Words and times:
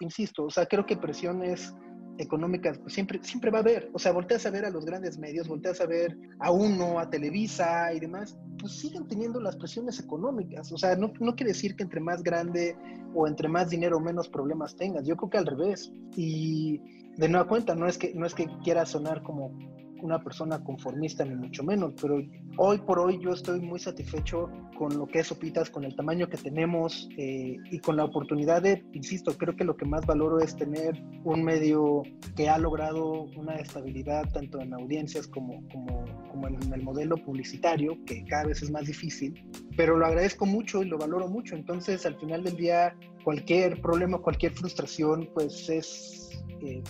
insisto, 0.00 0.44
o 0.44 0.50
sea, 0.50 0.66
creo 0.66 0.86
que 0.86 0.96
presiones 0.96 1.74
económicas 2.20 2.78
pues 2.78 2.92
siempre, 2.92 3.18
siempre 3.22 3.50
va 3.50 3.58
a 3.58 3.62
haber. 3.62 3.90
O 3.92 3.98
sea, 3.98 4.12
volteas 4.12 4.44
a 4.46 4.50
ver 4.50 4.64
a 4.64 4.70
los 4.70 4.84
grandes 4.84 5.18
medios, 5.18 5.48
volteas 5.48 5.80
a 5.80 5.86
ver 5.86 6.16
a 6.38 6.50
uno, 6.50 6.98
a 6.98 7.08
Televisa 7.08 7.92
y 7.94 8.00
demás, 8.00 8.38
pues 8.58 8.78
siguen 8.78 9.08
teniendo 9.08 9.40
las 9.40 9.56
presiones 9.56 9.98
económicas. 9.98 10.70
O 10.72 10.78
sea, 10.78 10.96
no, 10.96 11.12
no 11.20 11.34
quiere 11.34 11.52
decir 11.52 11.76
que 11.76 11.82
entre 11.82 12.00
más 12.00 12.22
grande 12.22 12.76
o 13.14 13.26
entre 13.26 13.48
más 13.48 13.70
dinero 13.70 14.00
menos 14.00 14.28
problemas 14.28 14.76
tengas. 14.76 15.06
Yo 15.06 15.16
creo 15.16 15.30
que 15.30 15.38
al 15.38 15.46
revés. 15.46 15.90
Y 16.16 16.78
de 17.16 17.28
nueva 17.28 17.48
cuenta, 17.48 17.74
no 17.74 17.86
es 17.86 17.98
que, 17.98 18.14
no 18.14 18.26
es 18.26 18.34
que 18.34 18.46
quiera 18.62 18.84
sonar 18.86 19.22
como 19.22 19.56
una 20.02 20.22
persona 20.22 20.62
conformista 20.62 21.24
ni 21.24 21.34
mucho 21.34 21.62
menos, 21.62 21.94
pero 22.00 22.20
hoy 22.56 22.78
por 22.78 22.98
hoy 22.98 23.18
yo 23.22 23.32
estoy 23.32 23.60
muy 23.60 23.78
satisfecho 23.78 24.50
con 24.76 24.96
lo 24.96 25.06
que 25.06 25.20
es 25.20 25.26
Sopitas, 25.26 25.68
con 25.68 25.84
el 25.84 25.94
tamaño 25.94 26.28
que 26.28 26.38
tenemos 26.38 27.08
eh, 27.18 27.56
y 27.70 27.78
con 27.80 27.96
la 27.96 28.04
oportunidad 28.04 28.62
de, 28.62 28.82
insisto, 28.92 29.36
creo 29.36 29.54
que 29.54 29.64
lo 29.64 29.76
que 29.76 29.84
más 29.84 30.06
valoro 30.06 30.40
es 30.40 30.56
tener 30.56 31.02
un 31.24 31.44
medio 31.44 32.02
que 32.34 32.48
ha 32.48 32.58
logrado 32.58 33.24
una 33.36 33.56
estabilidad 33.56 34.24
tanto 34.32 34.60
en 34.60 34.72
audiencias 34.72 35.26
como, 35.26 35.62
como, 35.70 36.04
como 36.30 36.48
en 36.48 36.72
el 36.72 36.82
modelo 36.82 37.16
publicitario, 37.16 37.98
que 38.06 38.24
cada 38.24 38.44
vez 38.44 38.62
es 38.62 38.70
más 38.70 38.86
difícil, 38.86 39.34
pero 39.76 39.96
lo 39.96 40.06
agradezco 40.06 40.46
mucho 40.46 40.82
y 40.82 40.86
lo 40.86 40.98
valoro 40.98 41.28
mucho. 41.28 41.56
Entonces, 41.56 42.06
al 42.06 42.18
final 42.18 42.42
del 42.42 42.56
día, 42.56 42.94
cualquier 43.24 43.80
problema, 43.80 44.18
cualquier 44.18 44.52
frustración, 44.52 45.28
pues 45.34 45.68
es 45.68 46.29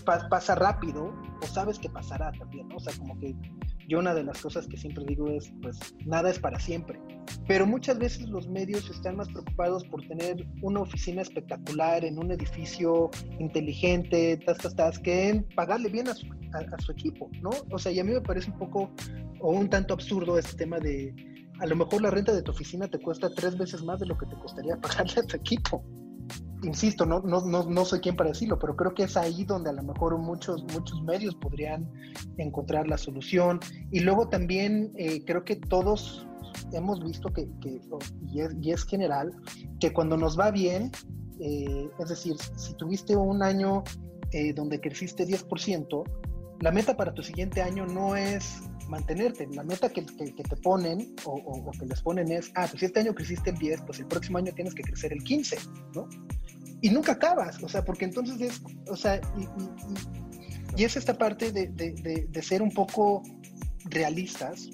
pasa 0.05 0.55
rápido 0.55 1.15
o 1.42 1.47
sabes 1.47 1.79
que 1.79 1.88
pasará 1.88 2.33
también, 2.33 2.69
¿no? 2.69 2.77
O 2.77 2.80
sea, 2.80 2.92
como 2.98 3.19
que 3.19 3.34
yo 3.88 3.98
una 3.98 4.15
de 4.15 4.23
las 4.23 4.41
cosas 4.41 4.66
que 4.66 4.77
siempre 4.77 5.05
digo 5.06 5.29
es, 5.29 5.52
pues 5.62 5.79
nada 6.06 6.30
es 6.30 6.38
para 6.38 6.59
siempre. 6.60 7.01
Pero 7.46 7.66
muchas 7.66 7.98
veces 7.98 8.29
los 8.29 8.48
medios 8.48 8.88
están 8.91 9.16
más 9.16 9.29
preocupados 9.29 9.84
por 9.84 10.06
tener 10.06 10.46
una 10.62 10.80
oficina 10.80 11.23
espectacular 11.23 12.05
en 12.05 12.19
un 12.19 12.30
edificio 12.30 13.10
inteligente, 13.38 14.41
tas, 14.45 14.59
tas, 14.59 14.77
tas, 14.77 14.98
que 14.98 15.30
en 15.30 15.45
pagarle 15.55 15.88
bien 15.88 16.09
a 16.09 16.15
su, 16.15 16.27
a 16.52 16.80
su 16.80 16.93
equipo, 16.93 17.29
¿no? 17.43 17.51
O 17.71 17.79
sea, 17.79 17.90
y 17.93 17.99
a 17.99 18.05
mí 18.05 18.12
me 18.12 18.21
parece 18.21 18.51
un 18.51 18.59
poco 18.59 18.90
o 19.40 19.51
un 19.51 19.68
tanto 19.68 19.95
absurdo 19.95 20.38
este 20.38 20.57
tema 20.57 20.79
de, 20.79 21.15
a 21.59 21.66
lo 21.66 21.77
mejor 21.77 22.02
la 22.02 22.10
renta 22.10 22.32
de 22.32 22.43
tu 22.43 22.52
oficina 22.52 22.87
te 22.88 22.99
cuesta 22.99 23.29
tres 23.34 23.57
veces 23.57 23.82
más 23.82 24.01
de 24.01 24.07
lo 24.07 24.16
que 24.16 24.27
te 24.27 24.37
costaría 24.37 24.77
pagarle 24.80 25.15
a 25.21 25.27
tu 25.27 25.37
equipo 25.37 25.84
insisto, 26.62 27.06
no, 27.06 27.20
no, 27.20 27.40
no, 27.42 27.64
no 27.64 27.84
soy 27.84 28.00
quien 28.00 28.16
para 28.16 28.30
decirlo, 28.30 28.58
pero 28.58 28.76
creo 28.76 28.94
que 28.94 29.04
es 29.04 29.16
ahí 29.16 29.44
donde 29.44 29.70
a 29.70 29.72
lo 29.72 29.82
mejor 29.82 30.18
muchos, 30.18 30.64
muchos 30.72 31.02
medios 31.02 31.34
podrían 31.36 31.90
encontrar 32.36 32.88
la 32.88 32.98
solución. 32.98 33.60
Y 33.90 34.00
luego 34.00 34.28
también 34.28 34.92
eh, 34.96 35.24
creo 35.24 35.44
que 35.44 35.56
todos 35.56 36.26
hemos 36.72 37.02
visto 37.02 37.28
que, 37.32 37.48
que 37.60 37.80
y, 38.26 38.40
es, 38.40 38.54
y, 38.60 38.72
es, 38.72 38.84
general, 38.84 39.32
que 39.78 39.92
cuando 39.92 40.16
nos 40.16 40.38
va 40.38 40.50
bien, 40.50 40.90
eh, 41.40 41.88
es 41.98 42.08
decir, 42.08 42.36
si 42.56 42.74
tuviste 42.74 43.16
un 43.16 43.42
año 43.42 43.82
eh, 44.32 44.52
donde 44.52 44.80
creciste 44.80 45.26
10%, 45.26 46.04
la 46.60 46.70
meta 46.70 46.96
para 46.96 47.14
tu 47.14 47.22
siguiente 47.22 47.62
año 47.62 47.86
no 47.86 48.16
es 48.16 48.62
mantenerte. 48.88 49.48
La 49.54 49.62
meta 49.62 49.88
que, 49.88 50.02
te 50.02 50.56
ponen 50.56 51.14
o, 51.24 51.32
o, 51.32 51.70
que 51.70 51.86
les 51.86 52.02
ponen 52.02 52.30
es, 52.30 52.52
ah, 52.54 52.66
pues 52.70 52.82
este 52.82 53.00
año 53.00 53.14
creciste 53.14 53.50
el 53.50 53.56
10, 53.56 53.82
pues 53.86 54.00
el 54.00 54.06
próximo 54.06 54.38
año 54.38 54.52
tienes 54.52 54.74
que 54.74 54.82
crecer 54.82 55.12
el 55.12 55.22
15, 55.24 55.56
¿no? 55.94 56.06
Y 56.82 56.90
nunca 56.90 57.12
acabas, 57.12 57.62
o 57.62 57.68
sea, 57.68 57.84
porque 57.84 58.04
entonces 58.04 58.40
es, 58.40 58.62
o 58.88 58.96
sea, 58.96 59.20
y, 60.76 60.84
es 60.84 60.96
esta 60.96 61.18
parte 61.18 61.52
de, 61.52 61.66
de, 61.68 62.42
ser 62.42 62.62
un 62.62 62.70
poco 62.70 63.22
realistas. 63.84 64.70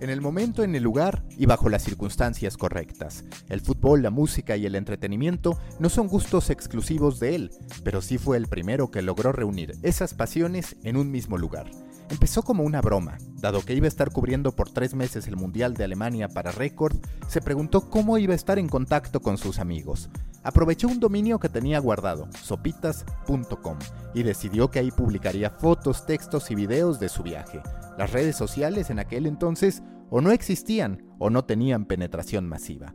En 0.00 0.10
el 0.10 0.20
momento, 0.20 0.62
en 0.62 0.74
el 0.74 0.82
lugar 0.82 1.24
y 1.36 1.46
bajo 1.46 1.68
las 1.68 1.82
circunstancias 1.82 2.56
correctas. 2.56 3.24
El 3.48 3.60
fútbol, 3.60 4.02
la 4.02 4.10
música 4.10 4.56
y 4.56 4.64
el 4.64 4.74
entretenimiento 4.74 5.58
no 5.80 5.88
son 5.88 6.08
gustos 6.08 6.50
exclusivos 6.50 7.18
de 7.20 7.34
él, 7.34 7.50
pero 7.84 8.00
sí 8.00 8.16
fue 8.16 8.36
el 8.36 8.46
primero 8.46 8.90
que 8.90 9.02
logró 9.02 9.32
reunir 9.32 9.74
esas 9.82 10.14
pasiones 10.14 10.76
en 10.84 10.96
un 10.96 11.10
mismo 11.10 11.36
lugar. 11.36 11.70
Empezó 12.10 12.42
como 12.42 12.62
una 12.62 12.80
broma, 12.80 13.18
dado 13.34 13.62
que 13.62 13.74
iba 13.74 13.84
a 13.84 13.88
estar 13.88 14.10
cubriendo 14.10 14.52
por 14.56 14.70
tres 14.70 14.94
meses 14.94 15.26
el 15.26 15.36
Mundial 15.36 15.74
de 15.74 15.84
Alemania 15.84 16.28
para 16.28 16.52
Record, 16.52 16.96
se 17.28 17.42
preguntó 17.42 17.90
cómo 17.90 18.16
iba 18.18 18.32
a 18.32 18.36
estar 18.36 18.58
en 18.58 18.68
contacto 18.68 19.20
con 19.20 19.36
sus 19.36 19.58
amigos. 19.58 20.08
Aprovechó 20.42 20.88
un 20.88 21.00
dominio 21.00 21.38
que 21.38 21.48
tenía 21.48 21.78
guardado, 21.78 22.28
sopitas.com, 22.42 23.78
y 24.14 24.22
decidió 24.22 24.70
que 24.70 24.78
ahí 24.78 24.90
publicaría 24.90 25.50
fotos, 25.50 26.06
textos 26.06 26.50
y 26.50 26.54
videos 26.54 27.00
de 27.00 27.08
su 27.08 27.22
viaje. 27.22 27.60
Las 27.98 28.12
redes 28.12 28.36
sociales 28.36 28.90
en 28.90 28.98
aquel 28.98 29.26
entonces 29.26 29.82
o 30.10 30.20
no 30.20 30.30
existían 30.30 31.02
o 31.18 31.30
no 31.30 31.44
tenían 31.44 31.84
penetración 31.84 32.48
masiva. 32.48 32.94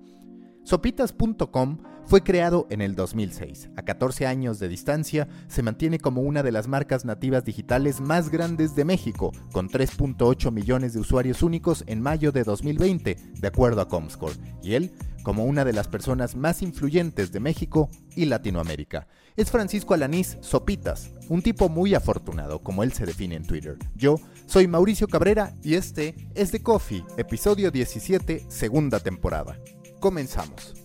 Sopitas.com 0.63 1.79
fue 2.05 2.23
creado 2.23 2.67
en 2.69 2.81
el 2.81 2.95
2006. 2.95 3.69
A 3.75 3.83
14 3.83 4.25
años 4.27 4.59
de 4.59 4.69
distancia, 4.69 5.27
se 5.47 5.61
mantiene 5.61 5.99
como 5.99 6.21
una 6.21 6.41
de 6.41 6.51
las 6.51 6.67
marcas 6.67 7.05
nativas 7.05 7.43
digitales 7.43 8.01
más 8.01 8.29
grandes 8.29 8.75
de 8.75 8.85
México, 8.85 9.31
con 9.51 9.69
3.8 9.69 10.51
millones 10.51 10.93
de 10.93 10.99
usuarios 10.99 11.43
únicos 11.43 11.83
en 11.87 12.01
mayo 12.01 12.31
de 12.31 12.43
2020, 12.43 13.17
de 13.39 13.47
acuerdo 13.47 13.81
a 13.81 13.87
Comscore, 13.87 14.35
y 14.61 14.75
él 14.75 14.93
como 15.23 15.45
una 15.45 15.65
de 15.65 15.73
las 15.73 15.87
personas 15.87 16.35
más 16.35 16.61
influyentes 16.61 17.31
de 17.31 17.39
México 17.39 17.89
y 18.15 18.25
Latinoamérica. 18.25 19.07
Es 19.35 19.49
Francisco 19.49 19.93
Alanís 19.93 20.37
Sopitas, 20.41 21.09
un 21.29 21.41
tipo 21.41 21.69
muy 21.69 21.95
afortunado, 21.95 22.59
como 22.59 22.83
él 22.83 22.93
se 22.93 23.05
define 23.05 23.35
en 23.35 23.47
Twitter. 23.47 23.77
Yo 23.95 24.17
soy 24.45 24.67
Mauricio 24.67 25.07
Cabrera 25.07 25.53
y 25.63 25.73
este 25.73 26.15
es 26.35 26.51
The 26.51 26.61
Coffee, 26.61 27.03
episodio 27.17 27.71
17, 27.71 28.45
segunda 28.49 28.99
temporada. 28.99 29.57
Comenzamos. 29.99 30.75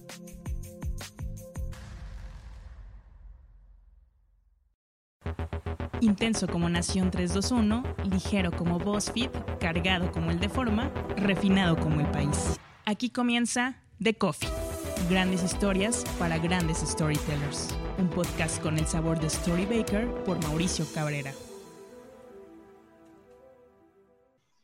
Intenso 6.00 6.46
como 6.46 6.68
Nación 6.68 7.10
321, 7.10 7.82
ligero 8.04 8.52
como 8.52 8.78
BuzzFeed, 8.78 9.30
cargado 9.58 10.12
como 10.12 10.30
el 10.30 10.38
de 10.38 10.48
forma, 10.48 10.92
refinado 11.16 11.76
como 11.76 12.00
el 12.00 12.06
país. 12.12 12.58
Aquí 12.86 13.10
comienza 13.10 13.82
The 14.00 14.14
Coffee. 14.14 14.48
Grandes 15.10 15.42
historias 15.42 16.04
para 16.20 16.38
grandes 16.38 16.78
storytellers. 16.78 17.76
Un 17.98 18.08
podcast 18.08 18.62
con 18.62 18.78
el 18.78 18.86
sabor 18.86 19.18
de 19.18 19.26
Story 19.26 19.66
Baker 19.66 20.06
por 20.24 20.40
Mauricio 20.44 20.86
Cabrera. 20.94 21.32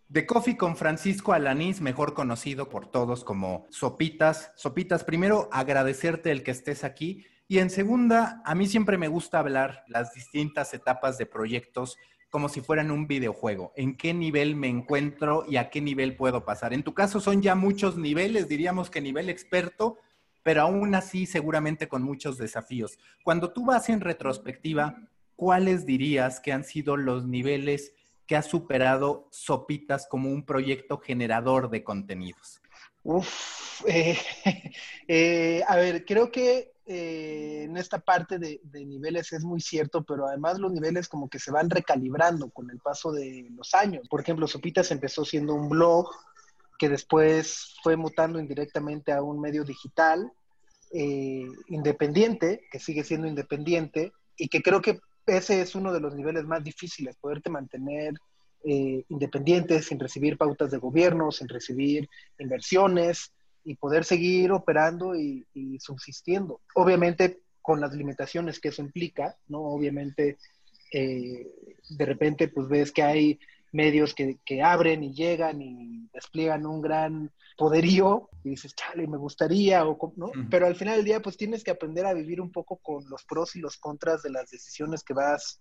De 0.07 0.25
Coffee 0.25 0.57
con 0.57 0.77
Francisco 0.77 1.33
Alanís, 1.33 1.81
mejor 1.81 2.15
conocido 2.15 2.69
por 2.69 2.87
todos 2.87 3.25
como 3.25 3.67
Sopitas. 3.71 4.53
Sopitas, 4.55 5.03
primero 5.03 5.49
agradecerte 5.51 6.31
el 6.31 6.45
que 6.45 6.53
estés 6.53 6.85
aquí 6.85 7.27
y 7.49 7.59
en 7.59 7.71
segunda, 7.71 8.41
a 8.45 8.55
mí 8.55 8.69
siempre 8.69 8.99
me 8.99 9.09
gusta 9.09 9.41
hablar 9.41 9.83
las 9.89 10.15
distintas 10.15 10.73
etapas 10.75 11.19
de 11.19 11.27
proyectos 11.27 11.99
como 12.35 12.49
si 12.49 12.63
fueran 12.63 12.91
un 12.91 13.07
videojuego. 13.07 13.73
¿En 13.77 13.97
qué 13.97 14.13
nivel 14.13 14.57
me 14.57 14.67
encuentro 14.67 15.45
y 15.49 15.57
a 15.57 15.71
qué 15.71 15.81
nivel 15.81 16.17
puedo 16.17 16.45
pasar? 16.45 16.73
En 16.73 16.83
tu 16.83 16.93
caso 16.93 17.21
son 17.21 17.43
ya 17.43 17.55
muchos 17.55 17.97
niveles, 17.97 18.49
diríamos 18.49 18.91
que 18.91 19.01
nivel 19.01 19.29
experto, 19.29 19.99
pero 20.43 20.63
aún 20.63 20.97
así 20.97 21.27
seguramente 21.27 21.87
con 21.87 22.03
muchos 22.03 22.37
desafíos. 22.37 22.99
Cuando 23.23 23.53
tú 23.53 23.65
vas 23.65 23.89
en 23.89 24.01
retrospectiva, 24.01 24.97
¿cuáles 25.37 25.87
dirías 25.87 26.41
que 26.41 26.51
han 26.51 26.65
sido 26.65 26.97
los 26.97 27.25
niveles 27.25 27.95
que 28.27 28.35
ha 28.35 28.43
superado 28.43 29.29
Sopitas 29.31 30.09
como 30.09 30.29
un 30.29 30.45
proyecto 30.45 30.99
generador 30.99 31.71
de 31.71 31.85
contenidos? 31.85 32.61
Uf, 33.05 33.85
eh, 33.87 34.19
eh, 35.07 35.63
a 35.69 35.77
ver, 35.77 36.05
creo 36.05 36.33
que 36.33 36.74
eh, 36.87 37.63
en 37.65 37.77
esta 37.77 37.99
parte 37.99 38.39
de, 38.39 38.61
niveles 38.73 39.33
es 39.33 39.45
muy 39.45 39.61
cierto, 39.61 40.05
pero 40.05 40.27
además 40.27 40.59
los 40.59 40.73
niveles 40.73 41.09
como 41.09 41.29
que 41.29 41.39
se 41.39 41.51
van 41.51 41.71
recalibrando 41.71 42.51
con 42.51 42.71
el 42.71 42.79
paso 42.79 43.13
de 43.13 43.49
los 43.57 43.75
años. 43.75 44.09
Por 44.09 44.21
ejemplo, 44.21 44.47
Sopitas 44.47 44.91
empezó 44.91 45.25
siendo 45.25 45.55
un 45.55 45.69
blog 45.69 46.09
que 46.79 46.89
después 46.89 47.77
fue 47.83 47.97
mutando 47.97 48.39
indirectamente 48.39 49.13
a 49.13 49.23
un 49.23 49.41
medio 49.41 49.65
digital 49.65 50.33
independiente, 51.69 52.69
que 52.71 52.79
sigue 52.79 53.03
siendo 53.03 53.27
independiente, 53.27 54.13
y 54.37 54.47
que 54.47 54.63
creo 54.63 54.81
que 54.81 55.01
ese 55.27 55.61
es 55.61 55.75
uno 55.75 55.93
de 55.93 56.01
los 56.01 56.15
niveles 56.15 56.45
más 56.45 56.63
difíciles, 56.63 57.17
poderte 57.17 57.51
mantener 57.51 58.15
eh, 58.65 59.05
independientes 59.09 59.87
sin 59.87 59.99
recibir 59.99 60.37
pautas 60.37 60.71
de 60.71 60.79
gobierno, 60.79 61.31
sin 61.31 61.49
recibir 61.49 62.09
inversiones 62.39 63.33
y 63.65 63.77
poder 63.77 64.05
seguir 64.05 64.53
operando 64.53 65.15
y, 65.17 65.47
subsistiendo. 65.81 66.61
Obviamente 66.75 67.41
con 67.63 67.81
las 67.81 67.95
limitaciones 67.95 68.61
que 68.61 68.69
eso 68.69 68.83
implica, 68.83 69.37
¿no? 69.49 69.61
Obviamente 69.61 70.37
eh, 70.93 71.47
de 71.89 72.05
repente 72.07 72.49
pues 72.49 72.69
ves 72.69 72.93
que 72.93 73.03
hay 73.03 73.39
medios 73.73 74.15
que, 74.15 74.39
que, 74.45 74.63
abren 74.63 75.03
y 75.03 75.15
llegan 75.15 75.61
y 75.61 76.09
despliegan 76.13 76.67
un 76.67 76.81
gran 76.81 77.33
poderío 77.57 78.29
y 78.45 78.51
dices, 78.51 78.75
chale, 78.75 79.07
me 79.07 79.17
gustaría, 79.17 79.87
o, 79.87 80.13
¿no? 80.17 80.31
Pero 80.51 80.67
al 80.67 80.77
final 80.77 80.97
del 80.97 81.05
día, 81.05 81.21
pues 81.21 81.37
tienes 81.37 81.65
que 81.65 81.71
aprender 81.71 82.07
a 82.07 82.15
vivir 82.15 82.41
un 82.41 82.53
poco 82.53 82.77
con 82.77 83.09
los 83.09 83.25
pros 83.25 83.57
y 83.57 83.61
los 83.61 83.77
contras 83.77 84.23
de 84.23 84.31
las 84.31 84.51
decisiones 84.51 85.03
que 85.03 85.15
vas, 85.15 85.61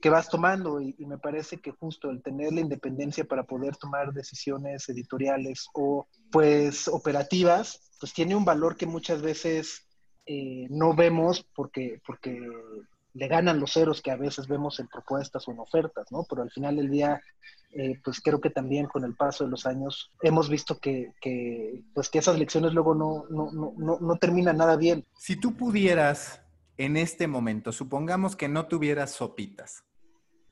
que 0.00 0.10
vas 0.10 0.28
tomando 0.28 0.80
y, 0.80 0.94
me 1.06 1.18
parece 1.18 1.58
que 1.58 1.72
justo 1.72 2.10
el 2.10 2.22
tener 2.22 2.52
la 2.52 2.60
independencia 2.60 3.24
para 3.24 3.44
poder 3.44 3.76
tomar 3.76 4.12
decisiones 4.12 4.88
editoriales 4.88 5.66
o 5.74 6.06
pues 6.30 6.88
operativas, 6.88 7.90
pues 7.98 8.12
tiene 8.12 8.34
un 8.34 8.44
valor 8.44 8.76
que 8.76 8.86
muchas 8.86 9.20
veces 9.20 9.86
eh, 10.26 10.66
no 10.70 10.94
vemos 10.94 11.44
porque, 11.54 12.00
porque 12.06 12.40
le 13.12 13.28
ganan 13.28 13.60
los 13.60 13.72
ceros 13.72 14.00
que 14.00 14.10
a 14.10 14.16
veces 14.16 14.46
vemos 14.46 14.78
en 14.80 14.88
propuestas 14.88 15.46
o 15.46 15.52
en 15.52 15.58
ofertas, 15.58 16.06
¿no? 16.10 16.24
Pero 16.28 16.42
al 16.42 16.50
final 16.50 16.76
del 16.76 16.90
día, 16.90 17.20
eh, 17.72 18.00
pues 18.02 18.20
creo 18.20 18.40
que 18.40 18.50
también 18.50 18.86
con 18.86 19.04
el 19.04 19.16
paso 19.16 19.44
de 19.44 19.50
los 19.50 19.66
años 19.66 20.12
hemos 20.22 20.48
visto 20.48 20.78
que, 20.78 21.12
que, 21.20 21.82
pues 21.92 22.08
que 22.08 22.20
esas 22.20 22.38
lecciones 22.38 22.72
luego 22.72 22.94
no, 22.94 23.24
no, 23.28 23.50
no, 23.52 23.98
no 24.00 24.16
terminan 24.16 24.56
nada 24.56 24.76
bien. 24.76 25.04
Si 25.18 25.36
tú 25.36 25.56
pudieras 25.56 26.40
en 26.80 26.96
este 26.96 27.26
momento, 27.26 27.72
supongamos 27.72 28.36
que 28.36 28.48
no 28.48 28.66
tuvieras 28.66 29.10
sopitas, 29.10 29.84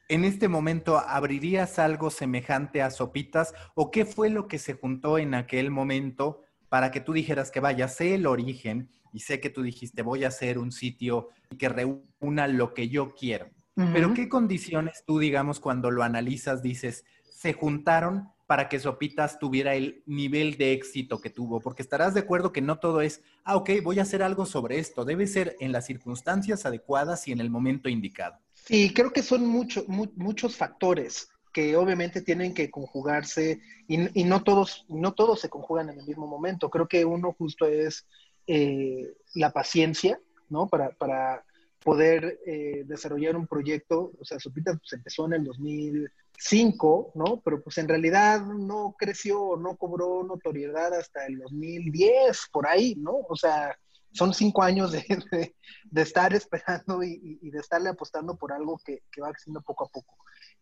en 0.08 0.24
este 0.24 0.48
momento 0.48 0.98
abrirías 0.98 1.78
algo 1.78 2.10
semejante 2.10 2.82
a 2.82 2.90
sopitas 2.90 3.54
o 3.74 3.90
qué 3.90 4.04
fue 4.04 4.30
lo 4.30 4.48
que 4.48 4.58
se 4.58 4.74
juntó 4.74 5.18
en 5.18 5.34
aquel 5.34 5.70
momento 5.70 6.42
para 6.68 6.90
que 6.90 7.00
tú 7.00 7.12
dijeras 7.12 7.50
que 7.50 7.60
vaya, 7.60 7.88
sé 7.88 8.14
el 8.14 8.26
origen 8.26 8.90
y 9.12 9.20
sé 9.20 9.40
que 9.40 9.50
tú 9.50 9.62
dijiste 9.62 10.02
voy 10.02 10.24
a 10.24 10.28
hacer 10.28 10.58
un 10.58 10.72
sitio 10.72 11.28
que 11.58 11.68
reúna 11.68 12.48
lo 12.48 12.74
que 12.74 12.88
yo 12.88 13.14
quiero. 13.14 13.50
Pero 13.92 14.12
¿qué 14.12 14.28
condiciones 14.28 15.04
tú, 15.06 15.20
digamos, 15.20 15.60
cuando 15.60 15.92
lo 15.92 16.02
analizas, 16.02 16.62
dices, 16.62 17.04
se 17.30 17.52
juntaron 17.52 18.28
para 18.48 18.68
que 18.68 18.80
Sopitas 18.80 19.38
tuviera 19.38 19.76
el 19.76 20.02
nivel 20.04 20.56
de 20.56 20.72
éxito 20.72 21.20
que 21.20 21.30
tuvo? 21.30 21.60
Porque 21.60 21.82
estarás 21.82 22.12
de 22.12 22.20
acuerdo 22.20 22.52
que 22.52 22.60
no 22.60 22.80
todo 22.80 23.02
es, 23.02 23.22
ah, 23.44 23.54
ok, 23.54 23.70
voy 23.84 24.00
a 24.00 24.02
hacer 24.02 24.24
algo 24.24 24.46
sobre 24.46 24.80
esto. 24.80 25.04
Debe 25.04 25.28
ser 25.28 25.54
en 25.60 25.70
las 25.70 25.86
circunstancias 25.86 26.66
adecuadas 26.66 27.28
y 27.28 27.32
en 27.32 27.38
el 27.40 27.50
momento 27.50 27.88
indicado. 27.88 28.40
Sí, 28.68 28.92
creo 28.92 29.14
que 29.14 29.22
son 29.22 29.46
muchos 29.46 30.54
factores 30.54 31.30
que 31.54 31.74
obviamente 31.74 32.20
tienen 32.20 32.52
que 32.52 32.70
conjugarse 32.70 33.62
y, 33.88 34.24
no, 34.24 34.44
todos, 34.44 34.84
no 34.90 35.14
todos 35.14 35.40
se 35.40 35.48
conjugan 35.48 35.88
en 35.88 36.00
el 36.00 36.06
mismo 36.06 36.26
momento. 36.26 36.68
Creo 36.68 36.86
que 36.86 37.02
uno 37.06 37.32
justo 37.32 37.66
es 37.66 38.06
eh, 38.46 39.14
la 39.34 39.52
paciencia, 39.52 40.20
¿no? 40.50 40.68
Para, 40.68 41.44
poder 41.82 42.40
eh, 42.44 42.82
desarrollar 42.84 43.36
un 43.36 43.46
proyecto. 43.46 44.12
O 44.20 44.24
sea, 44.26 44.38
Supita 44.38 44.74
pues, 44.74 44.92
empezó 44.92 45.24
en 45.24 45.32
el 45.32 45.44
2005, 45.44 47.12
¿no? 47.14 47.40
Pero 47.42 47.62
pues 47.62 47.78
en 47.78 47.88
realidad 47.88 48.42
no 48.44 48.94
creció, 48.98 49.56
no 49.56 49.76
cobró 49.76 50.24
notoriedad 50.24 50.92
hasta 50.92 51.24
el 51.24 51.38
2010, 51.38 52.48
por 52.52 52.66
ahí, 52.66 52.96
¿no? 52.96 53.14
O 53.30 53.34
sea, 53.34 53.78
son 54.12 54.34
cinco 54.34 54.62
años 54.62 54.92
de, 54.92 55.04
de, 55.90 56.02
estar 56.02 56.34
esperando 56.34 57.02
y, 57.02 57.38
de 57.50 57.58
estarle 57.58 57.90
apostando 57.90 58.36
por 58.36 58.52
algo 58.52 58.78
que, 58.84 59.02
que 59.10 59.20
va 59.20 59.32
creciendo 59.32 59.60
poco 59.60 59.84
a 59.84 59.88
poco. 59.88 60.16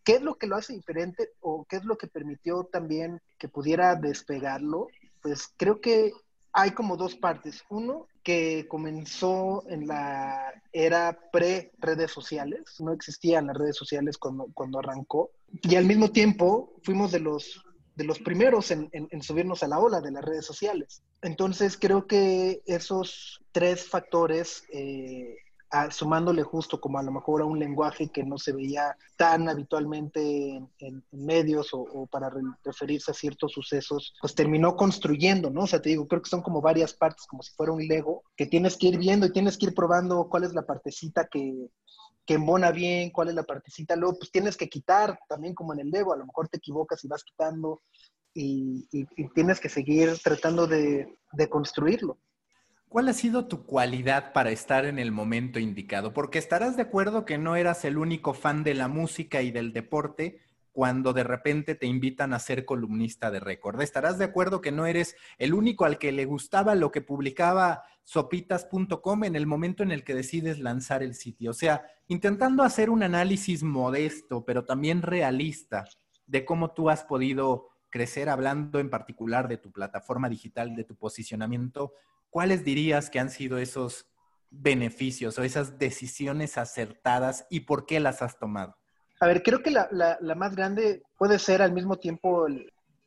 ¿Qué 0.04 0.14
es 0.14 0.22
lo 0.22 0.36
que 0.36 0.46
lo 0.46 0.56
hace 0.56 0.72
diferente 0.72 1.30
o 1.40 1.64
qué 1.68 1.76
es 1.76 1.84
lo 1.84 1.98
que 1.98 2.06
permitió 2.06 2.64
también 2.64 3.20
que 3.38 3.48
pudiera 3.48 3.94
despegarlo? 3.96 4.88
Pues 5.20 5.52
creo 5.56 5.80
que 5.80 6.12
hay 6.52 6.70
como 6.70 6.96
dos 6.96 7.16
partes. 7.16 7.62
Uno, 7.68 8.06
que 8.22 8.66
comenzó 8.68 9.62
en 9.68 9.86
la 9.86 10.54
era 10.72 11.18
pre-redes 11.30 12.10
sociales, 12.10 12.80
no 12.80 12.92
existían 12.92 13.46
las 13.46 13.56
redes 13.56 13.76
sociales 13.76 14.16
cuando, 14.16 14.48
cuando 14.54 14.78
arrancó, 14.78 15.30
y 15.62 15.76
al 15.76 15.84
mismo 15.84 16.10
tiempo 16.10 16.72
fuimos 16.82 17.12
de 17.12 17.20
los 17.20 17.65
de 17.96 18.04
los 18.04 18.18
primeros 18.18 18.70
en, 18.70 18.88
subirnos 19.22 19.62
a 19.62 19.68
la 19.68 19.78
ola 19.78 20.00
de 20.00 20.12
las 20.12 20.24
redes 20.24 20.44
sociales. 20.44 21.02
Entonces 21.22 21.78
creo 21.80 22.06
que 22.06 22.62
esos 22.66 23.42
tres 23.52 23.88
factores, 23.88 24.64
eh, 24.70 25.36
sumándole 25.90 26.42
justo 26.42 26.80
como 26.80 26.98
a 26.98 27.02
lo 27.02 27.12
mejor 27.12 27.42
a 27.42 27.44
un 27.44 27.58
lenguaje 27.58 28.08
que 28.08 28.22
no 28.24 28.38
se 28.38 28.52
veía 28.52 28.96
tan 29.16 29.48
habitualmente 29.48 30.62
en, 30.78 31.04
medios 31.12 31.70
o, 31.72 32.06
para 32.06 32.30
referirse 32.64 33.10
a 33.10 33.14
ciertos 33.14 33.52
sucesos, 33.52 34.14
pues 34.20 34.34
terminó 34.34 34.76
construyendo, 34.76 35.50
¿no? 35.50 35.62
O 35.62 35.66
sea, 35.66 35.82
te 35.82 35.90
digo, 35.90 36.06
creo 36.06 36.22
que 36.22 36.30
son 36.30 36.42
como 36.42 36.60
varias 36.60 36.94
partes, 36.94 37.26
como 37.26 37.42
si 37.42 37.52
fuera 37.54 37.72
un 37.72 37.86
Lego, 37.86 38.22
que 38.36 38.46
tienes 38.46 38.76
que 38.76 38.88
ir 38.88 38.98
viendo 38.98 39.26
y 39.26 39.32
tienes 39.32 39.58
que 39.58 39.66
ir 39.66 39.74
probando 39.74 40.28
cuál 40.28 40.44
es 40.44 40.52
la 40.54 40.62
partecita 40.62 41.26
que, 41.26 41.68
que 42.24 42.34
embona 42.34 42.70
bien, 42.70 43.10
cuál 43.10 43.28
es 43.28 43.34
la 43.34 43.44
partecita, 43.44 43.96
luego 43.96 44.18
pues 44.18 44.30
tienes 44.30 44.56
que 44.56 44.68
quitar 44.68 45.18
también 45.28 45.54
como 45.54 45.72
en 45.72 45.80
el 45.80 45.90
Lego, 45.90 46.12
a 46.12 46.16
lo 46.16 46.26
mejor 46.26 46.48
te 46.48 46.58
equivocas 46.58 47.02
y 47.04 47.08
vas 47.08 47.24
quitando 47.24 47.80
y, 48.36 49.06
tienes 49.34 49.60
que 49.60 49.68
seguir 49.68 50.12
tratando 50.22 50.66
de, 50.66 51.16
de, 51.32 51.48
construirlo. 51.48 52.18
¿Cuál 52.88 53.08
ha 53.08 53.12
sido 53.12 53.46
tu 53.46 53.66
cualidad 53.66 54.32
para 54.32 54.50
estar 54.50 54.86
en 54.86 54.98
el 54.98 55.10
momento 55.10 55.58
indicado? 55.58 56.12
Porque 56.12 56.38
estarás 56.38 56.76
de 56.76 56.82
acuerdo 56.82 57.24
que 57.24 57.36
no 57.36 57.56
eras 57.56 57.84
el 57.84 57.98
único 57.98 58.32
fan 58.32 58.62
de 58.62 58.74
la 58.74 58.86
música 58.86 59.42
y 59.42 59.50
del 59.50 59.72
deporte, 59.72 60.40
cuando 60.70 61.12
de 61.12 61.24
repente 61.24 61.74
te 61.74 61.86
invitan 61.86 62.32
a 62.32 62.38
ser 62.38 62.64
columnista 62.64 63.30
de 63.30 63.40
récord. 63.40 63.80
Estarás 63.80 64.18
de 64.18 64.26
acuerdo 64.26 64.60
que 64.60 64.72
no 64.72 64.86
eres 64.86 65.16
el 65.38 65.52
único 65.52 65.84
al 65.84 65.98
que 65.98 66.12
le 66.12 66.26
gustaba 66.26 66.74
lo 66.74 66.92
que 66.92 67.00
publicaba 67.00 67.82
sopitas.com 68.04 69.24
en 69.24 69.36
el 69.36 69.46
momento 69.46 69.82
en 69.82 69.90
el 69.90 70.04
que 70.04 70.14
decides 70.14 70.58
lanzar 70.58 71.02
el 71.02 71.14
sitio. 71.14 71.50
O 71.50 71.54
sea, 71.54 71.86
intentando 72.08 72.62
hacer 72.62 72.90
un 72.90 73.02
análisis 73.02 73.62
modesto, 73.62 74.44
pero 74.44 74.64
también 74.64 75.02
realista 75.02 75.86
de 76.26 76.44
cómo 76.44 76.70
tú 76.70 76.88
has 76.88 77.04
podido 77.04 77.70
crecer, 77.88 78.28
hablando 78.28 78.78
en 78.78 78.90
particular 78.90 79.48
de 79.48 79.56
tu 79.56 79.72
plataforma 79.72 80.28
digital, 80.28 80.76
de 80.76 80.84
tu 80.84 80.94
posicionamiento, 80.94 81.94
¿cuáles 82.30 82.64
dirías 82.64 83.10
que 83.10 83.18
han 83.18 83.30
sido 83.30 83.58
esos 83.58 84.06
beneficios 84.50 85.38
o 85.38 85.42
esas 85.42 85.78
decisiones 85.78 86.58
acertadas 86.58 87.46
y 87.50 87.60
por 87.60 87.86
qué 87.86 88.00
las 88.00 88.22
has 88.22 88.38
tomado? 88.38 88.76
A 89.20 89.26
ver, 89.26 89.42
creo 89.42 89.62
que 89.62 89.70
la, 89.70 89.88
la, 89.90 90.34
más 90.34 90.54
grande 90.54 91.02
puede 91.16 91.38
ser 91.38 91.62
al 91.62 91.72
mismo 91.72 91.96
tiempo 91.96 92.46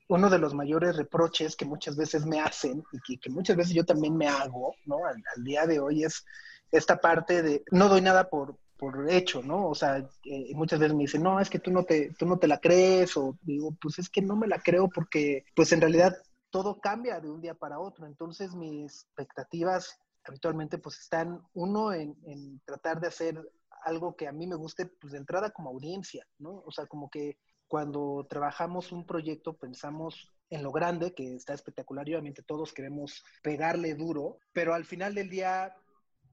uno 0.07 0.29
de 0.29 0.39
los 0.39 0.55
mayores 0.55 0.95
reproches 0.97 1.55
que 1.55 1.65
muchas 1.65 1.95
veces 1.95 2.25
me 2.25 2.39
hacen 2.39 2.83
y 3.07 3.17
que, 3.17 3.29
muchas 3.29 3.55
veces 3.55 3.73
yo 3.73 3.85
también 3.85 4.17
me 4.17 4.27
hago, 4.27 4.75
¿no? 4.85 5.05
Al, 5.05 5.43
día 5.43 5.67
de 5.67 5.79
hoy 5.79 6.03
es 6.03 6.25
esta 6.71 6.97
parte 6.97 7.43
de 7.43 7.63
no 7.71 7.89
doy 7.89 8.01
nada 8.01 8.27
por, 8.27 8.57
por 8.77 9.09
hecho, 9.11 9.43
¿no? 9.43 9.67
O 9.67 9.75
sea, 9.75 9.97
eh, 10.25 10.51
muchas 10.55 10.79
veces 10.79 10.95
me 10.95 11.03
dicen, 11.03 11.21
no, 11.21 11.39
es 11.39 11.49
que 11.49 11.59
tú 11.59 11.69
no, 11.69 11.83
te, 11.83 12.11
tú 12.17 12.25
no 12.25 12.39
te 12.39 12.47
la 12.47 12.57
crees, 12.59 13.15
o 13.17 13.37
digo, 13.43 13.75
pues 13.79 13.99
es 13.99 14.09
que 14.09 14.23
no 14.23 14.35
me 14.35 14.47
la 14.47 14.59
creo 14.59 14.89
porque, 14.89 15.45
pues 15.55 15.71
en 15.73 15.81
realidad 15.81 16.17
todo 16.49 16.79
cambia 16.79 17.19
de 17.19 17.29
un 17.29 17.41
día 17.41 17.53
para 17.53 17.79
otro, 17.79 18.05
entonces 18.05 18.55
mis 18.55 19.03
expectativas 19.03 19.99
habitualmente 20.23 20.77
pues 20.77 20.99
están, 20.99 21.41
uno, 21.53 21.93
en, 21.93 22.17
en 22.25 22.59
tratar 22.65 22.99
de 22.99 23.07
hacer 23.07 23.41
algo 23.83 24.15
que 24.15 24.27
a 24.27 24.31
mí 24.31 24.47
me 24.47 24.55
guste, 24.55 24.85
pues 24.85 25.13
de 25.13 25.19
entrada 25.19 25.51
como 25.51 25.69
audiencia, 25.69 26.27
¿no? 26.37 26.61
O 26.65 26.71
sea, 26.71 26.85
como 26.85 27.09
que 27.09 27.37
cuando 27.67 28.25
trabajamos 28.29 28.91
un 28.91 29.05
proyecto 29.05 29.57
pensamos 29.57 30.33
en 30.49 30.63
lo 30.63 30.71
grande, 30.71 31.13
que 31.13 31.35
está 31.35 31.53
espectacular, 31.53 32.07
y 32.09 32.13
obviamente 32.13 32.43
todos 32.43 32.73
queremos 32.73 33.23
pegarle 33.43 33.93
duro, 33.93 34.39
pero 34.51 34.73
al 34.73 34.85
final 34.85 35.13
del 35.13 35.29
día 35.29 35.75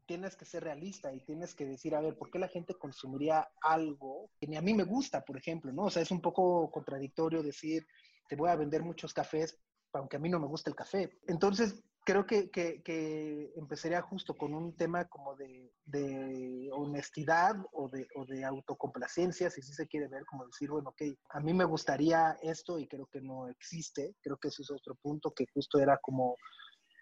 tienes 0.07 0.37
que 0.37 0.45
ser 0.45 0.65
realista 0.65 1.13
y 1.13 1.21
tienes 1.21 1.55
que 1.55 1.67
decir, 1.67 1.95
a 1.95 2.01
ver, 2.01 2.17
¿por 2.17 2.31
qué 2.31 2.39
la 2.39 2.49
gente 2.49 2.75
consumiría 2.75 3.49
algo 3.61 4.31
que 4.41 4.47
ni 4.47 4.57
a 4.57 4.63
mí 4.63 4.73
me 4.73 4.85
gusta, 4.85 5.25
por 5.25 5.37
ejemplo, 5.37 5.73
¿no? 5.73 5.85
O 5.85 5.91
sea, 5.91 6.03
es 6.03 6.11
un 6.11 6.23
poco 6.23 6.71
contradictorio 6.71 7.43
decir, 7.43 7.87
te 8.29 8.37
voy 8.37 8.49
a 8.49 8.57
vender 8.57 8.83
muchos 8.83 9.13
cafés, 9.13 9.59
aunque 9.93 10.17
a 10.17 10.21
mí 10.21 10.29
no 10.29 10.39
me 10.39 10.47
gusta 10.47 10.71
el 10.71 10.77
café. 10.77 11.11
Entonces, 11.27 11.83
creo 12.07 12.25
que, 12.25 12.51
que, 12.51 13.53
empezaría 13.57 14.01
justo 14.01 14.35
con 14.35 14.55
un 14.55 14.77
tema 14.77 15.07
como 15.07 15.35
de, 15.35 15.73
de 15.85 16.71
honestidad 16.73 17.57
o 17.73 17.89
de, 17.89 18.07
o 18.15 18.25
de, 18.25 18.45
autocomplacencia, 18.45 19.51
si 19.51 19.61
sí 19.61 19.73
se 19.73 19.89
quiere 19.89 20.07
ver, 20.07 20.25
como 20.25 20.47
decir, 20.47 20.71
bueno, 20.71 20.91
ok, 20.91 21.03
a 21.31 21.41
mí 21.41 21.53
me 21.53 21.65
gustaría 21.65 22.37
esto 22.43 22.79
y 22.79 22.87
creo 22.87 23.07
que 23.07 23.21
no 23.21 23.49
existe. 23.49 24.15
Creo 24.23 24.37
que 24.37 24.49
ese 24.49 24.63
es 24.63 24.71
otro 24.71 24.95
punto 24.95 25.33
que 25.33 25.47
justo 25.53 25.81
era 25.81 25.99
como, 25.99 26.37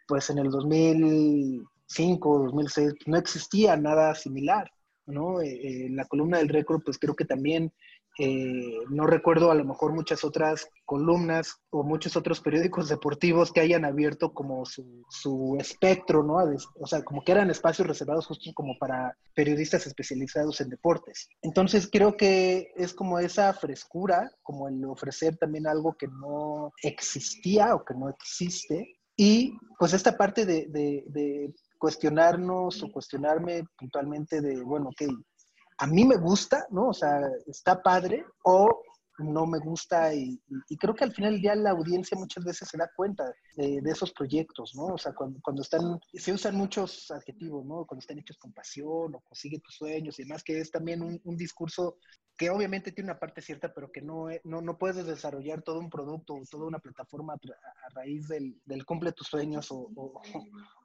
pues 0.08 0.30
en 0.30 0.38
el 0.38 0.50
2005, 0.50 2.38
2006, 2.38 2.94
no 3.06 3.18
existía 3.18 3.76
nada 3.76 4.14
similar. 4.14 4.70
¿no? 5.06 5.42
Eh, 5.42 5.50
eh, 5.52 5.88
la 5.90 6.06
columna 6.06 6.38
del 6.38 6.48
récord, 6.48 6.82
pues 6.82 6.98
creo 6.98 7.14
que 7.14 7.26
también 7.26 7.72
eh, 8.18 8.78
no 8.90 9.06
recuerdo 9.06 9.50
a 9.50 9.54
lo 9.54 9.64
mejor 9.64 9.92
muchas 9.92 10.22
otras 10.24 10.68
columnas 10.84 11.56
o 11.70 11.82
muchos 11.82 12.16
otros 12.16 12.40
periódicos 12.40 12.88
deportivos 12.88 13.52
que 13.52 13.60
hayan 13.60 13.84
abierto 13.84 14.32
como 14.32 14.64
su, 14.64 15.56
espectro, 15.58 16.22
¿no? 16.22 16.36
O 16.80 16.86
sea, 16.86 17.02
como 17.02 17.24
que 17.24 17.32
eran 17.32 17.50
espacios 17.50 17.88
reservados 17.88 18.26
justo 18.26 18.50
como 18.54 18.78
para 18.78 19.16
periodistas 19.34 19.86
especializados 19.86 20.60
en 20.60 20.70
deportes. 20.70 21.28
Entonces 21.42 21.88
creo 21.90 22.16
que 22.16 22.72
es 22.76 22.94
como 22.94 23.18
esa 23.18 23.52
frescura, 23.52 24.30
como 24.42 24.68
el 24.68 24.84
ofrecer 24.84 25.36
también 25.36 25.66
algo 25.66 25.94
que 25.94 26.06
no 26.06 26.72
existía 26.82 27.74
o 27.74 27.84
que 27.84 27.94
no 27.94 28.08
existe. 28.08 28.96
Y 29.16 29.56
pues 29.78 29.92
esta 29.92 30.16
parte 30.16 30.44
de, 30.44 30.66
de 30.68 31.54
cuestionarnos 31.78 32.82
o 32.82 32.90
cuestionarme 32.90 33.64
puntualmente 33.76 34.40
de, 34.40 34.62
bueno, 34.62 34.88
ok, 34.88 35.02
a 35.78 35.86
mí 35.86 36.04
me 36.04 36.16
gusta, 36.16 36.66
¿no? 36.70 36.88
O 36.88 36.94
sea, 36.94 37.20
está 37.46 37.82
padre, 37.82 38.24
o 38.44 38.82
no 39.18 39.46
me 39.46 39.58
gusta 39.58 40.12
y, 40.12 40.40
creo 40.78 40.94
que 40.94 41.04
al 41.04 41.12
final 41.12 41.40
ya 41.40 41.54
la 41.54 41.70
audiencia 41.70 42.18
muchas 42.18 42.44
veces 42.44 42.68
se 42.68 42.76
da 42.76 42.90
cuenta 42.96 43.24
de, 43.56 43.80
esos 43.84 44.12
proyectos, 44.12 44.74
¿no? 44.74 44.86
O 44.86 44.98
sea, 44.98 45.14
cuando, 45.14 45.38
cuando, 45.42 45.62
están, 45.62 46.00
se 46.12 46.32
usan 46.32 46.56
muchos 46.56 47.10
adjetivos, 47.10 47.64
¿no? 47.64 47.86
Cuando 47.86 48.00
están 48.00 48.18
hechos 48.18 48.38
con 48.38 48.52
pasión 48.52 49.14
o 49.14 49.20
consigue 49.20 49.60
tus 49.60 49.76
sueños 49.76 50.18
y 50.18 50.24
demás, 50.24 50.42
que 50.42 50.58
es 50.58 50.70
también 50.70 51.02
un, 51.02 51.36
discurso 51.36 51.98
que 52.36 52.50
obviamente 52.50 52.90
tiene 52.90 53.10
una 53.10 53.20
parte 53.20 53.40
cierta, 53.40 53.72
pero 53.72 53.92
que 53.92 54.02
no, 54.02 54.26
no, 54.42 54.60
no 54.60 54.76
puedes 54.76 55.06
desarrollar 55.06 55.62
todo 55.62 55.78
un 55.78 55.88
producto 55.88 56.34
o 56.34 56.42
toda 56.50 56.66
una 56.66 56.80
plataforma 56.80 57.34
a, 57.34 57.88
raíz 57.94 58.26
del, 58.26 58.60
del, 58.64 58.84
cumple 58.84 59.12
tus 59.12 59.28
sueños 59.28 59.70
o, 59.70 59.90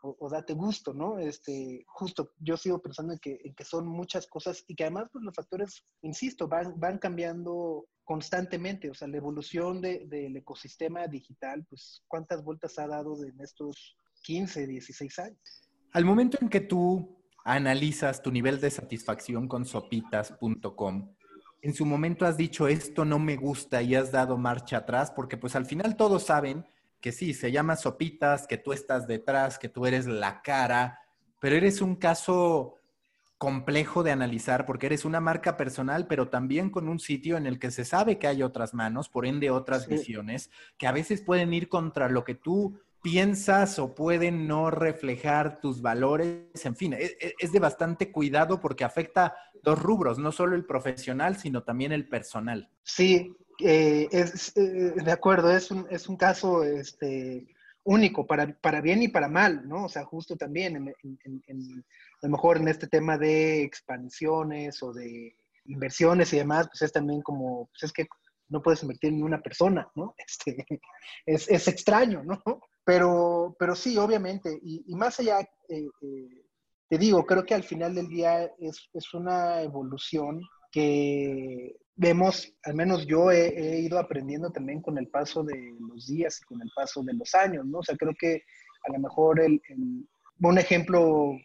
o, 0.02 0.30
date 0.30 0.54
gusto, 0.54 0.94
¿no? 0.94 1.18
Este, 1.18 1.84
justo, 1.88 2.34
yo 2.40 2.56
sigo 2.56 2.80
pensando 2.80 3.14
en 3.14 3.20
que, 3.20 3.40
en 3.44 3.56
que 3.56 3.64
son 3.64 3.88
muchas 3.88 4.28
cosas 4.28 4.64
y 4.68 4.76
que 4.76 4.84
además 4.84 5.10
pues, 5.12 5.24
los 5.24 5.34
factores, 5.34 5.84
insisto, 6.04 6.48
van, 6.48 6.80
van 6.80 7.00
cambiando 7.00 7.88
constantemente, 8.04 8.90
o 8.90 8.94
sea, 8.94 9.08
la 9.08 9.18
evolución 9.18 9.82
de, 9.82 10.06
del 10.08 10.36
ecosistema 10.38 11.08
digital, 11.08 11.66
pues 11.68 12.04
cuántas 12.08 12.44
vueltas 12.44 12.78
ha 12.78 12.88
dado 12.88 13.16
en 13.24 13.40
estos 13.40 13.98
15, 14.24 14.68
16 14.68 15.20
años. 15.20 15.70
Al 15.94 16.06
momento 16.06 16.38
en 16.42 16.50
que 16.50 16.62
tú 16.62 17.18
analizas 17.44 18.22
tu 18.22 18.32
nivel 18.32 18.60
de 18.60 18.70
satisfacción 18.70 19.48
con 19.48 19.66
sopitas.com, 19.66 21.16
en 21.62 21.74
su 21.74 21.86
momento 21.86 22.26
has 22.26 22.38
dicho 22.38 22.68
esto 22.68 23.06
no 23.06 23.20
me 23.20 23.36
gusta 23.36 23.82
y 23.82 23.96
has 23.96 24.12
dado 24.12 24.38
marcha 24.38 24.78
atrás, 24.78 25.12
porque 25.12 25.38
pues 25.38 25.56
al 25.56 25.66
final 25.66 25.96
todos 25.96 26.24
saben 26.24 26.66
que 27.02 27.12
sí, 27.12 27.34
se 27.34 27.52
llama 27.52 27.76
Sopitas, 27.76 28.48
que 28.48 28.58
tú 28.58 28.74
estás 28.74 29.08
detrás, 29.08 29.58
que 29.58 29.70
tú 29.70 29.86
eres 29.86 30.06
la 30.06 30.42
cara, 30.42 31.00
pero 31.40 31.56
eres 31.56 31.82
un 31.82 31.96
caso 31.96 32.76
complejo 33.38 34.04
de 34.04 34.12
analizar 34.12 34.66
porque 34.66 34.88
eres 34.88 35.06
una 35.06 35.22
marca 35.22 35.56
personal, 35.56 36.08
pero 36.08 36.28
también 36.28 36.70
con 36.70 36.90
un 36.90 37.00
sitio 37.00 37.38
en 37.38 37.48
el 37.48 37.58
que 37.58 37.72
se 37.72 37.86
sabe 37.86 38.20
que 38.20 38.28
hay 38.28 38.44
otras 38.44 38.74
manos, 38.74 39.08
por 39.08 39.26
ende 39.26 39.50
otras 39.50 39.88
visiones, 39.88 40.52
que 40.78 40.88
a 40.88 40.92
veces 40.92 41.22
pueden 41.22 41.54
ir 41.54 41.70
contra 41.70 42.10
lo 42.10 42.26
que 42.26 42.36
tú 42.36 42.78
piensas 43.02 43.80
o 43.80 43.96
pueden 43.96 44.46
no 44.46 44.72
reflejar 44.72 45.62
tus 45.62 45.82
valores. 45.82 46.66
En 46.66 46.76
fin, 46.76 46.94
es, 46.94 47.12
e, 47.22 47.34
es, 47.40 47.54
de 47.54 47.60
bastante 47.60 48.12
cuidado 48.12 48.60
porque 48.60 48.84
afecta 48.84 49.36
dos 49.64 49.82
rubros, 49.82 50.20
no 50.20 50.32
solo 50.32 50.56
el 50.56 50.66
profesional, 50.66 51.38
sino 51.38 51.64
también 51.64 51.92
el 51.92 52.08
personal. 52.08 52.70
Sí, 52.84 53.36
eh, 53.60 54.08
es, 54.12 54.56
eh, 54.56 54.94
de 54.96 55.12
acuerdo, 55.12 55.52
es 55.52 55.72
un, 55.72 55.86
es 55.90 56.08
un 56.08 56.18
caso 56.18 56.64
este, 56.64 57.48
único 57.84 58.26
para, 58.26 58.48
para 58.62 58.82
bien 58.82 59.02
y 59.04 59.08
para 59.08 59.28
mal, 59.28 59.68
¿no? 59.68 59.86
O 59.86 59.90
sea, 59.90 60.06
justo 60.06 60.38
también, 60.38 60.94
en, 61.04 61.86
a 62.22 62.28
lo 62.28 62.30
mejor 62.30 62.58
en 62.58 62.68
este 62.68 62.88
tema 62.88 63.18
de 63.18 63.64
expansiones 63.64 64.82
o 64.84 64.94
de 64.94 65.36
inversiones 65.66 66.34
y 66.34 66.38
demás, 66.38 66.68
pues 66.68 66.82
es 66.84 66.92
también 66.92 67.22
como, 67.22 67.68
pues 67.68 67.84
es 67.84 67.94
que 67.94 68.08
no 68.50 68.62
puedes 68.62 68.82
invertir 68.82 69.14
en 69.14 69.24
una 69.24 69.42
persona, 69.42 69.90
¿no? 69.96 70.16
Este, 70.28 70.66
es, 71.26 71.50
es 71.50 71.68
extraño, 71.68 72.24
¿no? 72.24 72.42
Pero, 72.84 73.56
pero 73.60 73.76
sí, 73.76 73.98
obviamente, 73.98 74.60
y, 74.64 74.96
más 74.96 75.20
allá, 75.20 75.40
eh, 75.68 75.88
te 76.90 76.98
digo, 76.98 77.24
creo 77.26 77.46
que 77.46 77.54
al 77.54 77.64
final 77.64 77.94
del 77.94 78.10
día 78.10 78.52
es, 78.60 78.90
una 79.14 79.62
evolución 79.62 80.42
que 80.72 81.76
vemos, 81.96 82.52
al 82.64 82.74
menos 82.74 83.06
yo 83.06 83.30
he, 83.32 83.80
ido 83.80 84.00
aprendiendo 84.00 84.52
también 84.52 84.82
con 84.82 84.98
el 84.98 85.08
paso 85.08 85.44
de 85.44 85.76
los 85.80 86.08
días 86.08 86.40
y 86.42 86.46
con 86.46 86.62
el 86.62 86.70
paso 86.76 87.04
de 87.04 87.14
los 87.14 87.36
años, 87.36 87.66
¿no? 87.66 87.80
O 87.80 87.84
sea, 87.84 87.96
creo 87.96 88.14
que 88.20 88.42
a 88.88 88.92
lo 88.92 89.00
mejor 89.00 89.40
el, 89.40 89.62
un 90.42 90.58
ejemplo 90.58 91.38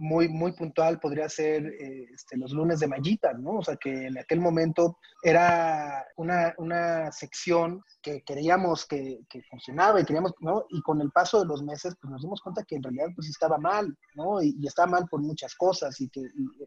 muy, 0.00 0.28
muy 0.28 0.52
puntual 0.52 0.98
podría 0.98 1.28
ser 1.28 1.62
eh, 1.66 2.08
este, 2.14 2.38
los 2.38 2.52
lunes 2.52 2.80
de 2.80 2.88
mallitas, 2.88 3.38
¿no? 3.38 3.58
O 3.58 3.62
sea, 3.62 3.76
que 3.76 4.06
en 4.06 4.16
aquel 4.18 4.40
momento 4.40 4.96
era 5.22 6.06
una, 6.16 6.54
una 6.56 7.12
sección 7.12 7.82
que 8.00 8.22
queríamos 8.22 8.86
que, 8.86 9.20
que, 9.28 9.42
funcionaba 9.42 10.00
y 10.00 10.04
queríamos, 10.06 10.32
¿no? 10.40 10.64
Y 10.70 10.80
con 10.80 11.02
el 11.02 11.10
paso 11.10 11.40
de 11.40 11.46
los 11.46 11.62
meses, 11.62 11.94
pues 12.00 12.10
nos 12.10 12.22
dimos 12.22 12.40
cuenta 12.40 12.64
que 12.64 12.76
en 12.76 12.82
realidad 12.82 13.08
pues 13.14 13.28
estaba 13.28 13.58
mal, 13.58 13.94
¿no? 14.14 14.42
Y, 14.42 14.66
estaba 14.66 14.90
mal 14.90 15.06
por 15.06 15.20
muchas 15.20 15.54
cosas 15.54 16.00
y 16.00 16.08
que, 16.08 16.22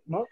¿no? 0.05 0.25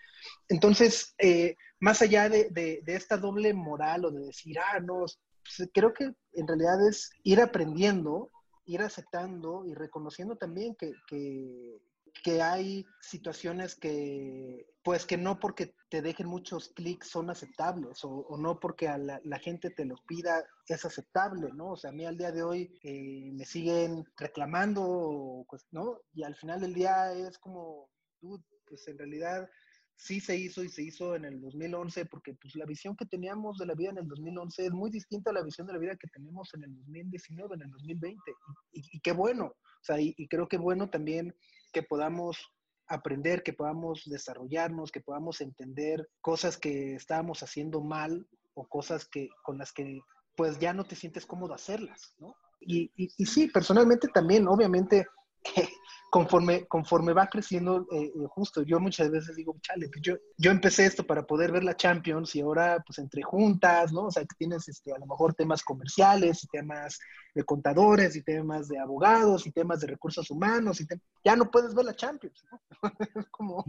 Entonces, 0.48 1.16
eh, 1.18 1.56
más 1.80 2.04
allá 2.04 2.30
de, 2.30 2.50
de, 2.52 2.82
de, 2.84 2.96
esta 2.96 3.18
doble 3.18 3.52
moral 3.52 4.06
o 4.06 4.12
de 4.12 4.28
decir, 4.28 4.60
ah, 4.60 4.80
no, 4.80 5.06
pues, 5.44 5.70
creo 5.74 5.92
que 5.92 6.14
en 6.34 6.48
realidad 6.48 6.88
es 6.88 7.10
ir 7.24 7.42
aprendiendo 7.42 8.30
ir 8.66 8.82
aceptando 8.82 9.66
y 9.66 9.74
reconociendo 9.74 10.36
también 10.36 10.76
que, 10.76 10.94
que, 11.08 11.82
que 12.24 12.42
hay 12.42 12.86
situaciones 13.00 13.76
que, 13.76 14.68
pues 14.84 15.06
que 15.06 15.18
no 15.18 15.40
porque 15.40 15.76
te 15.90 16.02
dejen 16.02 16.28
muchos 16.28 16.70
clics 16.70 17.10
son 17.10 17.30
aceptables 17.30 18.00
o, 18.04 18.38
no 18.38 18.60
porque 18.60 18.88
a 18.88 18.98
la, 18.98 19.40
gente 19.40 19.70
te 19.70 19.86
los 19.86 20.02
pida 20.02 20.44
es 20.68 20.86
aceptable, 20.86 21.50
¿no? 21.54 21.72
O 21.72 21.78
sea, 21.78 21.90
a 21.90 21.94
mí 21.94 22.06
al 22.06 22.18
día 22.18 22.32
de 22.32 22.44
hoy 22.44 22.80
eh, 22.84 23.32
me 23.34 23.46
siguen 23.46 24.06
reclamando, 24.18 25.46
pues, 25.50 25.68
¿no? 25.72 26.00
Y 26.14 26.24
al 26.24 26.36
final 26.36 26.62
del 26.62 26.74
día 26.74 27.14
es 27.14 27.38
como, 27.38 27.90
tú, 28.20 28.42
pues 28.66 28.88
en 28.88 28.98
realidad 28.98 29.50
sí 29.98 30.20
se 30.20 30.36
hizo 30.36 30.64
y 30.64 30.70
se 30.70 30.82
hizo 30.82 31.16
en 31.16 31.26
el 31.26 31.40
2011 31.42 32.06
porque 32.06 32.34
pues 32.34 32.56
la 32.56 32.66
visión 32.66 32.96
que 32.96 33.06
teníamos 33.06 33.58
de 33.58 33.68
la 33.68 33.76
vida 33.76 33.92
en 33.92 34.00
el 34.00 34.08
2011 34.08 34.66
es 34.66 34.72
muy 34.72 34.90
distinta 34.90 35.30
a 35.30 35.34
la 35.34 35.44
visión 35.44 35.68
de 35.68 35.74
la 35.74 35.80
vida 35.80 35.96
que 35.96 36.08
tenemos 36.08 36.52
en 36.54 36.64
el 36.64 36.76
2019, 36.76 37.56
en 37.56 37.62
el 37.62 37.72
2020. 37.72 38.20
Y, 38.72 39.00
qué 39.02 39.12
bueno, 39.12 39.46
o 39.46 39.84
sea, 39.84 40.00
y, 40.00 40.16
y 40.18 40.28
creo 40.28 40.48
que 40.48 40.58
bueno 40.58 40.90
también 40.90 41.36
que 41.72 41.84
podamos 41.84 42.38
aprender, 42.88 43.44
que 43.44 43.54
podamos 43.54 44.04
desarrollarnos, 44.06 44.92
que 44.92 45.02
podamos 45.02 45.42
entender 45.42 46.10
cosas 46.20 46.58
que 46.58 46.96
estábamos 46.96 47.42
haciendo 47.42 47.82
mal 47.82 48.28
o 48.54 48.68
cosas 48.68 49.08
que 49.08 49.30
con 49.44 49.58
las 49.58 49.72
que 49.72 50.00
pues 50.36 50.60
ya 50.60 50.74
no 50.74 50.84
te 50.84 50.96
sientes 50.96 51.26
cómodo 51.26 51.54
hacerlas, 51.54 52.16
¿no? 52.18 52.36
Y, 52.60 52.92
y, 52.96 53.10
y 53.18 53.26
sí, 53.26 53.48
personalmente 53.48 54.08
también, 54.08 54.48
obviamente, 54.48 55.06
que 55.44 55.68
conforme, 56.12 56.68
conforme 56.68 57.14
va 57.14 57.28
creciendo, 57.28 57.88
eh, 57.90 58.12
eh, 58.14 58.28
justo, 58.28 58.64
yo 58.64 58.82
muchas 58.82 59.10
veces 59.10 59.34
digo, 59.38 59.56
chale, 59.62 59.88
pues 59.88 60.02
yo, 60.02 60.18
yo 60.38 60.52
empecé 60.52 60.86
esto 60.86 61.08
para 61.08 61.26
poder 61.26 61.54
ver 61.54 61.64
la 61.64 61.78
Champions 61.78 62.36
y 62.36 62.42
ahora 62.42 62.84
pues 62.86 63.00
entre 63.00 63.24
juntas, 63.24 63.94
¿no? 63.94 64.08
O 64.08 64.12
sea, 64.12 64.24
que 64.24 64.36
tienes 64.38 64.68
este, 64.68 64.92
a 64.92 65.00
lo 65.00 65.06
mejor 65.06 65.34
temas 65.36 65.64
comerciales 65.64 66.44
y 66.44 66.48
temas 66.48 67.00
de 67.34 67.46
contadores 67.46 68.14
y 68.18 68.24
temas 68.24 68.68
de 68.68 68.78
abogados 68.78 69.48
y 69.48 69.54
temas 69.54 69.80
de 69.80 69.88
recursos 69.88 70.30
humanos 70.30 70.82
y 70.82 70.88
ya 71.24 71.38
no 71.38 71.50
puedes 71.50 71.74
ver 71.74 71.86
la 71.86 71.96
Champions, 71.96 72.44
¿no? 72.52 72.62
como... 73.32 73.64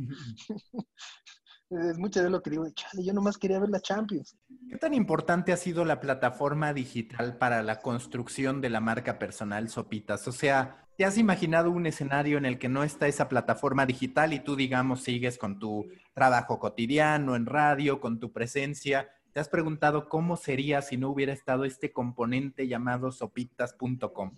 es 1.71 1.99
mucho 1.99 2.25
de 2.25 2.29
lo 2.29 2.43
que 2.43 2.51
digo, 2.51 2.69
chale, 2.75 3.05
yo 3.05 3.13
nomás 3.13 3.39
quería 3.39 3.61
ver 3.61 3.71
la 3.71 3.81
Champions. 3.81 4.37
¿Qué 4.69 4.79
tan 4.79 4.95
importante 4.95 5.53
ha 5.53 5.57
sido 5.57 5.85
la 5.85 6.01
plataforma 6.01 6.73
digital 6.73 7.39
para 7.39 7.63
la 7.63 7.79
construcción 7.79 8.61
de 8.61 8.69
la 8.69 8.81
marca 8.81 9.21
personal 9.21 9.69
Sopitas? 9.69 10.27
O 10.27 10.33
sea, 10.33 10.89
¿te 11.03 11.07
has 11.07 11.19
imaginado 11.19 11.73
un 11.73 11.85
escenario 11.87 12.39
en 12.39 12.45
el 12.45 12.61
que 12.61 12.69
no 12.69 12.85
está 12.85 13.09
esa 13.09 13.29
plataforma 13.29 13.87
digital 13.87 14.33
y 14.33 14.39
tú, 14.39 14.55
digamos, 14.55 15.03
sigues 15.03 15.37
con 15.37 15.59
tu 15.59 15.89
trabajo 16.15 16.61
cotidiano 16.61 17.35
en 17.35 17.45
radio, 17.45 18.01
con 18.01 18.21
tu 18.21 18.31
presencia? 18.31 19.11
¿Te 19.33 19.41
has 19.41 19.49
preguntado 19.49 20.09
cómo 20.09 20.37
sería 20.37 20.81
si 20.81 20.97
no 20.97 21.11
hubiera 21.11 21.33
estado 21.33 21.65
este 21.65 21.91
componente 21.93 22.69
llamado 22.69 23.11
sopitas.com? 23.11 24.31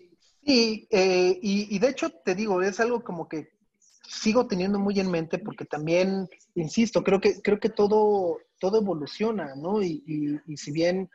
Sí, 0.42 0.88
eh, 0.90 1.38
y, 1.42 1.78
de 1.78 1.86
hecho 1.86 2.08
te 2.08 2.34
digo, 2.34 2.62
es 2.62 2.80
algo 2.80 3.04
como 3.04 3.28
que 3.28 3.50
sigo 4.08 4.46
teniendo 4.46 4.78
muy 4.78 4.98
en 4.98 5.10
mente 5.10 5.38
porque 5.38 5.66
también, 5.66 6.30
insisto, 6.54 7.04
creo 7.04 7.20
que, 7.20 7.42
creo 7.42 7.60
que 7.60 7.68
todo, 7.68 8.38
todo 8.58 8.80
evoluciona, 8.80 9.54
¿no? 9.54 9.82
Y, 9.82 10.40
si 10.56 10.72
bien 10.72 11.10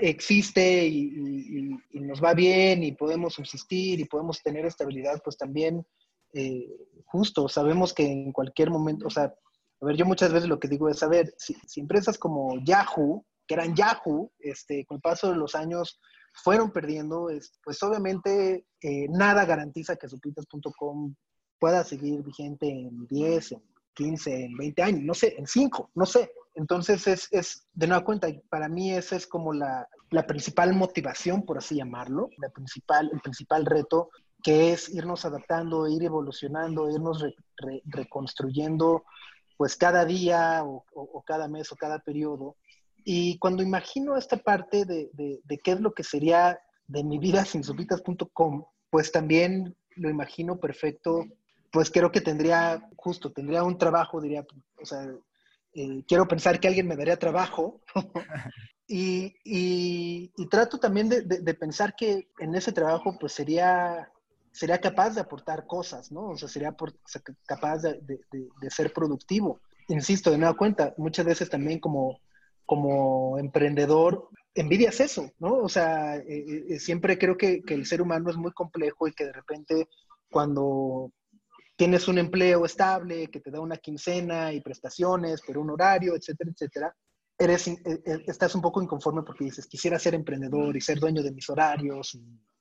existe 0.00 0.86
y, 0.86 1.78
nos 1.92 2.22
va 2.22 2.34
bien 2.34 2.82
y 2.82 2.92
podemos 2.92 3.34
subsistir 3.34 4.00
y 4.00 4.04
podemos 4.04 4.42
tener 4.42 4.66
estabilidad, 4.66 5.20
pues 5.22 5.36
también, 5.36 5.86
eh, 6.32 6.66
justo, 7.04 7.48
sabemos 7.48 7.94
que 7.94 8.04
en 8.04 8.32
cualquier 8.32 8.70
momento, 8.70 9.06
o 9.06 9.10
sea, 9.10 9.32
a 9.80 9.86
ver, 9.86 9.96
yo 9.96 10.04
muchas 10.04 10.32
veces 10.32 10.48
lo 10.48 10.58
que 10.58 10.68
digo 10.68 10.88
es, 10.88 11.02
a 11.02 11.08
ver, 11.08 11.32
si, 11.38 11.54
empresas 11.76 12.18
como 12.18 12.58
Yahoo, 12.64 13.24
que 13.46 13.54
eran 13.54 13.74
Yahoo, 13.74 14.32
este, 14.38 14.84
con 14.86 14.96
el 14.96 15.00
paso 15.00 15.30
de 15.30 15.36
los 15.36 15.54
años 15.54 16.00
fueron 16.32 16.72
perdiendo, 16.72 17.28
pues 17.64 17.82
obviamente 17.82 18.66
eh, 18.80 19.06
nada 19.08 19.44
garantiza 19.44 19.96
que 19.96 20.08
supitas.com 20.08 21.14
pueda 21.58 21.84
seguir 21.84 22.22
vigente 22.22 22.68
en 22.68 23.06
10, 23.06 23.52
en 23.52 23.62
15, 23.94 24.44
en 24.44 24.56
20 24.56 24.82
años, 24.82 25.02
no 25.02 25.14
sé, 25.14 25.34
en 25.38 25.46
5, 25.46 25.90
no 25.94 26.06
sé. 26.06 26.30
Entonces 26.54 27.06
es, 27.06 27.28
es, 27.30 27.66
de 27.72 27.86
nueva 27.86 28.04
cuenta, 28.04 28.28
para 28.48 28.68
mí 28.68 28.92
esa 28.92 29.16
es 29.16 29.26
como 29.26 29.52
la, 29.52 29.88
la 30.10 30.26
principal 30.26 30.74
motivación, 30.74 31.44
por 31.44 31.58
así 31.58 31.76
llamarlo, 31.76 32.28
la 32.38 32.48
principal, 32.50 33.10
el 33.12 33.20
principal 33.20 33.64
reto, 33.64 34.10
que 34.42 34.72
es 34.72 34.88
irnos 34.88 35.24
adaptando, 35.24 35.86
ir 35.88 36.02
evolucionando, 36.02 36.90
irnos 36.90 37.24
reconstruyendo, 37.84 39.04
pues 39.56 39.76
cada 39.76 40.04
día 40.04 40.62
o, 40.64 41.22
cada 41.26 41.46
mes 41.46 41.70
o 41.72 41.76
cada 41.76 41.98
periodo. 41.98 42.56
Y 43.04 43.38
cuando 43.38 43.62
imagino 43.62 44.16
esta 44.16 44.38
parte 44.38 44.84
de, 44.84 45.10
de, 45.12 45.58
qué 45.58 45.72
es 45.72 45.80
lo 45.80 45.92
que 45.92 46.02
sería 46.02 46.58
de 46.86 47.04
mi 47.04 47.18
vida 47.18 47.44
sin 47.44 47.62
subitas.com, 47.62 48.64
pues 48.90 49.12
también 49.12 49.76
lo 49.96 50.10
imagino 50.10 50.58
perfecto 50.58 51.26
pues 51.70 51.90
creo 51.90 52.10
que 52.10 52.20
tendría, 52.20 52.88
justo, 52.96 53.32
tendría 53.32 53.62
un 53.62 53.78
trabajo, 53.78 54.20
diría, 54.20 54.44
o 54.80 54.84
sea, 54.84 55.06
eh, 55.74 56.04
quiero 56.06 56.26
pensar 56.26 56.58
que 56.58 56.68
alguien 56.68 56.86
me 56.86 56.96
daría 56.96 57.18
trabajo. 57.18 57.80
y, 58.86 59.34
y, 59.44 60.46
trato 60.48 60.78
también 60.78 61.08
de, 61.08 61.22
de, 61.22 61.54
pensar 61.54 61.94
que 61.96 62.28
en 62.38 62.54
ese 62.54 62.72
trabajo, 62.72 63.16
pues 63.18 63.32
sería, 63.32 64.10
sería 64.52 64.80
capaz 64.80 65.10
de 65.10 65.20
aportar 65.20 65.66
cosas, 65.66 66.10
¿no? 66.10 66.30
O 66.30 66.36
sea, 66.36 66.48
sería 66.48 66.72
por, 66.72 66.94
capaz 67.46 67.78
de, 67.78 68.00
de, 68.02 68.70
ser 68.70 68.92
productivo. 68.92 69.60
Insisto, 69.88 70.30
de 70.30 70.38
nueva 70.38 70.56
cuenta, 70.56 70.94
muchas 70.96 71.26
veces 71.26 71.48
también 71.48 71.78
como 71.78 72.20
como 72.70 73.36
emprendedor, 73.36 74.28
envidias 74.54 75.00
eso, 75.00 75.32
¿no? 75.40 75.54
O 75.56 75.68
sea, 75.68 76.18
eh, 76.18 76.66
eh, 76.68 76.78
siempre 76.78 77.18
creo 77.18 77.36
que, 77.36 77.62
que, 77.62 77.74
el 77.74 77.84
ser 77.84 78.00
humano 78.00 78.30
es 78.30 78.36
muy 78.36 78.52
complejo 78.52 79.08
y 79.08 79.12
que 79.12 79.24
de 79.24 79.32
repente 79.32 79.88
cuando 80.30 81.10
tienes 81.80 82.08
un 82.08 82.18
empleo 82.18 82.66
estable, 82.66 83.28
que 83.28 83.40
te 83.40 83.50
da 83.50 83.58
una 83.58 83.78
quincena 83.78 84.52
y 84.52 84.60
prestaciones, 84.60 85.40
pero 85.46 85.62
un 85.62 85.70
horario, 85.70 86.14
etcétera, 86.14 86.50
etcétera, 86.50 86.94
eres, 87.38 87.68
eh, 87.68 87.78
estás 88.26 88.54
un 88.54 88.60
poco 88.60 88.82
inconforme 88.82 89.22
porque 89.22 89.46
dices, 89.46 89.66
quisiera 89.66 89.98
ser 89.98 90.14
emprendedor 90.14 90.76
y 90.76 90.82
ser 90.82 91.00
dueño 91.00 91.22
de 91.22 91.32
mis 91.32 91.48
horarios, 91.48 92.18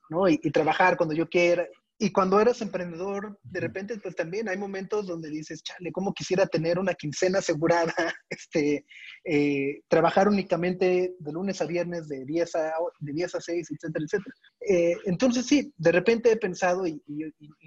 ¿no? 0.10 0.30
Y, 0.30 0.40
y 0.42 0.52
trabajar 0.52 0.96
cuando 0.96 1.14
yo 1.14 1.28
quiera 1.28 1.68
y 2.01 2.13
cuando 2.13 2.39
eres 2.39 2.62
emprendedor, 2.62 3.38
de 3.44 3.60
repente, 3.60 3.98
pues 3.98 4.15
también 4.15 4.48
hay 4.48 4.58
momentos 4.58 5.06
donde 5.06 5.29
dices, 5.29 5.62
chale, 5.62 5.91
¿cómo 5.91 6.13
quisiera 6.13 6.48
tener 6.48 6.79
una 6.79 6.94
quincena 6.94 7.39
asegurada? 7.39 7.94
Este, 8.29 8.86
eh, 9.25 9.82
trabajar 9.89 10.29
únicamente 10.29 11.15
de 11.20 11.32
lunes 11.32 11.62
a 11.62 11.65
viernes 11.65 12.08
de 12.08 12.24
10 12.25 12.56
a, 12.56 12.72
de 13.00 13.12
10 13.12 13.36
a 13.36 13.41
6, 13.41 13.72
etcétera, 13.72 14.06
etcétera. 14.06 14.36
Eh, 14.62 14.96
entonces, 15.08 15.46
sí, 15.46 15.74
de 15.75 15.91
repente 15.91 16.32
he 16.32 16.38
pensado, 16.38 16.88
y, 16.88 17.01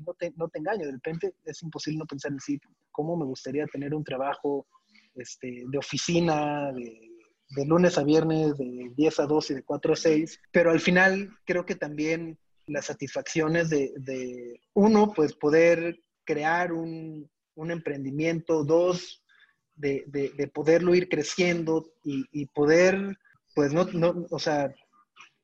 no, 0.06 0.14
te, 0.14 0.32
no, 0.36 0.48
te, 0.48 0.60
engaño, 0.60 0.86
de 0.86 0.92
repente 0.92 1.34
es 1.44 1.62
imposible 1.62 1.98
no 1.98 2.06
pensar 2.06 2.32
en 2.32 2.40
sí, 2.40 2.58
¿cómo 2.90 3.16
me 3.18 3.26
gustaría 3.26 3.66
tener 3.66 3.94
un 3.94 4.02
trabajo 4.02 4.66
este, 5.14 5.64
de 5.68 5.78
oficina, 5.78 6.72
de, 6.72 7.10
de 7.50 7.66
lunes 7.66 7.98
a 7.98 8.04
viernes, 8.04 8.56
de 8.56 8.92
10 8.96 9.20
a 9.20 9.26
2 9.26 9.50
y 9.50 9.54
de 9.54 9.62
4 9.62 9.92
a 9.92 9.96
6? 9.96 10.40
Pero 10.50 10.70
al 10.70 10.80
final 10.80 11.36
creo 11.44 11.66
que 11.66 11.74
también 11.74 12.38
las 12.66 12.87
satisfacciones 12.87 13.71
de, 13.71 14.61
uno, 14.75 15.12
pues 15.14 15.35
poder 15.35 16.00
crear 16.25 16.73
un, 16.73 17.31
emprendimiento, 17.57 18.64
dos, 18.64 19.23
de, 19.75 20.50
poderlo 20.54 20.95
ir 20.95 21.09
creciendo 21.09 21.92
y, 22.04 22.47
poder, 22.47 23.19
pues 23.54 23.73
no, 23.73 23.85
no, 23.85 24.26
o 24.31 24.38
sea, 24.38 24.75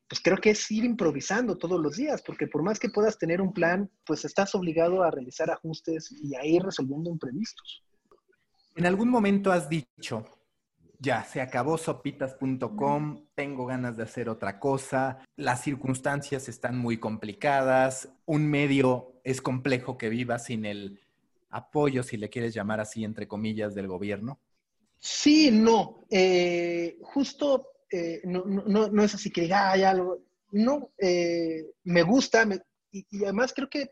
pues 0.09 0.21
creo 0.23 0.37
que 0.37 0.49
es 0.49 0.71
ir 0.71 0.85
improvisando 0.85 1.57
todos 1.57 1.79
los 1.79 1.95
días, 1.95 2.23
porque 2.25 2.47
por 2.47 2.63
más 2.63 2.79
que 2.79 2.89
puedas 2.89 3.17
tener 3.19 3.41
un 3.41 3.53
plan, 3.53 3.91
pues 4.05 4.25
estás 4.25 4.55
obligado 4.55 5.03
a 5.03 5.11
realizar 5.11 5.51
ajustes 5.51 6.11
y 6.11 6.35
a 6.35 6.43
ir 6.43 6.63
resolviendo 6.63 7.11
imprevistos. 7.11 7.83
En 8.75 8.87
algún 8.87 9.09
momento 9.09 9.51
has 9.51 9.69
dicho, 9.69 10.25
ya, 10.99 11.23
se 11.23 11.39
acabó 11.39 11.77
sopitas.com, 11.77 13.25
tengo 13.33 13.65
ganas 13.65 13.95
de 13.95 14.03
hacer 14.03 14.27
otra 14.27 14.59
cosa, 14.59 15.19
las 15.37 15.63
circunstancias 15.63 16.49
están 16.49 16.77
muy 16.77 16.97
complicadas, 16.97 18.09
un 18.25 18.47
medio 18.47 19.13
es 19.23 19.41
complejo 19.41 19.97
que 19.97 20.09
viva 20.09 20.39
sin 20.39 20.65
el 20.65 20.99
apoyo, 21.49 22.03
si 22.03 22.17
le 22.17 22.29
quieres 22.29 22.53
llamar 22.53 22.81
así, 22.81 23.05
entre 23.05 23.27
comillas, 23.27 23.73
del 23.75 23.87
gobierno. 23.87 24.39
Sí, 24.97 25.51
no, 25.51 26.03
eh, 26.09 26.97
justo 27.01 27.67
eh, 27.89 28.21
no, 28.25 29.03
es 29.03 29.15
así 29.15 29.31
que 29.31 29.41
diga, 29.41 29.71
hay 29.71 29.83
algo, 29.83 30.19
no, 30.51 30.91
eh, 30.97 31.65
me 31.85 32.03
gusta 32.03 32.45
y, 32.91 33.23
además 33.23 33.53
creo 33.55 33.69
que 33.69 33.91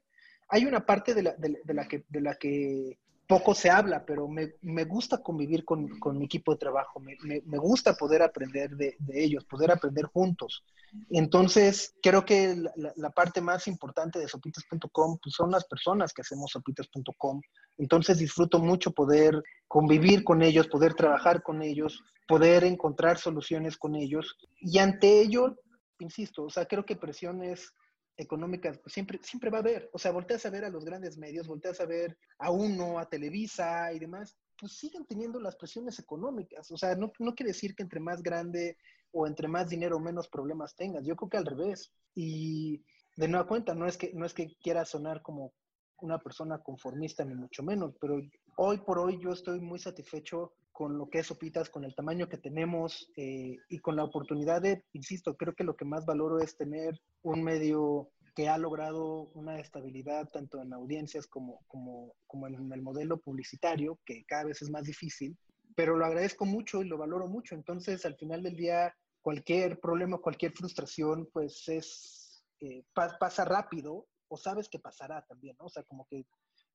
hay 0.50 0.66
una 0.66 0.86
parte 0.86 1.14
de 1.14 1.24
la, 1.24 1.36
de 1.38 2.22
la 2.22 2.36
que 2.36 2.98
poco 3.28 3.54
se 3.54 3.70
habla, 3.70 4.06
pero 4.06 4.28
me, 4.28 4.54
me 4.62 4.86
gusta 4.86 5.18
convivir 5.18 5.66
con, 5.66 6.00
con, 6.00 6.18
mi 6.18 6.26
equipo 6.26 6.54
de 6.54 6.60
trabajo, 6.60 7.02
me, 7.02 7.18
me, 7.24 7.58
gusta 7.58 7.94
poder 7.94 8.22
aprender 8.22 8.72
de, 8.72 8.96
ellos, 9.14 9.44
poder 9.44 9.72
aprender 9.72 10.06
juntos. 10.06 10.64
Entonces, 11.10 11.94
creo 12.02 12.24
que 12.24 12.56
la, 12.56 12.94
la 12.96 13.10
parte 13.10 13.42
más 13.42 13.68
importante 13.68 14.18
de 14.18 14.30
sopitas.com 14.30 15.18
pues 15.22 15.36
son 15.36 15.52
las 15.52 15.66
personas 15.66 16.14
que 16.14 16.22
hacemos 16.22 16.52
sopitas.com. 16.52 17.42
Entonces, 17.78 18.18
disfruto 18.18 18.60
mucho 18.60 18.92
poder 18.92 19.44
convivir 19.68 20.24
con 20.24 20.42
ellos, 20.42 20.68
poder 20.68 20.94
trabajar 20.94 21.44
con 21.44 21.62
ellos, 21.62 22.02
poder 22.28 22.64
encontrar 22.64 23.18
soluciones 23.18 23.78
con 23.78 23.96
ellos. 23.96 24.38
Y 24.62 24.78
ante 24.78 25.20
ello, 25.20 25.58
insisto, 26.00 26.44
o 26.44 26.50
sea, 26.50 26.66
creo 26.66 26.86
que 26.86 26.96
presión 26.96 27.44
es 27.44 27.74
económicas, 28.18 28.78
pues 28.80 28.94
siempre, 28.94 29.20
siempre 29.22 29.50
va 29.50 29.58
a 29.58 29.62
haber. 29.62 29.90
O 29.94 30.00
sea, 30.00 30.12
volteas 30.12 30.46
a 30.46 30.50
ver 30.50 30.66
a 30.66 30.70
los 30.70 30.84
grandes 30.84 31.18
medios, 31.18 31.48
volteas 31.48 31.80
a 31.80 31.86
ver 31.86 32.18
a 32.40 32.52
uno, 32.52 33.00
a 33.00 33.08
Televisa 33.08 33.94
y 33.94 34.00
demás, 34.00 34.38
pues 34.60 34.74
siguen 34.74 35.06
teniendo 35.06 35.40
las 35.40 35.56
presiones 35.56 36.00
económicas. 36.00 36.72
O 36.72 36.78
sea, 36.78 36.96
no, 36.96 37.12
no 37.20 37.36
quiere 37.36 37.52
decir 37.52 37.76
que 37.76 37.84
entre 37.84 38.00
más 38.00 38.22
grande 38.24 38.78
o 39.12 39.28
entre 39.28 39.48
más 39.48 39.70
dinero 39.70 40.00
menos 40.00 40.28
problemas 40.28 40.76
tengas. 40.76 41.06
Yo 41.06 41.16
creo 41.16 41.30
que 41.30 41.38
al 41.38 41.46
revés. 41.46 41.94
Y 42.16 42.84
de 43.16 43.28
nueva 43.28 43.48
cuenta, 43.48 43.76
no 43.76 43.88
es 43.88 43.98
que, 43.98 44.12
no 44.14 44.26
es 44.26 44.34
que 44.34 44.56
quiera 44.62 44.86
sonar 44.86 45.22
como 45.22 45.54
una 46.02 46.20
persona 46.20 46.60
conformista, 46.60 47.26
ni 47.26 47.34
mucho 47.34 47.64
menos, 47.64 47.96
pero 48.00 48.22
hoy 48.58 48.78
por 48.80 49.00
hoy 49.00 49.20
yo 49.20 49.32
estoy 49.32 49.60
muy 49.60 49.80
satisfecho 49.80 50.54
con 50.72 50.96
lo 50.96 51.10
que 51.10 51.20
es 51.20 51.28
Sopitas, 51.28 51.72
con 51.72 51.84
el 51.84 51.96
tamaño 51.96 52.30
que 52.30 52.38
tenemos 52.38 53.12
eh, 53.18 53.58
y 53.68 53.80
con 53.80 53.96
la 53.96 54.04
oportunidad 54.04 54.62
de, 54.62 54.84
insisto, 54.94 55.36
creo 55.36 55.56
que 55.56 55.64
lo 55.64 55.76
que 55.76 55.86
más 55.86 56.06
valoro 56.06 56.40
es 56.40 56.56
tener 56.56 57.02
un 57.24 57.42
medio 57.42 58.12
que 58.38 58.50
ha 58.50 58.58
logrado 58.60 59.32
una 59.34 59.60
estabilidad 59.60 60.30
tanto 60.30 60.62
en 60.62 60.72
audiencias 60.72 61.26
como, 61.26 61.66
como, 61.66 62.14
como 62.28 62.46
en 62.46 62.72
el 62.72 62.84
modelo 62.84 63.18
publicitario, 63.18 63.98
que 64.06 64.26
cada 64.26 64.44
vez 64.44 64.62
es 64.62 64.70
más 64.70 64.84
difícil, 64.84 65.36
pero 65.76 65.98
lo 65.98 66.06
agradezco 66.06 66.46
mucho 66.46 66.84
y 66.84 66.88
lo 66.88 67.00
valoro 67.00 67.28
mucho. 67.28 67.56
Entonces, 67.56 68.06
al 68.06 68.16
final 68.16 68.44
del 68.44 68.56
día, 68.56 68.96
cualquier 69.24 69.80
problema, 69.80 70.20
cualquier 70.20 70.52
frustración, 70.52 71.28
pues 71.34 71.68
es, 71.68 72.44
eh, 72.60 72.84
pasa 72.94 73.44
rápido 73.44 74.06
o 74.28 74.38
sabes 74.38 74.70
que 74.70 74.78
pasará 74.78 75.26
también, 75.28 75.56
¿no? 75.60 75.66
O 75.66 75.70
sea, 75.70 75.82
como 75.82 76.06
que 76.08 76.24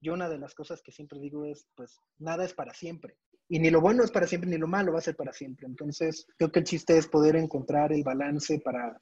yo 0.00 0.14
una 0.14 0.28
de 0.28 0.38
las 0.38 0.56
cosas 0.56 0.82
que 0.82 0.90
siempre 0.90 1.20
digo 1.20 1.44
es, 1.44 1.68
pues, 1.76 1.96
nada 2.18 2.44
es 2.44 2.54
para 2.54 2.74
siempre 2.74 3.16
y 3.48 3.60
ni 3.60 3.70
lo 3.70 3.80
bueno 3.80 4.02
es 4.02 4.10
para 4.10 4.26
siempre, 4.26 4.50
ni 4.50 4.56
lo 4.56 4.66
malo 4.66 4.92
va 4.92 4.98
a 4.98 5.02
ser 5.02 5.14
para 5.14 5.32
siempre. 5.32 5.66
Entonces, 5.66 6.26
creo 6.38 6.50
que 6.50 6.60
el 6.60 6.64
chiste 6.64 6.96
es 6.96 7.06
poder 7.06 7.36
encontrar 7.36 7.92
el 7.92 8.02
balance 8.02 8.58
para, 8.60 8.98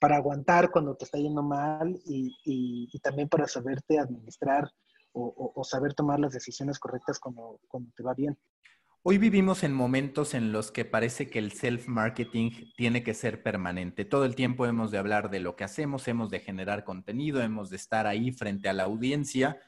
para 0.00 0.16
aguantar 0.16 0.70
cuando 0.70 0.96
te 0.96 1.04
está 1.04 1.18
yendo 1.18 1.42
mal 1.42 2.00
y, 2.06 2.34
y, 2.44 2.98
también 3.00 3.28
para 3.28 3.46
saberte 3.46 3.98
administrar 3.98 4.68
o, 5.12 5.52
o, 5.54 5.64
saber 5.64 5.94
tomar 5.94 6.18
las 6.18 6.32
decisiones 6.32 6.78
correctas 6.78 7.18
cuando, 7.18 7.60
cuando 7.68 7.90
te 7.94 8.02
va 8.02 8.14
bien. 8.14 8.38
Hoy 9.02 9.18
vivimos 9.18 9.62
en 9.62 9.72
momentos 9.72 10.34
en 10.34 10.52
los 10.52 10.70
que 10.70 10.84
parece 10.84 11.28
que 11.28 11.38
el 11.38 11.52
self-marketing 11.52 12.50
tiene 12.76 13.02
que 13.02 13.14
ser 13.14 13.42
permanente. 13.42 14.04
Todo 14.04 14.24
el 14.24 14.34
tiempo 14.34 14.66
hemos 14.66 14.90
de 14.90 14.98
hablar 14.98 15.30
de 15.30 15.40
lo 15.40 15.56
que 15.56 15.64
hacemos, 15.64 16.06
hemos 16.08 16.30
de 16.30 16.40
generar 16.40 16.84
contenido, 16.84 17.40
hemos 17.42 17.70
de 17.70 17.76
estar 17.76 18.06
ahí 18.06 18.30
frente 18.32 18.68
a 18.68 18.72
la 18.72 18.84
audiencia 18.84 19.58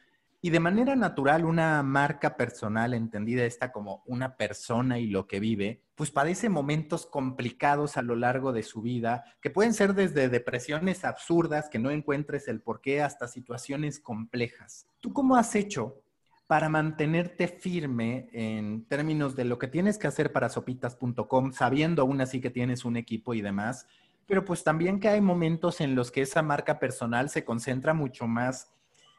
y 0.44 0.50
de 0.50 0.58
manera 0.58 0.96
natural, 0.96 1.44
una 1.44 1.84
marca 1.84 2.36
personal, 2.36 2.94
entendida 2.94 3.44
esta 3.44 3.70
como 3.70 4.02
una 4.06 4.36
persona 4.36 4.98
y 4.98 5.06
lo 5.06 5.28
que 5.28 5.38
vive, 5.38 5.84
pues 5.94 6.10
padece 6.10 6.48
momentos 6.48 7.06
complicados 7.06 7.96
a 7.96 8.02
lo 8.02 8.16
largo 8.16 8.52
de 8.52 8.64
su 8.64 8.82
vida, 8.82 9.24
que 9.40 9.50
pueden 9.50 9.72
ser 9.72 9.94
desde 9.94 10.28
depresiones 10.28 11.04
absurdas, 11.04 11.68
que 11.68 11.78
no 11.78 11.92
encuentres 11.92 12.48
el 12.48 12.60
porqué, 12.60 13.02
hasta 13.02 13.28
situaciones 13.28 14.00
complejas. 14.00 14.88
¿Tú 14.98 15.12
cómo 15.12 15.36
has 15.36 15.54
hecho 15.54 16.02
para 16.48 16.68
mantenerte 16.68 17.46
firme 17.46 18.28
en 18.32 18.84
términos 18.86 19.36
de 19.36 19.44
lo 19.44 19.60
que 19.60 19.68
tienes 19.68 19.96
que 19.96 20.08
hacer 20.08 20.32
para 20.32 20.48
sopitas.com, 20.48 21.52
sabiendo 21.52 22.02
aún 22.02 22.20
así 22.20 22.40
que 22.40 22.50
tienes 22.50 22.84
un 22.84 22.96
equipo 22.96 23.32
y 23.34 23.42
demás? 23.42 23.86
Pero 24.26 24.44
pues 24.44 24.64
también 24.64 24.98
que 24.98 25.08
hay 25.08 25.20
momentos 25.20 25.80
en 25.80 25.94
los 25.94 26.10
que 26.10 26.22
esa 26.22 26.42
marca 26.42 26.80
personal 26.80 27.30
se 27.30 27.44
concentra 27.44 27.94
mucho 27.94 28.26
más 28.26 28.72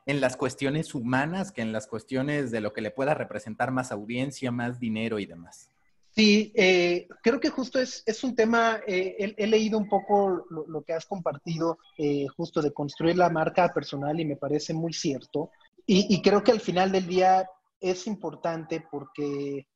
en 0.05 0.21
las 0.21 0.35
cuestiones 0.37 0.93
humanas 0.95 1.51
que 1.51 1.61
en 1.61 1.71
las 1.71 1.87
cuestiones 1.87 2.51
de 2.51 2.61
lo 2.61 2.73
que 2.73 2.81
le 2.81 2.91
pueda 2.91 3.13
representar 3.13 3.71
más 3.71 3.91
audiencia, 3.91 4.51
más 4.51 4.79
dinero 4.79 5.19
y 5.19 5.25
demás. 5.25 5.69
Sí, 6.15 6.51
eh, 6.55 7.07
creo 7.23 7.39
que 7.39 7.49
justo 7.49 7.79
es, 7.79 8.03
es 8.05 8.23
un 8.23 8.35
tema, 8.35 8.81
eh, 8.85 9.33
he, 9.35 9.47
leído 9.47 9.79
un 9.79 9.89
poco 9.89 10.45
lo, 10.49 10.83
que 10.83 10.93
has 10.93 11.07
compartido, 11.07 11.79
eh, 11.97 12.27
justo 12.27 12.61
de 12.61 12.71
construir 12.71 13.17
la 13.17 13.31
marca 13.31 13.73
personal 13.73 14.19
y 14.19 14.25
me 14.25 14.35
parece 14.35 14.75
muy 14.75 14.93
cierto. 14.93 15.49
Y, 15.85 16.21
creo 16.21 16.43
que 16.43 16.51
al 16.51 16.61
final 16.61 16.91
del 16.93 17.07
día 17.07 17.45
es 17.81 18.07
importante 18.07 18.85
porque, 18.89 19.67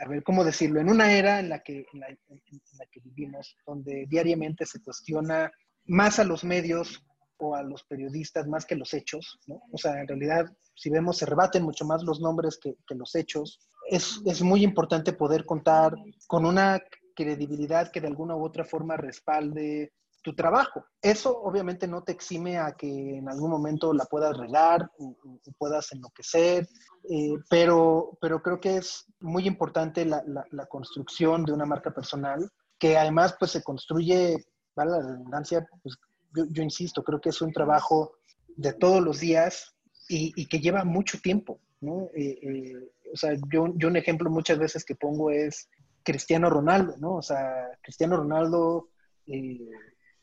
a 0.00 0.08
ver, 0.08 0.24
¿cómo 0.24 0.42
decirlo? 0.42 0.80
En 0.80 0.88
una 0.88 1.12
era 1.12 1.38
en 1.38 1.50
la, 1.50 1.62
que, 1.62 1.86
en 1.92 2.00
la, 2.00 2.08
en 2.08 2.40
la 2.78 2.86
que 2.90 3.00
vivimos, 3.00 3.56
donde 3.64 4.06
diariamente 4.08 4.66
se 4.66 4.82
cuestiona 4.82 5.52
más 5.84 6.18
a 6.18 6.24
los 6.24 6.42
medios 6.42 7.04
o 7.38 7.54
a 7.54 7.62
los 7.62 7.84
periodistas 7.84 8.46
más 8.46 8.66
que 8.66 8.76
los 8.76 8.94
hechos, 8.94 9.38
¿no? 9.46 9.62
O 9.72 9.78
sea, 9.78 10.00
en 10.00 10.08
realidad, 10.08 10.46
si 10.74 10.90
vemos, 10.90 11.16
se 11.18 11.26
rebaten 11.26 11.62
mucho 11.62 11.84
más 11.84 12.02
los 12.02 12.20
nombres 12.20 12.58
que, 12.58 12.76
los 12.90 13.14
hechos. 13.14 13.60
Es, 13.90 14.20
es, 14.26 14.42
muy 14.42 14.62
importante 14.62 15.12
poder 15.12 15.46
contar 15.46 15.94
con 16.26 16.44
una 16.44 16.82
credibilidad 17.14 17.90
que 17.90 18.00
de 18.00 18.08
alguna 18.08 18.36
u 18.36 18.44
otra 18.44 18.64
forma 18.64 18.96
respalde 18.96 19.92
tu 20.22 20.34
trabajo. 20.34 20.84
Eso 21.00 21.40
obviamente 21.40 21.86
no 21.86 22.02
te 22.02 22.12
exime 22.12 22.58
a 22.58 22.72
que 22.72 23.16
en 23.16 23.28
algún 23.28 23.50
momento 23.50 23.92
la 23.92 24.04
puedas 24.04 24.36
regar 24.36 24.90
o, 24.98 25.16
puedas 25.56 25.92
enloquecer, 25.92 26.68
eh, 27.08 27.34
pero, 27.48 28.18
pero 28.20 28.42
creo 28.42 28.60
que 28.60 28.76
es 28.76 29.06
muy 29.20 29.46
importante 29.46 30.04
la, 30.04 30.22
la, 30.26 30.66
construcción 30.66 31.44
de 31.44 31.52
una 31.52 31.66
marca 31.66 31.92
personal 31.92 32.48
que 32.78 32.96
además 32.96 33.36
pues 33.38 33.52
se 33.52 33.62
construye, 33.62 34.44
vale 34.76 34.90
la 34.92 35.02
redundancia, 35.02 35.66
pues 35.82 35.96
yo, 36.34 36.62
insisto, 36.62 37.02
creo 37.02 37.20
que 37.20 37.30
es 37.30 37.40
un 37.40 37.52
trabajo 37.52 38.12
de 38.56 38.72
todos 38.72 39.02
los 39.02 39.20
días 39.20 39.74
y, 40.08 40.46
que 40.46 40.60
lleva 40.60 40.84
mucho 40.84 41.20
tiempo, 41.20 41.60
¿no? 41.80 42.08
Eh, 42.14 42.38
eh, 42.42 42.74
o 43.12 43.16
sea, 43.16 43.34
yo, 43.52 43.72
yo, 43.76 43.88
un 43.88 43.96
ejemplo 43.96 44.30
muchas 44.30 44.58
veces 44.58 44.84
que 44.84 44.94
pongo 44.94 45.30
es 45.30 45.68
Cristiano 46.02 46.48
Ronaldo, 46.48 46.96
¿no? 46.98 47.16
O 47.16 47.22
sea, 47.22 47.68
Cristiano 47.82 48.16
Ronaldo 48.16 48.88
eh, 49.26 49.68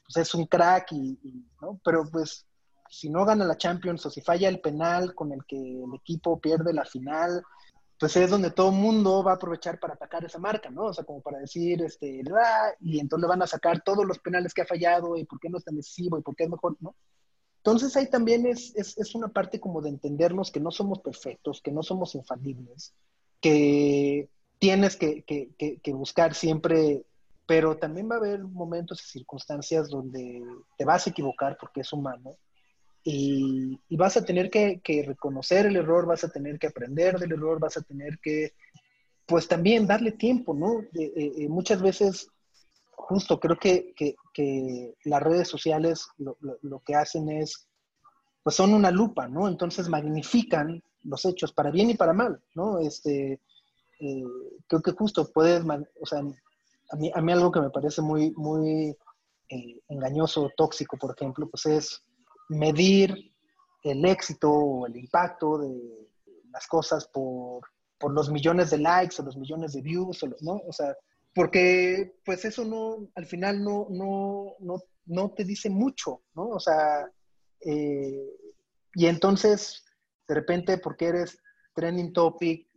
pues 0.03 0.27
es 0.27 0.35
un 0.35 0.45
crack, 0.45 0.91
y, 0.91 1.19
¿no? 1.61 1.79
Pero 1.83 2.09
pues 2.11 2.45
si 2.89 3.09
no 3.09 3.25
gana 3.25 3.45
la 3.45 3.57
Champions 3.57 4.05
o 4.05 4.09
si 4.09 4.21
falla 4.21 4.49
el 4.49 4.61
penal 4.61 5.13
con 5.15 5.31
el 5.31 5.45
que 5.45 5.57
el 5.57 5.93
equipo 5.95 6.39
pierde 6.39 6.73
la 6.73 6.85
final, 6.85 7.43
pues 7.99 8.15
es 8.17 8.29
donde 8.29 8.51
todo 8.51 8.69
el 8.69 8.75
mundo 8.75 9.23
va 9.23 9.31
a 9.31 9.35
aprovechar 9.35 9.79
para 9.79 9.93
atacar 9.93 10.25
esa 10.25 10.39
marca, 10.39 10.69
¿no? 10.69 10.85
O 10.85 10.93
sea, 10.93 11.05
como 11.05 11.21
para 11.21 11.39
decir, 11.39 11.81
este, 11.81 12.21
y 12.81 12.99
entonces 12.99 13.29
van 13.29 13.41
a 13.41 13.47
sacar 13.47 13.81
todos 13.83 14.05
los 14.05 14.19
penales 14.19 14.53
que 14.53 14.61
ha 14.61 14.65
fallado 14.65 15.15
y 15.15 15.23
por 15.25 15.39
qué 15.39 15.49
no 15.49 15.57
es 15.57 15.63
tan 15.63 15.75
decisivo 15.75 16.17
y 16.17 16.21
por 16.21 16.35
qué 16.35 16.43
es 16.43 16.49
mejor, 16.49 16.75
¿no? 16.81 16.95
Entonces 17.57 17.95
ahí 17.95 18.07
también 18.09 18.45
es, 18.45 18.75
es, 18.75 19.15
una 19.15 19.29
parte 19.29 19.59
como 19.59 19.81
de 19.81 19.89
entendernos 19.89 20.51
que 20.51 20.59
no 20.59 20.69
somos 20.69 20.99
perfectos, 20.99 21.61
que 21.61 21.71
no 21.71 21.81
somos 21.81 22.13
infalibles, 22.13 22.93
que 23.41 24.29
tienes 24.59 24.97
que, 24.97 25.23
que, 25.23 25.49
que, 25.81 25.93
buscar 25.93 26.35
siempre, 26.35 27.05
pero 27.47 27.77
también 27.77 28.09
va 28.09 28.15
a 28.15 28.19
haber 28.19 28.43
momentos 28.43 29.01
y 29.01 29.07
circunstancias 29.07 29.89
donde 29.89 30.43
te 30.77 30.85
vas 30.85 31.07
a 31.07 31.09
equivocar 31.09 31.57
porque 31.59 31.81
es 31.81 31.91
humano 31.91 32.37
y, 33.07 33.79
vas 33.91 34.17
a 34.17 34.25
tener 34.25 34.49
que, 34.49 35.03
reconocer 35.05 35.67
el 35.67 35.75
error, 35.75 36.07
vas 36.07 36.23
a 36.23 36.29
tener 36.29 36.57
que 36.57 36.67
aprender 36.67 37.19
del 37.19 37.33
error, 37.33 37.59
vas 37.59 37.77
a 37.77 37.81
tener 37.81 38.17
que, 38.19 38.53
pues 39.27 39.47
también 39.47 39.85
darle 39.85 40.11
tiempo, 40.11 40.55
¿no? 40.55 40.81
Eh, 40.99 41.13
eh, 41.15 41.47
muchas 41.47 41.81
veces 41.83 42.27
justo 42.89 43.39
creo 43.39 43.57
que, 43.57 43.93
las 45.03 45.21
redes 45.21 45.47
sociales 45.47 46.07
lo, 46.17 46.79
que 46.83 46.95
hacen 46.95 47.29
es, 47.29 47.67
pues 48.41 48.55
son 48.55 48.73
una 48.73 48.89
lupa, 48.89 49.27
¿no? 49.27 49.47
Entonces 49.47 49.87
magnifican 49.87 50.83
los 51.03 51.23
hechos 51.25 51.53
para 51.53 51.69
bien 51.69 51.91
y 51.91 51.93
para 51.93 52.13
mal, 52.13 52.41
¿no? 52.55 52.79
Este, 52.79 53.39
eh, 53.99 54.23
creo 54.67 54.81
que 54.81 54.91
justo 54.93 55.31
puedes, 55.31 55.63
o 56.01 56.05
sea, 56.07 56.19
a 56.89 56.95
mí, 56.95 57.11
a 57.13 57.21
mí 57.21 57.31
algo 57.31 57.51
que 57.51 57.61
me 57.61 57.69
parece 57.69 58.01
muy, 58.01 58.31
muy 58.31 58.97
eh, 59.49 59.79
engañoso, 59.89 60.51
tóxico, 60.57 60.97
por 60.97 61.15
ejemplo, 61.15 61.47
pues 61.47 61.67
es 61.67 62.03
medir 62.49 63.33
el 63.83 64.05
éxito 64.05 64.51
o 64.51 64.87
el 64.87 64.95
impacto 64.95 65.59
de 65.59 66.09
las 66.51 66.67
cosas 66.67 67.07
por, 67.07 67.63
por 67.97 68.13
los 68.13 68.29
millones 68.29 68.71
de 68.71 68.79
likes 68.79 69.15
o 69.19 69.25
los 69.25 69.37
millones 69.37 69.73
de 69.73 69.81
views, 69.81 70.25
¿no? 70.41 70.61
O 70.67 70.71
sea, 70.71 70.95
porque 71.33 72.15
pues 72.23 72.45
eso 72.45 72.63
no, 72.65 73.07
al 73.15 73.25
final 73.25 73.63
no, 73.63 73.87
no, 73.89 74.53
no, 74.59 74.81
no 75.05 75.31
te 75.31 75.43
dice 75.43 75.69
mucho, 75.69 76.23
¿no? 76.33 76.49
O 76.49 76.59
sea, 76.59 77.09
eh, 77.61 78.29
y 78.93 79.05
entonces, 79.07 79.83
de 80.27 80.35
repente, 80.35 80.77
porque 80.77 81.07
eres 81.07 81.37
trending 81.75 82.13
topic, 82.13 82.67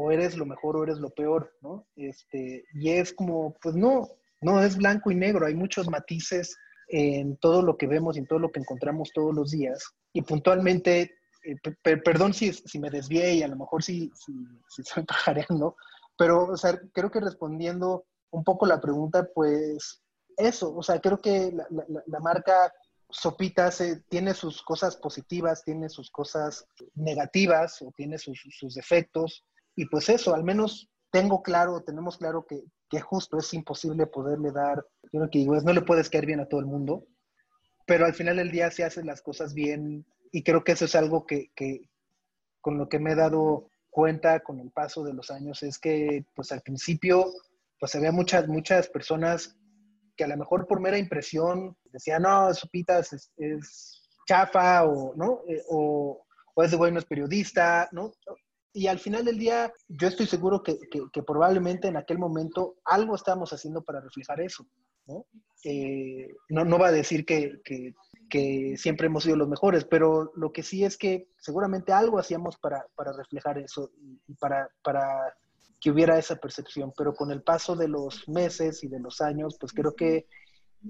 o 0.00 0.12
eres 0.12 0.36
lo 0.36 0.46
mejor 0.46 0.76
o 0.76 0.84
eres 0.84 0.98
lo 0.98 1.10
peor, 1.10 1.52
¿no? 1.60 1.88
Este, 1.96 2.64
y 2.72 2.90
es 2.90 3.12
como, 3.12 3.56
pues 3.60 3.74
no, 3.74 4.08
no 4.40 4.62
es 4.62 4.76
blanco 4.76 5.10
y 5.10 5.16
negro, 5.16 5.44
hay 5.44 5.56
muchos 5.56 5.88
matices 5.90 6.56
en 6.88 7.36
todo 7.36 7.62
lo 7.62 7.76
que 7.76 7.86
vemos 7.86 8.16
y 8.16 8.20
en 8.20 8.26
todo 8.26 8.38
lo 8.38 8.50
que 8.50 8.60
encontramos 8.60 9.10
todos 9.12 9.34
los 9.34 9.50
días. 9.50 9.84
Y 10.12 10.22
puntualmente, 10.22 11.14
eh, 11.44 11.56
perdón 12.04 12.34
si, 12.34 12.52
si, 12.52 12.78
me 12.78 12.90
desvié 12.90 13.34
y 13.34 13.42
a 13.42 13.48
lo 13.48 13.56
mejor 13.56 13.82
si, 13.82 14.10
si, 14.14 14.32
si 14.68 14.82
estoy 14.82 15.04
pajareando, 15.04 15.76
pero, 16.16 16.46
o 16.46 16.56
sea, 16.56 16.80
creo 16.92 17.10
que 17.10 17.20
respondiendo 17.20 18.04
un 18.30 18.44
poco 18.44 18.66
la 18.66 18.80
pregunta, 18.80 19.28
pues 19.34 20.02
eso, 20.36 20.74
o 20.74 20.82
sea, 20.82 21.00
creo 21.00 21.20
que 21.20 21.52
la, 21.52 22.20
marca 22.20 22.72
Sopitas 23.10 23.82
tiene 24.08 24.34
sus 24.34 24.62
cosas 24.62 24.96
positivas, 24.96 25.64
tiene 25.64 25.88
sus 25.88 26.10
cosas 26.10 26.66
negativas 26.94 27.80
o 27.82 27.92
tiene 27.96 28.18
sus, 28.18 28.38
sus 28.50 28.74
defectos. 28.74 29.44
Y 29.76 29.86
pues 29.86 30.08
eso, 30.08 30.34
al 30.34 30.44
menos 30.44 30.90
tengo 31.10 31.42
claro, 31.42 31.82
tenemos 31.82 32.18
claro 32.18 32.44
que, 32.46 32.64
que 32.90 33.00
justo 33.00 33.38
es 33.38 33.54
imposible 33.54 34.06
poderle 34.06 34.52
dar, 34.52 34.84
yo 35.12 35.20
lo 35.20 35.28
digo 35.28 35.56
es, 35.56 35.64
no 35.64 35.72
le 35.72 35.82
puedes 35.82 36.10
caer 36.10 36.26
bien 36.26 36.40
a 36.40 36.46
todo 36.46 36.60
el 36.60 36.66
mundo, 36.66 37.06
pero 37.86 38.06
al 38.06 38.14
final 38.14 38.36
del 38.36 38.50
día 38.50 38.70
se 38.70 38.84
hacen 38.84 39.06
las 39.06 39.22
cosas 39.22 39.54
bien 39.54 40.06
y 40.32 40.42
creo 40.42 40.64
que 40.64 40.72
eso 40.72 40.84
es 40.84 40.94
algo 40.94 41.26
que, 41.26 41.50
que 41.54 41.88
con 42.60 42.78
lo 42.78 42.88
que 42.88 42.98
me 42.98 43.12
he 43.12 43.16
dado 43.16 43.70
cuenta 43.90 44.40
con 44.40 44.60
el 44.60 44.70
paso 44.70 45.02
de 45.02 45.14
los 45.14 45.30
años 45.30 45.62
es 45.62 45.78
que, 45.78 46.24
pues 46.34 46.52
al 46.52 46.60
principio, 46.60 47.26
pues 47.80 47.94
había 47.94 48.12
muchas, 48.12 48.46
muchas 48.48 48.88
personas 48.88 49.56
que 50.16 50.24
a 50.24 50.28
lo 50.28 50.36
mejor 50.36 50.66
por 50.66 50.80
mera 50.80 50.98
impresión 50.98 51.76
decían, 51.92 52.22
no, 52.22 52.52
Sopitas 52.52 53.12
es, 53.12 53.32
es 53.36 54.02
chafa 54.26 54.84
o, 54.84 55.14
¿no? 55.16 55.42
Eh, 55.48 55.62
o, 55.68 56.24
o 56.54 56.62
ese 56.62 56.76
güey 56.76 56.92
no 56.92 56.98
es 56.98 57.06
periodista, 57.06 57.88
¿no? 57.92 58.12
Y 58.72 58.86
al 58.86 58.98
final 58.98 59.24
del 59.24 59.38
día, 59.38 59.72
yo 59.88 60.08
estoy 60.08 60.26
seguro 60.26 60.62
que, 60.62 60.78
que, 60.90 61.22
probablemente 61.22 61.88
en 61.88 61.96
aquel 61.96 62.18
momento 62.18 62.76
algo 62.84 63.14
estábamos 63.14 63.52
haciendo 63.52 63.82
para 63.82 64.00
reflejar 64.00 64.40
eso, 64.40 64.66
¿no? 65.08 65.26
Eh, 65.64 66.34
no, 66.50 66.64
no, 66.64 66.78
va 66.78 66.88
a 66.88 66.92
decir 66.92 67.24
que, 67.24 67.60
que, 67.64 68.76
siempre 68.76 69.06
hemos 69.06 69.24
sido 69.24 69.36
los 69.36 69.48
mejores, 69.48 69.84
pero 69.84 70.30
lo 70.36 70.52
que 70.52 70.62
sí 70.62 70.84
es 70.84 70.96
que 70.96 71.28
seguramente 71.38 71.92
algo 71.92 72.18
hacíamos 72.18 72.58
para, 72.58 72.86
para 72.94 73.12
reflejar 73.12 73.58
eso 73.58 73.90
y 74.26 74.34
para, 74.34 74.68
para 74.82 75.34
que 75.80 75.90
hubiera 75.90 76.18
esa 76.18 76.36
percepción, 76.36 76.92
pero 76.96 77.14
con 77.14 77.30
el 77.30 77.42
paso 77.42 77.74
de 77.74 77.88
los 77.88 78.28
meses 78.28 78.84
y 78.84 78.88
de 78.88 79.00
los 79.00 79.20
años, 79.20 79.56
pues 79.58 79.72
creo 79.72 79.94
que 79.94 80.26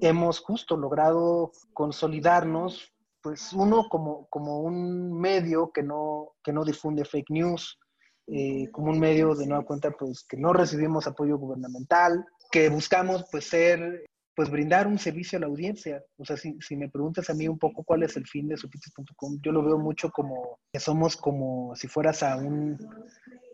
hemos 0.00 0.40
justo 0.40 0.76
logrado 0.76 1.52
consolidarnos, 1.72 2.92
pues 3.22 3.52
uno 3.52 3.88
como, 3.88 4.26
como 4.28 4.60
un 4.60 5.12
medio 5.18 5.70
que 5.72 5.82
no, 5.82 6.32
que 6.42 6.52
no 6.52 6.64
difunde 6.64 7.04
fake 7.04 7.30
news, 7.30 7.78
eh, 8.26 8.68
como 8.72 8.90
un 8.90 8.98
medio 8.98 9.34
de 9.34 9.46
nueva 9.46 9.64
cuenta, 9.64 9.90
pues 9.90 10.24
que 10.24 10.36
no 10.36 10.52
recibimos 10.52 11.06
apoyo 11.06 11.38
gubernamental, 11.38 12.26
que 12.50 12.68
buscamos 12.68 13.24
pues 13.30 13.44
ser 13.44 14.04
pues 14.34 14.50
brindar 14.50 14.86
un 14.86 15.00
servicio 15.00 15.36
a 15.36 15.40
la 15.40 15.48
audiencia. 15.48 16.00
O 16.16 16.24
sea, 16.24 16.36
si, 16.36 16.56
si 16.60 16.76
me 16.76 16.88
preguntas 16.88 17.28
a 17.28 17.34
mí 17.34 17.48
un 17.48 17.58
poco 17.58 17.82
cuál 17.82 18.04
es 18.04 18.16
el 18.16 18.24
fin 18.24 18.46
de 18.46 18.56
supitis.com, 18.56 19.40
yo 19.42 19.50
lo 19.50 19.64
veo 19.64 19.78
mucho 19.78 20.10
como 20.10 20.60
que 20.72 20.78
somos 20.78 21.16
como 21.16 21.74
si 21.74 21.88
fueras 21.88 22.22
a 22.22 22.36
un 22.36 22.78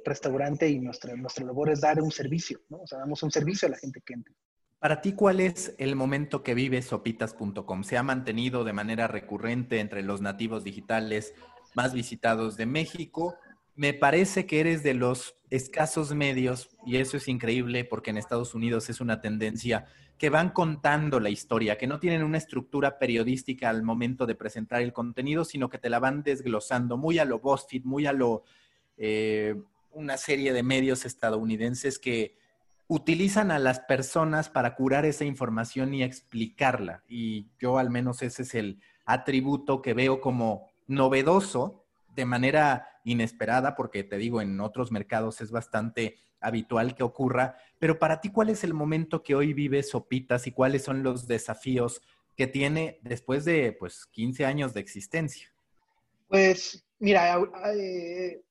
restaurante 0.05 0.69
y 0.69 0.79
nuestra, 0.81 1.17
nuestra 1.17 1.47
labor 1.47 1.71
es 1.71 1.81
dar 1.81 2.03
un 2.03 2.11
servicio, 2.11 2.61
¿no? 2.69 2.83
O 2.83 2.87
sea, 2.87 2.99
damos 2.99 3.23
un 3.23 3.31
servicio 3.31 3.67
a 3.67 3.71
la 3.71 3.79
gente 3.79 4.03
que 4.05 4.13
entra. 4.13 4.35
Para 4.79 5.01
ti, 5.01 5.15
¿cuál 5.15 5.41
es 5.41 5.75
el 5.79 5.97
momento 5.97 6.43
que 6.43 6.53
vive 6.53 6.83
sopitas.com? 6.83 7.85
¿Se 7.85 7.97
ha 7.97 8.03
mantenido 8.03 8.65
de 8.65 8.75
manera 8.75 9.09
recurrente 9.09 9.81
entre 9.81 10.03
los 10.03 10.21
nativos 10.21 10.65
digitales 10.65 11.35
más 11.75 11.95
visitados 11.95 12.59
de 12.59 12.67
México? 12.67 13.35
Me 13.77 13.93
parece 13.93 14.47
que 14.47 14.61
eres 14.61 14.83
de 14.83 14.95
los 14.95 15.37
escasos 15.51 16.15
medios, 16.15 16.69
y 16.87 16.97
eso 16.97 17.17
es 17.17 17.29
increíble 17.29 17.85
porque 17.85 18.11
en 18.11 18.19
Estados 18.19 18.55
Unidos 18.55 18.89
es 18.91 19.01
una 19.01 19.21
tendencia 19.21 19.87
que 20.19 20.31
van 20.31 20.51
contando 20.51 21.19
la 21.19 21.31
historia, 21.31 21.77
que 21.77 21.87
no 21.87 21.99
tienen 21.99 22.23
una 22.23 22.39
estructura 22.39 22.99
periodística 22.99 23.69
al 23.69 23.83
momento 23.83 24.27
de 24.27 24.37
presentar 24.37 24.81
el 24.81 24.93
contenido, 24.93 25.45
sino 25.45 25.69
que 25.69 25.79
te 25.79 25.91
la 25.91 25.99
van 25.99 26.23
desglosando 26.23 26.97
muy 26.97 27.19
a 27.19 27.25
lo 27.25 27.41
BuzzFeed, 27.41 27.85
muy 27.85 28.07
a 28.07 28.13
lo 28.13 28.45
eh, 28.97 29.57
una 29.93 30.17
serie 30.17 30.53
de 30.53 30.63
medios 30.63 31.05
estadounidenses 31.05 31.99
que 31.99 32.37
utilizan 32.87 33.51
a 33.51 33.59
las 33.59 33.81
personas 33.81 34.51
para 34.51 34.75
curar 34.75 35.05
esa 35.05 35.25
información 35.25 35.95
y 35.95 36.03
explicarla. 36.03 37.03
Y 37.09 37.47
yo 37.59 37.79
al 37.79 37.91
menos 37.91 38.23
ese 38.23 38.43
es 38.43 38.55
el 38.55 38.81
atributo 39.05 39.83
que 39.83 39.95
veo 39.95 40.21
como 40.21 40.69
novedoso 40.87 41.84
de 42.15 42.25
manera 42.25 42.89
inesperada, 43.05 43.75
porque 43.75 44.05
te 44.05 44.17
digo, 44.17 44.41
en 44.41 44.61
otros 44.61 44.91
mercados 44.91 45.41
es 45.41 45.51
bastante 45.51 46.17
habitual 46.41 46.95
que 46.95 47.03
ocurra, 47.03 47.57
pero 47.79 47.99
para 47.99 48.21
ti, 48.21 48.31
¿cuál 48.31 48.51
es 48.51 48.65
el 48.65 48.75
momento 48.75 49.23
que 49.23 49.35
hoy 49.35 49.53
vive 49.53 49.83
Sopitas 49.83 50.47
y 50.47 50.53
cuáles 50.53 50.83
son 50.83 51.03
los 51.03 51.27
desafíos 51.27 52.03
que 52.37 52.47
tiene 52.47 52.99
después 53.03 53.45
de 53.45 53.73
pues 53.73 54.07
15 54.07 54.45
años 54.45 54.75
de 54.75 54.81
existencia? 54.81 55.49
Pues 56.29 56.85
mira, 56.99 57.39
eh, 57.77 58.43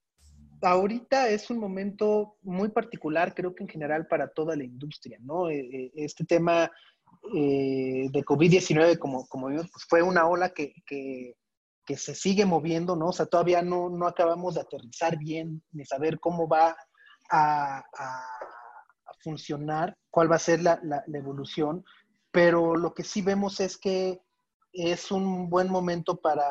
ahorita 0.62 1.30
es 1.30 1.50
un 1.50 1.60
momento 1.60 2.38
muy 2.42 2.70
particular, 2.70 3.34
creo 3.34 3.54
que 3.54 3.64
en 3.64 3.70
general 3.70 4.08
para 4.08 4.28
toda 4.28 4.56
la 4.56 4.64
industria, 4.64 5.18
¿no? 5.22 5.50
Eh, 5.50 5.60
eh, 5.60 5.92
este 5.96 6.26
tema 6.26 6.72
de 7.32 8.24
COVID-19, 8.26 8.98
como, 8.98 9.26
como 9.28 9.48
vimos, 9.48 9.70
pues 9.72 9.86
fue 9.88 10.02
una 10.02 10.28
ola 10.28 10.50
que, 10.50 10.74
que, 10.86 11.36
que, 11.86 11.98
se 11.98 12.16
sigue 12.16 12.46
moviendo, 12.46 12.96
¿no? 12.96 13.08
O 13.08 13.14
sea, 13.14 13.26
todavía 13.26 13.62
no, 13.62 13.90
no 13.90 14.08
acabamos 14.08 14.56
de 14.56 14.62
aterrizar 14.62 15.18
bien, 15.18 15.62
ni 15.72 15.86
saber 15.86 16.20
cómo 16.20 16.48
va 16.48 16.76
a, 17.30 17.84
funcionar, 19.22 19.96
cuál 20.10 20.30
va 20.30 20.36
a 20.36 20.40
ser 20.40 20.62
la, 20.62 20.80
evolución, 21.14 21.86
pero 22.32 22.76
lo 22.76 22.94
que 22.94 23.04
sí 23.04 23.22
vemos 23.22 23.60
es 23.62 23.78
que 23.78 24.22
es 24.74 25.12
un 25.12 25.50
buen 25.50 25.70
momento 25.70 26.18
para 26.18 26.46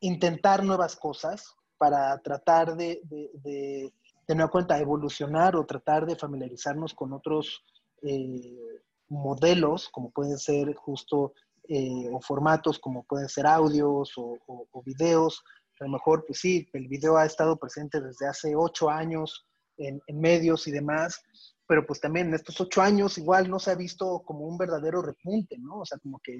intentar 0.00 0.64
nuevas 0.64 0.96
cosas, 0.96 1.54
para 1.78 2.18
tratar 2.18 2.76
de, 2.76 3.00
de, 3.04 3.92
de, 4.26 4.48
cuenta, 4.48 4.78
evolucionar 4.78 5.54
o 5.54 5.66
tratar 5.66 6.04
de 6.06 6.16
familiarizarnos 6.16 6.94
con 6.94 7.12
otros 7.12 7.62
eh, 8.02 8.80
modelos, 9.08 9.88
como 9.88 10.10
pueden 10.10 10.38
ser 10.38 10.74
justo, 10.74 11.34
eh, 11.72 12.08
o 12.12 12.20
formatos 12.20 12.80
como 12.80 13.04
pueden 13.04 13.28
ser 13.28 13.46
audios 13.46 14.12
o, 14.16 14.36
o, 14.48 14.82
videos. 14.82 15.40
A 15.78 15.84
lo 15.84 15.90
mejor, 15.90 16.24
pues 16.26 16.40
sí, 16.40 16.68
el 16.72 16.88
video 16.88 17.16
ha 17.16 17.24
estado 17.24 17.56
presente 17.56 18.00
desde 18.00 18.26
hace 18.26 18.56
ocho 18.56 18.90
años 18.90 19.46
en, 19.76 20.02
medios 20.08 20.66
y 20.66 20.72
demás, 20.72 21.22
pero 21.68 21.86
pues 21.86 22.00
también 22.00 22.26
en 22.26 22.34
estos 22.34 22.60
ocho 22.60 22.82
años 22.82 23.18
igual 23.18 23.48
no 23.48 23.60
se 23.60 23.70
ha 23.70 23.76
visto 23.76 24.20
como 24.26 24.46
un 24.46 24.58
verdadero 24.58 25.00
repunte, 25.00 25.56
¿no? 25.58 25.78
O 25.78 25.86
sea, 25.86 25.98
como 25.98 26.18
que 26.24 26.36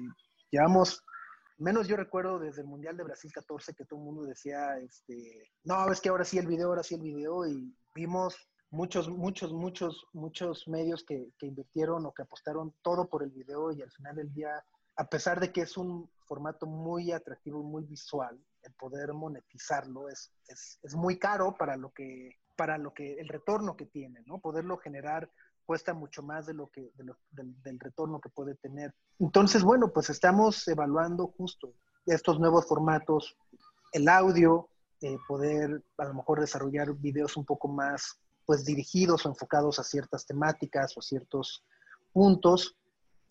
llevamos, 0.51 1.01
menos 1.57 1.87
yo 1.87 1.95
recuerdo 1.95 2.37
desde 2.37 2.63
el 2.63 2.67
Mundial 2.67 2.97
de 2.97 3.05
Brasil 3.05 3.31
14 3.33 3.73
que 3.73 3.85
todo 3.85 3.99
el 3.99 4.05
mundo 4.05 4.23
decía, 4.23 4.79
este, 4.79 5.49
no, 5.63 5.89
es 5.93 6.01
que 6.01 6.09
ahora 6.09 6.25
sí 6.25 6.39
el 6.39 6.47
video, 6.47 6.67
ahora 6.67 6.83
sí 6.83 6.95
el 6.95 7.01
video, 7.03 7.47
y 7.47 7.73
vimos 7.95 8.35
muchos, 8.69 9.07
muchos, 9.07 9.53
muchos, 9.53 10.05
muchos 10.11 10.67
medios 10.67 11.05
que, 11.05 11.29
que 11.39 11.45
invirtieron 11.45 12.05
o 12.05 12.11
que 12.11 12.23
apostaron 12.23 12.75
todo 12.81 13.07
por 13.07 13.23
el 13.23 13.29
video 13.29 13.71
y 13.71 13.81
al 13.81 13.91
final 13.91 14.17
del 14.17 14.33
día, 14.33 14.61
a 15.01 15.05
pesar 15.05 15.39
de 15.39 15.51
que 15.51 15.61
es 15.61 15.77
un 15.77 16.07
formato 16.27 16.67
muy 16.67 17.11
atractivo, 17.11 17.63
muy 17.63 17.83
visual, 17.85 18.39
el 18.61 18.71
poder 18.73 19.13
monetizarlo 19.13 20.07
es, 20.09 20.31
es, 20.47 20.77
es 20.83 20.93
muy 20.93 21.17
caro 21.17 21.55
para 21.57 21.75
lo 21.75 21.91
que 21.91 22.37
para 22.55 22.77
lo 22.77 22.93
que 22.93 23.13
el 23.19 23.27
retorno 23.27 23.75
que 23.75 23.87
tiene, 23.87 24.21
¿no? 24.27 24.37
Poderlo 24.37 24.77
generar 24.77 25.27
cuesta 25.65 25.95
mucho 25.95 26.21
más 26.21 26.45
de 26.45 26.53
lo 26.53 26.67
que 26.67 26.91
del, 26.91 27.79
retorno 27.79 28.21
que 28.21 28.29
puede 28.29 28.53
tener. 28.53 28.93
Entonces, 29.17 29.63
bueno, 29.63 29.91
pues 29.91 30.11
estamos 30.11 30.67
evaluando 30.67 31.33
justo 31.35 31.73
estos 32.05 32.39
nuevos 32.39 32.67
formatos, 32.67 33.35
el 33.93 34.07
audio, 34.07 34.69
eh, 35.01 35.17
poder 35.27 35.81
a 35.97 36.05
lo 36.05 36.13
mejor 36.13 36.41
desarrollar 36.41 36.93
videos 36.93 37.37
un 37.37 37.45
poco 37.45 37.67
más 37.67 38.19
pues 38.45 38.65
dirigidos 38.65 39.25
o 39.25 39.29
enfocados 39.29 39.79
a 39.79 39.83
ciertas 39.83 40.27
temáticas 40.27 40.95
o 40.95 41.01
ciertos 41.01 41.63
puntos. 42.13 42.75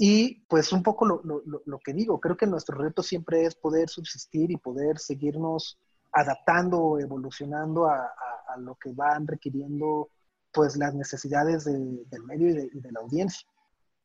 Y 0.02 0.46
pues 0.48 0.72
un 0.72 0.82
poco 0.82 1.04
lo, 1.04 1.20
lo, 1.24 1.42
lo 1.66 1.78
que 1.78 1.92
digo, 1.92 2.18
creo 2.20 2.34
que 2.34 2.46
nuestro 2.46 2.78
reto 2.78 3.02
siempre 3.02 3.44
es 3.44 3.54
poder 3.54 3.90
subsistir 3.90 4.50
y 4.50 4.56
poder 4.56 4.98
seguirnos 4.98 5.78
adaptando 6.10 6.78
o 6.78 6.98
evolucionando 6.98 7.86
a, 7.86 8.10
a, 8.48 8.56
lo 8.56 8.76
que 8.76 8.92
van 8.92 9.26
requiriendo 9.26 10.08
pues 10.54 10.78
las 10.78 10.94
necesidades 10.94 11.66
de, 11.66 11.74
del 12.06 12.22
medio 12.24 12.48
y 12.48 12.52
de, 12.54 12.70
y 12.72 12.80
de, 12.80 12.92
la 12.92 13.00
audiencia. 13.00 13.46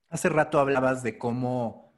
Hace 0.10 0.28
rato 0.28 0.60
hablabas 0.60 1.02
de 1.02 1.18
cómo 1.18 1.94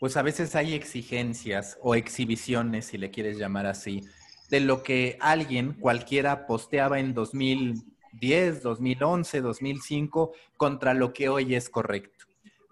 pues 0.00 0.16
a 0.16 0.22
veces 0.22 0.56
hay 0.56 0.74
exigencias 0.74 1.78
o 1.80 1.94
exhibiciones, 1.94 2.86
si 2.86 2.98
le 2.98 3.12
quieres 3.12 3.38
llamar 3.38 3.66
así, 3.66 4.02
de 4.50 4.58
lo 4.58 4.82
que 4.82 5.18
alguien, 5.20 5.74
cualquiera, 5.74 6.48
posteaba 6.48 6.98
en 6.98 7.14
2010, 7.14 8.64
2011, 8.64 9.40
2005 9.40 10.32
contra 10.56 10.94
lo 10.94 11.12
que 11.12 11.28
hoy 11.28 11.54
es 11.54 11.70
correcto. 11.70 12.25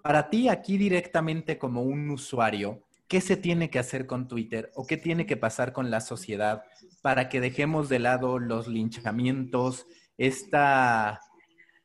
Para 0.04 0.28
ti, 0.28 0.50
aquí 0.50 0.76
directamente 0.76 1.56
como 1.56 1.82
un 1.82 2.10
usuario, 2.10 2.82
¿qué 3.08 3.22
se 3.22 3.38
tiene 3.38 3.70
que 3.70 3.78
hacer 3.78 4.06
con 4.06 4.28
Twitter 4.28 4.70
o 4.74 4.86
qué 4.86 4.98
tiene 4.98 5.24
que 5.24 5.38
pasar 5.38 5.72
con 5.72 5.90
la 5.90 6.02
sociedad 6.02 6.62
para 7.00 7.30
que 7.30 7.40
dejemos 7.40 7.88
de 7.88 8.00
lado 8.00 8.38
los 8.38 8.68
linchamientos, 8.68 9.86
esta 10.18 11.22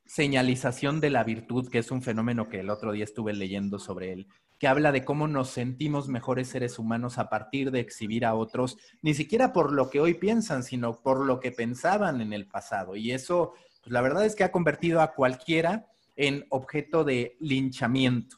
señalización 0.06 1.00
de 1.00 1.12
la 1.12 1.24
virtud, 1.24 1.70
que 1.70 1.78
es 1.78 1.92
un 1.92 2.02
fenómeno 2.02 2.50
que 2.50 2.60
el 2.60 2.70
otro 2.70 2.92
día 2.92 3.06
estuve 3.06 3.32
leyendo 3.32 3.80
sobre 3.80 4.12
él, 4.12 4.28
que 4.58 4.68
habla 4.68 4.92
de 4.92 5.06
cómo 5.06 5.30
nos 5.30 5.52
sentimos 5.52 6.10
mejores 6.10 6.50
seres 6.50 6.78
humanos 6.78 7.20
a 7.20 7.30
partir 7.30 7.72
de 7.72 7.80
exhibir 7.80 8.26
a 8.26 8.36
otros, 8.36 8.78
ni 9.02 9.14
siquiera 9.14 9.54
por 9.54 9.72
lo 9.72 9.90
que 9.90 10.02
hoy 10.02 10.16
piensan, 10.16 10.64
sino 10.64 11.02
por 11.02 11.26
lo 11.26 11.40
que 11.40 11.54
pensaban 11.54 12.20
en 12.20 12.34
el 12.34 12.48
pasado. 12.48 12.98
Y 12.98 13.14
eso, 13.14 13.54
pues 13.82 13.94
la 13.94 14.02
verdad 14.02 14.26
es 14.26 14.36
que 14.36 14.44
ha 14.44 14.52
convertido 14.52 15.00
a 15.00 15.14
cualquiera 15.14 15.86
en 16.20 16.46
objeto 16.50 17.06
de 17.06 17.38
linchamiento. 17.40 18.38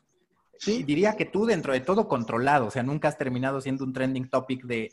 Sí. 0.59 0.83
diría 0.83 1.17
que 1.17 1.25
tú 1.25 1.47
dentro 1.47 1.73
de 1.73 1.79
todo 1.79 2.07
controlado, 2.07 2.67
o 2.67 2.69
sea, 2.69 2.83
nunca 2.83 3.07
has 3.07 3.17
terminado 3.17 3.59
siendo 3.59 3.83
un 3.83 3.93
trending 3.93 4.29
topic 4.29 4.63
de 4.63 4.91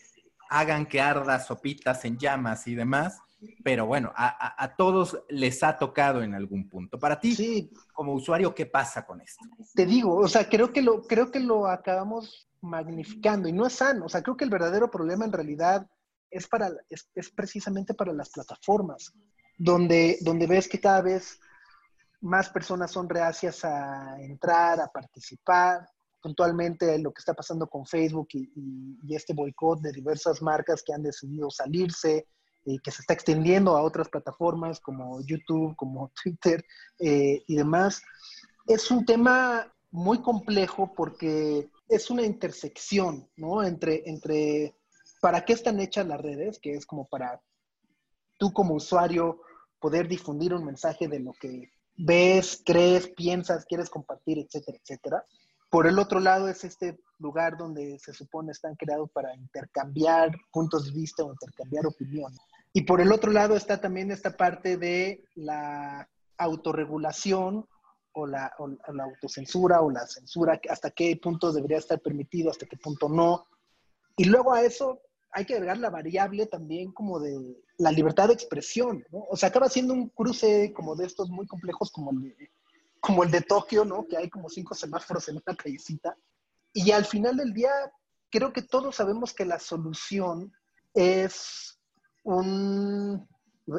hagan 0.48 0.86
que 0.86 0.98
arda 0.98 1.38
sopitas 1.40 2.06
en 2.06 2.16
llamas 2.16 2.66
y 2.66 2.74
demás, 2.74 3.18
pero 3.62 3.84
bueno, 3.84 4.10
a, 4.16 4.28
a, 4.28 4.64
a, 4.64 4.76
todos 4.76 5.22
les 5.28 5.62
ha 5.62 5.76
tocado 5.76 6.22
en 6.22 6.34
algún 6.34 6.70
punto. 6.70 6.98
Para 6.98 7.20
ti, 7.20 7.34
sí. 7.34 7.70
como 7.92 8.14
usuario, 8.14 8.54
¿qué 8.54 8.64
pasa 8.64 9.04
con 9.04 9.20
esto? 9.20 9.44
Te 9.74 9.84
digo, 9.84 10.16
o 10.16 10.26
sea, 10.26 10.48
creo 10.48 10.72
que 10.72 10.80
lo, 10.80 11.02
creo 11.02 11.30
que 11.30 11.40
lo 11.40 11.66
acabamos 11.66 12.48
magnificando 12.62 13.46
y 13.46 13.52
no 13.52 13.66
es 13.66 13.74
sano. 13.74 14.06
O 14.06 14.08
sea, 14.08 14.22
creo 14.22 14.38
que 14.38 14.44
el 14.44 14.50
verdadero 14.50 14.90
problema 14.90 15.26
en 15.26 15.32
realidad 15.32 15.86
es, 16.30 16.48
para, 16.48 16.70
es, 16.88 17.10
es 17.14 17.28
precisamente 17.28 17.92
para 17.92 18.14
las 18.14 18.30
plataformas, 18.30 19.12
donde, 19.58 20.16
donde 20.22 20.46
ves 20.46 20.66
que 20.66 20.80
cada 20.80 21.02
vez 21.02 21.38
más 22.20 22.50
personas 22.50 22.90
son 22.90 23.08
reacias 23.08 23.64
a 23.64 24.16
entrar, 24.20 24.80
a 24.80 24.88
participar. 24.88 25.88
Puntualmente 26.20 26.98
lo 26.98 27.12
que 27.12 27.20
está 27.20 27.32
pasando 27.32 27.68
con 27.68 27.86
Facebook 27.86 28.28
y, 28.32 29.14
este 29.14 29.34
boicot 29.34 29.80
de 29.80 29.92
diversas 29.92 30.42
marcas 30.42 30.82
que 30.84 30.92
han 30.92 31.02
decidido 31.02 31.50
salirse 31.50 32.26
y 32.64 32.78
que 32.80 32.90
se 32.90 33.02
está 33.02 33.14
extendiendo 33.14 33.76
a 33.76 33.82
otras 33.82 34.08
plataformas 34.08 34.80
como 34.80 35.20
YouTube, 35.24 35.76
como 35.76 36.10
Twitter 36.22 36.64
eh, 36.98 37.42
y 37.46 37.56
demás. 37.56 38.02
Es 38.66 38.90
un 38.90 39.04
tema 39.04 39.72
muy 39.90 40.20
complejo 40.20 40.92
porque 40.94 41.70
es 41.88 42.10
una 42.10 42.22
intersección, 42.22 43.30
¿no? 43.36 43.62
Entre, 43.62 44.02
entre 44.08 44.76
para 45.20 45.44
qué 45.44 45.54
están 45.54 45.80
hechas 45.80 46.06
las 46.06 46.20
redes, 46.20 46.58
que 46.58 46.72
es 46.72 46.84
como 46.84 47.06
para 47.06 47.40
tú 48.38 48.52
como 48.52 48.74
usuario 48.74 49.40
poder 49.80 50.08
difundir 50.08 50.52
un 50.52 50.64
mensaje 50.64 51.08
de 51.08 51.20
lo 51.20 51.32
que 51.32 51.70
ves, 51.98 52.62
crees, 52.64 53.08
piensas, 53.08 53.66
quieres 53.66 53.90
compartir, 53.90 54.38
etcétera, 54.38 54.78
etcétera. 54.80 55.24
Por 55.68 55.86
el 55.86 55.98
otro 55.98 56.20
lado 56.20 56.48
es 56.48 56.64
este 56.64 56.98
lugar 57.18 57.58
donde 57.58 57.98
se 57.98 58.14
supone 58.14 58.52
están 58.52 58.76
creados 58.76 59.10
para 59.10 59.34
intercambiar 59.34 60.30
puntos 60.50 60.86
de 60.86 60.92
vista 60.92 61.24
o 61.24 61.32
intercambiar 61.32 61.86
opiniones. 61.86 62.38
Y 62.72 62.82
por 62.82 63.00
el 63.00 63.12
otro 63.12 63.32
lado 63.32 63.56
está 63.56 63.80
también 63.80 64.10
esta 64.10 64.36
parte 64.36 64.76
de 64.76 65.24
la 65.34 66.08
autorregulación 66.38 67.66
o 68.12 68.26
la, 68.26 68.52
o 68.58 68.68
la 68.68 69.04
autocensura 69.04 69.82
o 69.82 69.90
la 69.90 70.06
censura, 70.06 70.60
hasta 70.70 70.90
qué 70.90 71.18
punto 71.22 71.52
debería 71.52 71.78
estar 71.78 72.00
permitido, 72.00 72.50
hasta 72.50 72.66
qué 72.66 72.76
punto 72.76 73.08
no. 73.08 73.46
Y 74.16 74.24
luego 74.24 74.54
a 74.54 74.62
eso 74.62 75.00
hay 75.32 75.44
que 75.44 75.54
agregar 75.54 75.78
la 75.78 75.90
variable 75.90 76.46
también 76.46 76.92
como 76.92 77.20
de 77.20 77.36
la 77.78 77.92
libertad 77.92 78.28
de 78.28 78.34
expresión. 78.34 79.04
O 79.10 79.36
sea, 79.36 79.50
acaba 79.50 79.68
siendo 79.68 79.94
un 79.94 80.08
cruce 80.08 80.72
como 80.74 80.96
de 80.96 81.06
estos 81.06 81.30
muy 81.30 81.46
complejos 81.46 81.90
como 81.92 82.10
el 83.22 83.30
de, 83.30 83.40
Tokio, 83.42 83.84
¿no? 83.84 84.06
Que 84.06 84.16
hay 84.16 84.28
como 84.28 84.48
cinco 84.48 84.74
semáforos 84.74 85.28
en 85.28 85.36
una 85.36 85.56
callecita. 85.56 86.16
Y 86.72 86.90
al 86.90 87.04
final 87.04 87.36
del 87.36 87.52
día, 87.52 87.70
creo 88.30 88.52
que 88.52 88.62
todos 88.62 88.96
sabemos 88.96 89.32
que 89.32 89.44
la 89.44 89.58
solución 89.58 90.52
es 90.94 91.78
un... 92.24 93.26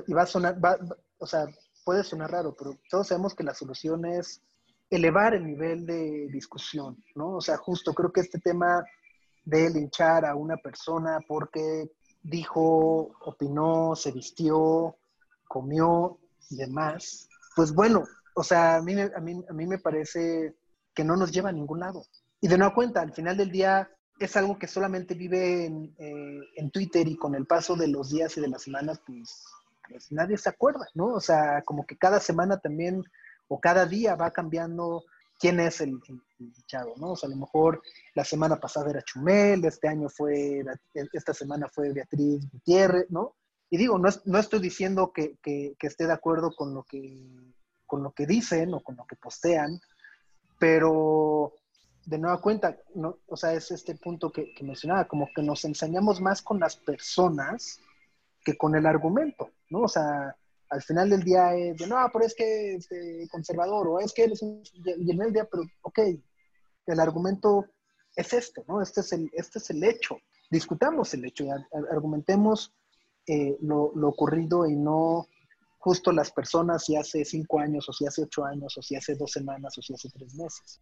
Y 0.07 0.13
va 0.13 0.23
a 0.23 0.27
sonar, 0.27 0.57
o 1.17 1.25
sea, 1.25 1.47
puede 1.83 2.03
sonar 2.03 2.31
raro, 2.31 2.55
pero 2.55 2.77
todos 2.89 3.07
sabemos 3.07 3.33
que 3.33 3.43
la 3.43 3.55
solución 3.55 4.05
es 4.05 4.41
elevar 4.89 5.33
el 5.33 5.45
nivel 5.45 5.85
de 5.85 6.27
discusión, 6.31 7.03
¿no? 7.15 7.38
O 7.38 7.41
sea, 7.41 7.57
justo 7.57 7.93
creo 7.93 8.12
que 8.12 8.21
este 8.21 8.39
tema 8.39 8.83
de 9.49 9.69
linchar 9.69 10.25
a 10.25 10.35
una 10.35 10.57
persona 10.57 11.19
porque 11.27 11.91
dijo, 12.21 13.12
opinó, 13.21 13.95
se 13.95 14.12
vistió, 14.12 14.95
comió 15.47 16.19
y 16.49 16.57
demás, 16.57 17.27
pues 17.55 17.73
bueno, 17.73 18.03
o 18.35 18.43
sea, 18.43 18.75
a 18.75 18.81
mí, 18.81 18.93
a 18.99 19.19
mí, 19.19 19.43
a 19.49 19.53
mí 19.53 19.67
me 19.67 19.79
parece 19.79 20.55
que 20.93 21.03
no 21.03 21.15
nos 21.15 21.31
lleva 21.31 21.49
a 21.49 21.53
ningún 21.53 21.79
lado. 21.79 22.05
Y 22.41 22.47
de 22.47 22.57
nueva 22.57 22.73
cuenta, 22.73 23.01
al 23.01 23.13
final 23.13 23.35
del 23.35 23.51
día 23.51 23.89
es 24.19 24.35
algo 24.35 24.57
que 24.59 24.67
solamente 24.67 25.13
vive 25.13 25.65
en, 25.65 25.95
eh, 25.97 26.39
en 26.55 26.71
Twitter 26.71 27.07
y 27.07 27.17
con 27.17 27.35
el 27.35 27.45
paso 27.45 27.75
de 27.75 27.88
los 27.88 28.09
días 28.09 28.38
y 28.38 28.41
de 28.41 28.49
las 28.49 28.63
semanas, 28.63 29.01
pues, 29.05 29.43
pues 29.88 30.12
nadie 30.12 30.38
se 30.38 30.49
acuerda, 30.49 30.85
¿no? 30.93 31.07
O 31.07 31.21
sea, 31.21 31.62
como 31.63 31.85
que 31.85 31.97
cada 31.97 32.19
semana 32.19 32.59
también 32.59 33.03
o 33.47 33.59
cada 33.59 33.85
día 33.85 34.15
va 34.15 34.31
cambiando 34.31 35.03
quién 35.39 35.59
es 35.59 35.81
el, 35.81 35.99
chavo, 36.65 36.95
¿no? 36.97 37.12
O 37.12 37.15
sea, 37.15 37.28
a 37.28 37.32
lo 37.32 37.38
mejor 37.38 37.82
la 38.15 38.23
semana 38.23 38.60
pasada 38.60 38.89
era 38.89 39.02
Chumel, 39.02 39.63
este 39.65 39.88
año 39.88 40.10
fue, 40.10 40.63
esta 41.13 41.34
semana 41.34 41.67
fue 41.67 41.93
Beatriz 41.93 42.49
Gutiérrez, 42.52 43.10
¿no? 43.10 43.36
Y 43.69 43.78
digo, 43.78 43.99
no, 43.99 44.10
es, 44.10 44.25
no 44.25 44.39
estoy 44.39 44.60
diciendo 44.60 45.12
que, 45.13 45.38
que, 45.41 45.75
esté 45.82 46.08
de 46.08 46.13
acuerdo 46.13 46.52
con 46.56 46.73
lo 46.73 46.84
que, 46.84 47.54
con 47.86 48.02
lo 48.02 48.12
que 48.12 48.25
dicen 48.25 48.73
o 48.73 48.82
con 48.82 48.95
lo 48.95 49.06
que 49.06 49.15
postean, 49.15 49.80
pero 50.58 51.54
de 52.06 52.17
nueva 52.17 52.41
cuenta, 52.41 52.75
¿no? 52.95 53.19
o 53.28 53.38
sea, 53.38 53.54
es 53.54 53.69
este 53.69 53.95
punto 53.95 54.32
que, 54.32 54.52
mencionaba, 54.62 55.08
como 55.08 55.30
que 55.36 55.43
nos 55.43 55.63
enseñamos 55.65 56.19
más 56.19 56.41
con 56.41 56.60
las 56.60 56.75
personas 56.75 57.80
que 58.43 58.58
con 58.58 58.75
el 58.75 58.86
argumento, 58.88 59.52
¿no? 59.69 59.82
O 59.82 59.88
sea, 59.88 60.36
al 60.69 60.82
final 60.82 61.10
del 61.10 61.23
día 61.23 61.56
es 61.56 61.78
de, 61.78 61.88
no, 61.88 61.97
pero 62.12 62.25
es 62.25 62.34
que 62.34 62.75
es 62.75 62.91
este, 62.91 63.28
conservador, 63.30 63.88
o 63.88 63.99
es 63.99 64.13
que 64.13 64.23
él 64.23 64.32
es 64.32 64.41
un... 64.41 64.63
Y 64.73 65.12
el 65.12 65.34
día, 65.34 65.47
pero, 65.52 65.63
ok, 65.82 65.99
el 66.91 66.99
argumento 66.99 67.65
es 68.15 68.34
este, 68.34 68.63
¿no? 68.67 68.82
Este 68.82 69.02
es 69.02 69.13
el, 69.13 69.30
este 69.34 69.60
es 69.60 69.69
el 69.69 69.84
hecho. 69.84 70.17
Discutamos 70.49 71.13
el 71.13 71.25
hecho, 71.25 71.45
argumentemos 71.91 72.73
eh, 73.28 73.58
lo, 73.62 73.91
ocurrido 74.08 74.67
y 74.67 74.75
no 74.75 75.28
justo 75.78 76.12
las 76.12 76.32
personas 76.32 76.86
si 76.86 76.95
hace 76.95 77.23
cinco 77.23 77.60
años, 77.60 77.88
o 77.88 77.93
si 77.93 78.08
hace 78.08 78.23
ocho 78.23 78.43
años, 78.43 78.75
o 78.78 78.82
si 78.82 78.95
hace 78.95 79.15
dos 79.15 79.32
semanas, 79.32 79.78
o 79.78 79.82
si 79.82 79.93
hace 79.93 80.10
tres 80.10 80.34
meses. 80.34 80.82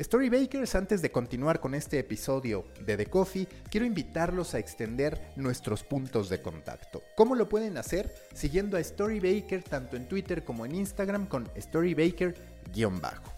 Storybakers, 0.00 0.76
antes 0.76 1.02
de 1.02 1.10
continuar 1.10 1.60
con 1.60 1.74
este 1.74 1.98
episodio 1.98 2.66
de 2.86 2.96
The 2.96 3.06
Coffee, 3.06 3.48
quiero 3.68 3.84
invitarlos 3.84 4.54
a 4.54 4.60
extender 4.60 5.32
nuestros 5.34 5.82
puntos 5.82 6.28
de 6.28 6.40
contacto. 6.40 7.02
¿Cómo 7.16 7.34
lo 7.34 7.48
pueden 7.48 7.78
hacer? 7.78 8.14
Siguiendo 8.32 8.76
a 8.76 8.84
Storybaker 8.84 9.64
tanto 9.64 9.96
en 9.96 10.06
Twitter 10.06 10.44
como 10.44 10.64
en 10.66 10.76
Instagram 10.76 11.26
con 11.26 11.48
Storybaker-bajo. 11.56 13.37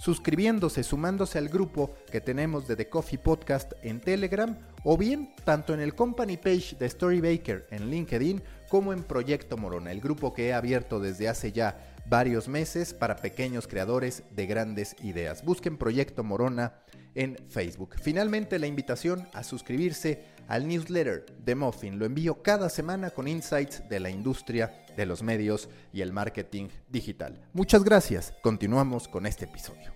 Suscribiéndose, 0.00 0.82
sumándose 0.82 1.36
al 1.36 1.50
grupo 1.50 1.94
que 2.10 2.22
tenemos 2.22 2.66
de 2.66 2.74
The 2.74 2.88
Coffee 2.88 3.18
Podcast 3.18 3.74
en 3.82 4.00
Telegram 4.00 4.56
o 4.82 4.96
bien 4.96 5.34
tanto 5.44 5.74
en 5.74 5.80
el 5.80 5.94
company 5.94 6.38
page 6.38 6.74
de 6.78 6.88
Storybaker 6.88 7.66
en 7.70 7.90
LinkedIn 7.90 8.42
como 8.70 8.94
en 8.94 9.02
Proyecto 9.02 9.58
Morona, 9.58 9.92
el 9.92 10.00
grupo 10.00 10.32
que 10.32 10.48
he 10.48 10.54
abierto 10.54 11.00
desde 11.00 11.28
hace 11.28 11.52
ya 11.52 11.94
varios 12.06 12.48
meses 12.48 12.94
para 12.94 13.16
pequeños 13.16 13.66
creadores 13.66 14.22
de 14.30 14.46
grandes 14.46 14.96
ideas. 15.02 15.44
Busquen 15.44 15.76
Proyecto 15.76 16.24
Morona 16.24 16.76
en 17.14 17.36
Facebook. 17.50 17.96
Finalmente 18.00 18.58
la 18.58 18.68
invitación 18.68 19.28
a 19.34 19.42
suscribirse 19.42 20.24
al 20.50 20.66
newsletter 20.66 21.24
de 21.38 21.54
Muffin. 21.54 21.98
Lo 21.98 22.04
envío 22.04 22.42
cada 22.42 22.68
semana 22.68 23.10
con 23.10 23.28
insights 23.28 23.88
de 23.88 24.00
la 24.00 24.10
industria 24.10 24.84
de 24.96 25.06
los 25.06 25.22
medios 25.22 25.68
y 25.92 26.00
el 26.00 26.12
marketing 26.12 26.68
digital. 26.88 27.40
Muchas 27.52 27.84
gracias. 27.84 28.34
Continuamos 28.42 29.06
con 29.06 29.26
este 29.26 29.44
episodio. 29.44 29.92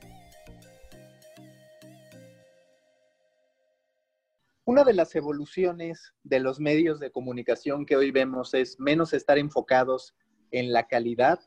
Una 4.64 4.84
de 4.84 4.94
las 4.94 5.14
evoluciones 5.16 6.14
de 6.22 6.38
los 6.38 6.60
medios 6.60 7.00
de 7.00 7.10
comunicación 7.10 7.84
que 7.84 7.96
hoy 7.96 8.12
vemos 8.12 8.54
es 8.54 8.78
menos 8.78 9.12
estar 9.12 9.38
enfocados 9.38 10.14
en 10.52 10.72
la 10.72 10.86
calidad 10.86 11.40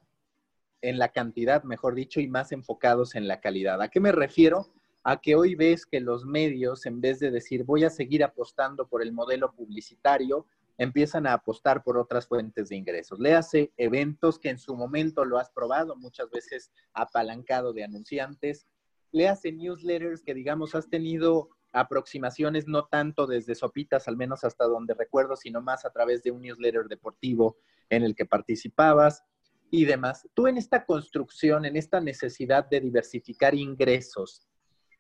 en 0.81 0.99
la 0.99 1.09
cantidad, 1.09 1.63
mejor 1.63 1.95
dicho, 1.95 2.19
y 2.19 2.27
más 2.27 2.51
enfocados 2.51 3.15
en 3.15 3.27
la 3.27 3.39
calidad. 3.39 3.81
¿A 3.81 3.89
qué 3.89 3.99
me 3.99 4.11
refiero? 4.11 4.67
A 5.09 5.21
que 5.21 5.35
hoy 5.35 5.55
ves 5.55 5.85
que 5.85 6.01
los 6.01 6.25
medios, 6.25 6.85
en 6.85 6.99
vez 6.99 7.19
de 7.19 7.31
decir 7.31 7.63
voy 7.63 7.85
a 7.85 7.89
seguir 7.89 8.25
apostando 8.25 8.89
por 8.89 9.01
el 9.01 9.13
modelo 9.13 9.53
publicitario, 9.53 10.45
empiezan 10.77 11.25
a 11.25 11.31
apostar 11.31 11.81
por 11.81 11.97
otras 11.97 12.27
fuentes 12.27 12.67
de 12.67 12.75
ingresos. 12.75 13.17
Léase 13.17 13.71
eventos 13.77 14.37
que 14.37 14.49
en 14.49 14.57
su 14.57 14.75
momento 14.75 15.23
lo 15.23 15.37
has 15.37 15.49
probado, 15.49 15.95
muchas 15.95 16.29
veces 16.29 16.73
apalancado 16.91 17.71
de 17.71 17.85
anunciantes. 17.85 18.67
Léase 19.13 19.53
newsletters 19.53 20.23
que, 20.23 20.33
digamos, 20.33 20.75
has 20.75 20.89
tenido 20.89 21.51
aproximaciones 21.71 22.67
no 22.67 22.87
tanto 22.87 23.27
desde 23.27 23.55
Sopitas, 23.55 24.09
al 24.09 24.17
menos 24.17 24.43
hasta 24.43 24.65
donde 24.65 24.93
recuerdo, 24.93 25.37
sino 25.37 25.61
más 25.61 25.85
a 25.85 25.91
través 25.91 26.21
de 26.21 26.31
un 26.31 26.41
newsletter 26.41 26.89
deportivo 26.89 27.55
en 27.89 28.03
el 28.03 28.13
que 28.13 28.25
participabas 28.25 29.23
y 29.71 29.85
demás. 29.85 30.27
Tú 30.33 30.47
en 30.47 30.57
esta 30.57 30.85
construcción, 30.85 31.63
en 31.63 31.77
esta 31.77 32.01
necesidad 32.01 32.65
de 32.65 32.81
diversificar 32.81 33.55
ingresos, 33.55 34.45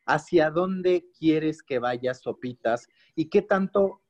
¿hacia 0.07 0.49
dónde 0.49 1.05
quieres 1.17 1.61
que 1.61 1.79
vaya 1.79 2.13
Sopitas 2.13 2.87
y 3.15 3.29
qué 3.29 3.41
tanto 3.41 4.01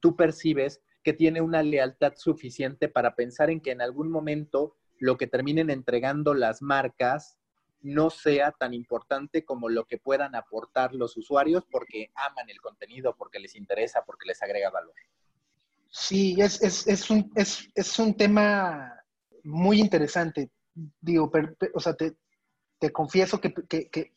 tú 0.00 0.16
percibes 0.16 0.82
que 1.02 1.12
tiene 1.12 1.40
una 1.40 1.62
lealtad 1.62 2.14
suficiente 2.16 2.88
para 2.88 3.14
pensar 3.14 3.50
en 3.50 3.60
que 3.60 3.70
en 3.70 3.80
algún 3.80 4.10
momento 4.10 4.76
lo 4.98 5.16
que 5.16 5.26
terminen 5.26 5.70
entregando 5.70 6.34
las 6.34 6.62
marcas 6.62 7.36
no 7.80 8.08
sea 8.08 8.52
tan 8.52 8.72
importante 8.72 9.44
como 9.44 9.68
lo 9.68 9.84
que 9.84 9.98
puedan 9.98 10.34
aportar 10.34 10.94
los 10.94 11.16
usuarios 11.16 11.64
porque 11.70 12.10
aman 12.14 12.48
el 12.48 12.60
contenido, 12.60 13.14
porque 13.16 13.38
les 13.38 13.54
interesa, 13.54 14.02
porque 14.04 14.26
les 14.26 14.42
agrega 14.42 14.70
valor. 14.70 14.94
Sí, 15.90 16.34
es, 16.40 16.60
es, 16.62 16.86
es, 16.88 17.10
un, 17.10 17.30
es, 17.36 17.98
un 17.98 18.16
tema 18.16 18.92
muy 19.44 19.78
interesante. 19.80 20.50
Digo, 21.00 21.30
o 21.74 21.80
sea, 21.80 21.94
te, 21.94 22.16
confieso 22.92 23.40
que, 23.40 23.52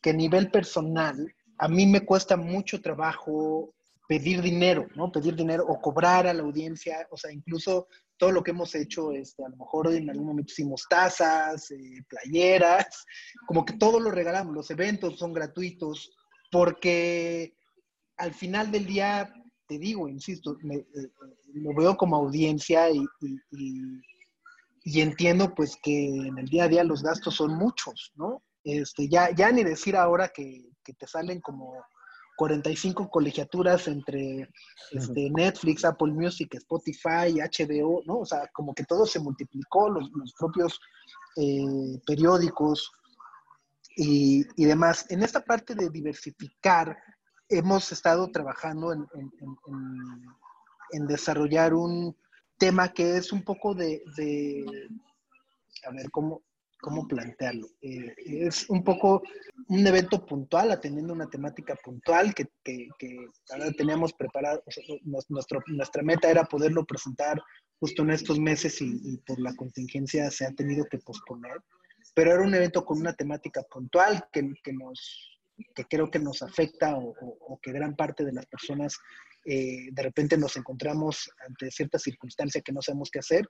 a 0.03 0.13
nivel 0.13 0.51
personal, 0.51 1.33
a 1.57 1.67
mí 1.67 1.85
me 1.85 2.05
cuesta 2.05 2.37
mucho 2.37 2.81
trabajo 2.81 3.73
pedir 4.07 4.41
dinero, 4.41 4.87
¿no? 4.95 5.11
Pedir 5.11 5.35
dinero 5.35 5.65
o 5.67 5.81
cobrar 5.81 6.27
a 6.27 6.33
la 6.33 6.43
audiencia, 6.43 7.07
o 7.11 7.17
sea, 7.17 7.31
incluso 7.31 7.87
todo 8.15 8.31
lo 8.31 8.41
que 8.41 8.51
hemos 8.51 8.73
hecho, 8.73 9.11
este, 9.11 9.43
a 9.43 9.49
lo 9.49 9.57
mejor 9.57 9.93
en 9.93 10.09
algún 10.09 10.27
momento 10.27 10.51
hicimos 10.51 10.85
tazas, 10.89 11.69
eh, 11.71 12.03
playeras, 12.07 13.05
como 13.45 13.65
que 13.65 13.73
todo 13.73 13.99
lo 13.99 14.09
regalamos, 14.09 14.55
los 14.55 14.71
eventos 14.71 15.19
son 15.19 15.33
gratuitos, 15.33 16.15
porque 16.51 17.53
al 18.15 18.33
final 18.33 18.71
del 18.71 18.85
día, 18.85 19.31
te 19.67 19.77
digo, 19.77 20.07
insisto, 20.07 20.57
eh, 20.71 20.87
eh, 20.95 21.09
lo 21.53 21.75
veo 21.75 21.97
como 21.97 22.15
audiencia 22.15 22.89
y 22.89 23.05
entiendo 25.01 25.53
pues 25.53 25.77
que 25.83 26.07
en 26.07 26.37
el 26.37 26.47
día 26.47 26.63
a 26.63 26.67
día 26.69 26.83
los 26.83 27.03
gastos 27.03 27.35
son 27.35 27.57
muchos, 27.57 28.13
¿no? 28.15 28.41
Este, 28.67 29.07
ya, 29.07 29.33
ya 29.33 29.51
ni 29.51 29.63
decir 29.63 29.95
ahora 29.95 30.29
que, 30.29 30.65
te 30.83 31.05
salen 31.05 31.41
como 31.41 31.73
45 32.37 33.09
colegiaturas 33.09 33.89
entre 33.89 34.49
este, 34.91 35.29
Netflix, 35.29 35.83
Apple 35.83 36.13
Music, 36.13 36.53
Spotify, 36.53 37.41
HBO, 37.41 38.03
¿no? 38.05 38.19
O 38.19 38.25
sea, 38.25 38.47
como 38.53 38.73
que 38.73 38.85
todo 38.85 39.05
se 39.05 39.19
multiplicó, 39.19 39.89
los, 39.89 40.09
propios 40.39 40.79
eh, 41.35 41.99
periódicos 42.05 42.89
y, 43.97 44.45
demás. 44.55 45.05
En 45.09 45.23
esta 45.23 45.41
parte 45.41 45.75
de 45.75 45.89
diversificar, 45.89 46.97
hemos 47.49 47.91
estado 47.91 48.31
trabajando 48.31 48.93
en 48.93 51.07
desarrollar 51.07 51.73
un, 51.73 52.15
tema 52.57 52.89
que 52.89 53.17
es 53.17 53.31
un 53.31 53.43
poco 53.43 53.73
de, 53.73 54.01
a 55.85 55.91
ver, 55.91 56.09
¿cómo, 56.11 56.41
cómo 56.79 57.07
plantearlo? 57.07 57.67
Eh, 57.81 58.13
es 58.25 58.69
un 58.69 58.83
poco 58.83 59.23
un 59.67 59.85
evento 59.85 60.25
puntual, 60.25 60.71
atendiendo 60.71 61.13
una 61.13 61.29
temática 61.29 61.75
puntual 61.75 62.33
que, 62.33 62.45
que, 62.63 62.87
teníamos 63.77 64.13
preparado, 64.13 64.63
nuestra 65.67 66.03
meta 66.03 66.29
era 66.29 66.43
poderlo 66.45 66.85
presentar 66.85 67.41
justo 67.79 68.03
en 68.03 68.11
estos 68.11 68.39
meses 68.39 68.81
y, 68.81 69.17
por 69.25 69.39
la 69.39 69.55
contingencia 69.55 70.31
se 70.31 70.45
ha 70.45 70.51
tenido 70.51 70.85
que 70.85 70.99
posponer, 70.99 71.57
pero 72.13 72.33
era 72.33 72.41
un 72.41 72.53
evento 72.53 72.85
con 72.85 72.99
una 72.99 73.13
temática 73.13 73.63
puntual 73.63 74.25
que, 74.31 74.43
nos 74.73 75.39
que 75.75 75.85
creo 75.85 76.09
que 76.11 76.19
nos 76.19 76.41
afecta 76.41 76.95
o, 76.95 77.15
o 77.19 77.59
que 77.61 77.71
gran 77.71 77.95
parte 77.95 78.23
de 78.23 78.33
las 78.33 78.45
personas 78.45 78.97
eh, 79.49 79.87
de 79.93 80.03
repente 80.03 80.37
nos 80.37 80.57
encontramos 80.57 81.31
ante 81.47 81.71
cierta 81.71 81.97
circunstancia 81.97 82.61
que 82.61 82.73
no 82.73 82.81
sabemos 82.81 83.09
qué 83.09 83.19
hacer. 83.19 83.47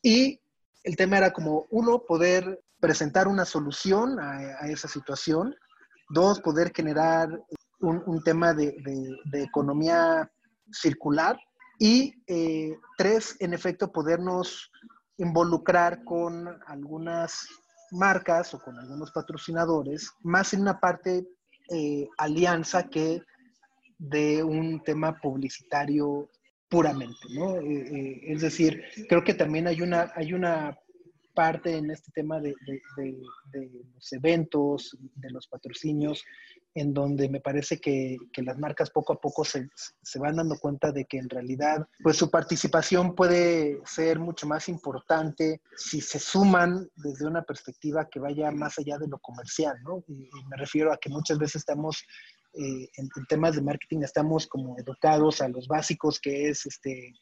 Y 0.00 0.40
el 0.84 0.94
tema 0.94 1.18
era 1.18 1.32
como, 1.32 1.66
uno, 1.70 2.04
poder 2.06 2.60
presentar 2.80 3.28
una 3.28 3.44
solución 3.44 4.18
a, 4.18 4.66
esa 4.68 4.88
situación. 4.88 5.54
Dos, 6.08 6.40
poder 6.40 6.72
generar 6.74 7.28
un, 7.80 8.22
tema 8.24 8.52
de, 8.52 8.74
economía 9.32 10.30
circular. 10.72 11.38
Y 11.78 12.14
eh, 12.26 12.76
tres, 12.98 13.36
en 13.40 13.54
efecto, 13.54 13.90
podernos 13.90 14.70
involucrar 15.16 16.04
con 16.04 16.48
algunas 16.66 17.46
marcas 17.92 18.54
o 18.54 18.60
con 18.60 18.78
algunos 18.78 19.10
patrocinadores, 19.12 20.10
más 20.22 20.52
en 20.52 20.62
una 20.62 20.78
parte 20.78 21.26
eh, 21.70 22.08
alianza 22.18 22.84
que 22.84 23.22
de 23.98 24.42
un 24.42 24.82
tema 24.82 25.18
publicitario 25.20 26.28
puramente, 26.68 27.18
¿no? 27.30 27.56
Eh, 27.56 28.32
es 28.32 28.40
decir, 28.40 28.82
creo 29.08 29.24
que 29.24 29.34
también 29.34 29.66
hay 29.66 29.82
una, 29.82 30.12
hay 30.14 30.32
una 30.32 30.78
parte 31.34 31.76
en 31.76 31.90
este 31.90 32.10
tema 32.12 32.40
de, 32.40 32.54
los 33.52 34.12
eventos, 34.12 34.96
de 35.16 35.30
los 35.30 35.46
patrocinios, 35.46 36.24
en 36.74 36.94
donde 36.94 37.28
me 37.28 37.40
parece 37.40 37.80
que, 37.80 38.16
las 38.36 38.58
marcas 38.58 38.90
poco 38.90 39.12
a 39.12 39.20
poco 39.20 39.44
se, 39.44 39.68
se, 40.02 40.18
van 40.18 40.36
dando 40.36 40.56
cuenta 40.58 40.92
de 40.92 41.04
que 41.04 41.18
en 41.18 41.28
realidad, 41.28 41.86
pues 42.02 42.16
su 42.16 42.30
participación 42.30 43.14
puede 43.14 43.80
ser 43.84 44.18
mucho 44.18 44.46
más 44.46 44.68
importante 44.68 45.60
si 45.76 46.00
se 46.00 46.18
suman 46.18 46.88
desde 46.96 47.26
una 47.26 47.42
perspectiva 47.42 48.08
que 48.08 48.20
vaya 48.20 48.50
más 48.50 48.78
allá 48.78 48.98
de 48.98 49.08
lo 49.08 49.18
comercial, 49.18 49.76
¿no? 49.82 50.04
y 50.08 50.30
me 50.48 50.56
refiero 50.56 50.92
a 50.92 50.98
que 50.98 51.10
muchas 51.10 51.38
veces 51.38 51.56
estamos 51.56 52.04
eh, 52.54 52.88
en, 52.96 53.08
temas 53.28 53.54
de 53.54 53.62
marketing 53.62 54.02
estamos 54.02 54.46
como 54.48 54.76
educados 54.76 55.40
a 55.40 55.48
los 55.48 55.68
básicos, 55.68 56.18
que 56.18 56.48
es 56.48 56.66
este, 56.66 57.12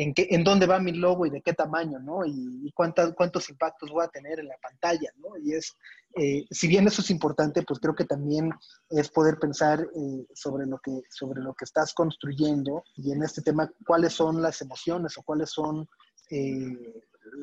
en, 0.00 0.44
dónde 0.44 0.66
va 0.66 0.78
mi 0.78 0.92
logo 0.92 1.26
y 1.26 1.30
de 1.30 1.42
qué 1.42 1.52
tamaño, 1.52 1.98
¿no? 1.98 2.24
Y, 2.24 2.72
cuántos 2.72 3.50
impactos 3.50 3.90
voy 3.90 4.04
a 4.04 4.08
tener 4.08 4.38
en 4.38 4.48
la 4.48 4.56
pantalla, 4.62 5.10
¿no? 5.16 5.36
Y 5.42 5.54
es, 5.54 5.76
eh, 6.16 6.44
si 6.50 6.68
bien 6.68 6.86
eso 6.86 7.02
es 7.02 7.10
importante, 7.10 7.62
pues 7.62 7.80
creo 7.80 7.94
que 7.94 8.04
también 8.04 8.52
es 8.90 9.08
poder 9.08 9.38
pensar 9.38 9.80
eh, 9.80 10.26
sobre, 10.34 10.66
lo 10.66 10.78
que, 10.78 11.02
sobre 11.10 11.42
lo 11.42 11.54
que 11.54 11.64
estás 11.64 11.92
construyendo 11.92 12.84
y 12.96 13.12
en 13.12 13.22
este 13.22 13.42
tema, 13.42 13.70
cuáles 13.86 14.12
son 14.12 14.40
las 14.40 14.60
emociones 14.62 15.18
o 15.18 15.22
cuáles 15.22 15.50
son 15.50 15.88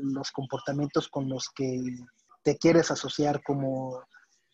los 0.03 0.31
comportamientos 0.31 1.07
con 1.09 1.27
los 1.27 1.49
que 1.49 1.81
te 2.43 2.57
quieres 2.57 2.91
asociar 2.91 3.41
como, 3.43 4.03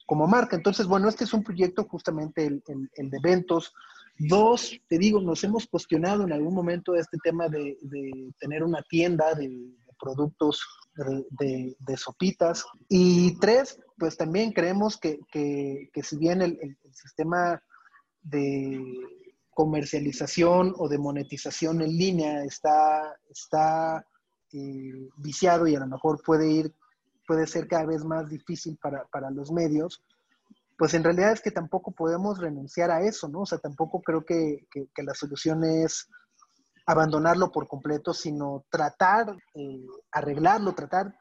como 0.05 0.27
marca. 0.27 0.55
Entonces, 0.55 0.87
bueno, 0.87 1.09
este 1.09 1.25
es 1.25 1.33
un 1.33 1.43
proyecto 1.43 1.83
justamente 1.83 2.45
el, 2.45 2.63
de 2.65 3.17
eventos. 3.17 3.73
Dos, 4.17 4.79
te 4.87 4.97
digo, 4.97 5.19
nos 5.21 5.43
hemos 5.43 5.67
cuestionado 5.67 6.23
en 6.23 6.33
algún 6.33 6.53
momento 6.53 6.95
este 6.95 7.17
tema 7.23 7.47
de, 7.47 7.77
tener 8.39 8.63
una 8.63 8.81
tienda 8.83 9.33
de, 9.33 9.49
productos 9.99 10.61
de, 11.31 11.97
sopitas. 11.97 12.65
Y 12.89 13.37
tres, 13.39 13.79
pues 13.97 14.17
también 14.17 14.51
creemos 14.51 14.97
que, 14.97 15.19
si 16.03 16.17
bien 16.17 16.41
el, 16.41 16.77
sistema 16.93 17.61
de 18.23 18.79
comercialización 19.51 20.73
o 20.77 20.87
de 20.87 20.97
monetización 20.97 21.81
en 21.81 21.97
línea 21.97 22.43
está, 22.43 23.15
está 23.29 24.05
eh, 24.53 25.09
viciado 25.17 25.67
y 25.67 25.75
a 25.75 25.79
lo 25.79 25.87
mejor 25.87 26.21
puede 26.23 26.49
ir, 26.49 26.73
puede 27.27 27.47
ser 27.47 27.67
cada 27.67 27.85
vez 27.85 28.03
más 28.03 28.29
difícil 28.29 28.77
para, 28.81 29.05
para 29.05 29.31
los 29.31 29.51
medios, 29.51 30.03
pues 30.81 30.95
en 30.95 31.03
realidad 31.03 31.33
es 31.33 31.41
que 31.41 31.51
tampoco 31.51 31.91
podemos 31.91 32.39
renunciar 32.39 32.89
a 32.89 33.01
eso, 33.01 33.29
¿no? 33.29 33.41
O 33.41 33.45
sea, 33.45 33.59
tampoco 33.59 34.01
creo 34.01 34.25
que, 34.25 34.65
la 34.97 35.13
solución 35.13 35.63
es 35.63 36.09
abandonarlo 36.87 37.51
por 37.51 37.67
completo, 37.67 38.15
sino 38.15 38.65
tratar, 38.67 39.29
eh, 39.53 39.85
arreglarlo, 40.11 40.73
tratar, 40.73 41.15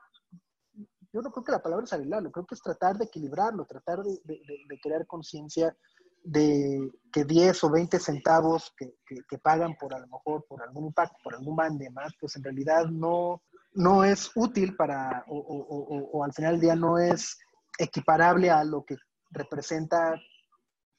yo 1.12 1.20
no 1.20 1.30
creo 1.30 1.44
que 1.44 1.52
la 1.52 1.60
palabra 1.60 1.84
es 1.84 1.92
arreglarlo, 1.92 2.32
creo 2.32 2.46
que 2.46 2.54
es 2.54 2.62
tratar 2.62 2.96
de 2.96 3.04
equilibrarlo, 3.04 3.66
tratar 3.66 3.98
de, 4.02 4.18
crear 4.82 5.06
conciencia 5.06 5.76
de 6.24 6.90
que 7.12 7.26
10 7.26 7.62
o 7.64 7.70
20 7.70 7.98
centavos 7.98 8.74
que, 8.78 9.38
pagan 9.42 9.76
por 9.78 9.92
a 9.92 9.98
lo 9.98 10.06
mejor 10.06 10.46
por 10.48 10.62
algún 10.62 10.86
impacto, 10.86 11.18
por 11.22 11.34
algún 11.34 11.54
ban 11.54 11.76
de 11.76 11.90
más, 11.90 12.14
pues 12.18 12.34
en 12.34 12.44
realidad 12.44 12.86
no, 12.86 13.42
no 13.74 14.04
es 14.04 14.30
útil 14.34 14.74
para, 14.74 15.22
o, 15.28 15.36
o 15.36 16.24
al 16.24 16.32
final 16.32 16.52
del 16.52 16.60
día 16.62 16.76
no 16.76 16.96
es 16.96 17.38
equiparable 17.78 18.50
a 18.50 18.64
lo 18.64 18.86
que 18.86 18.96
representa 19.30 20.20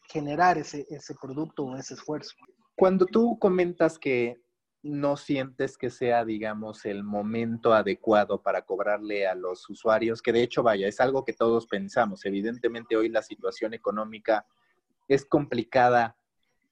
generar 0.09 0.57
ese, 0.57 0.85
ese 0.89 1.15
producto 1.21 1.65
o 1.65 1.75
ese 1.75 1.93
esfuerzo. 1.93 2.35
Cuando 2.75 3.05
tú 3.05 3.37
comentas 3.39 3.97
que 3.99 4.41
no 4.83 5.15
sientes 5.15 5.77
que 5.77 5.89
sea, 5.89 6.25
digamos, 6.25 6.85
el 6.85 7.03
momento 7.03 7.73
adecuado 7.73 8.41
para 8.41 8.63
cobrarle 8.63 9.27
a 9.27 9.35
los 9.35 9.69
usuarios, 9.69 10.21
que 10.21 10.33
de 10.33 10.41
hecho, 10.41 10.63
vaya, 10.63 10.87
es 10.87 10.99
algo 10.99 11.23
que 11.23 11.33
todos 11.33 11.67
pensamos. 11.67 12.25
Evidentemente 12.25 12.95
hoy 12.95 13.09
la 13.09 13.21
situación 13.21 13.73
económica 13.73 14.45
es 15.07 15.25
complicada 15.25 16.15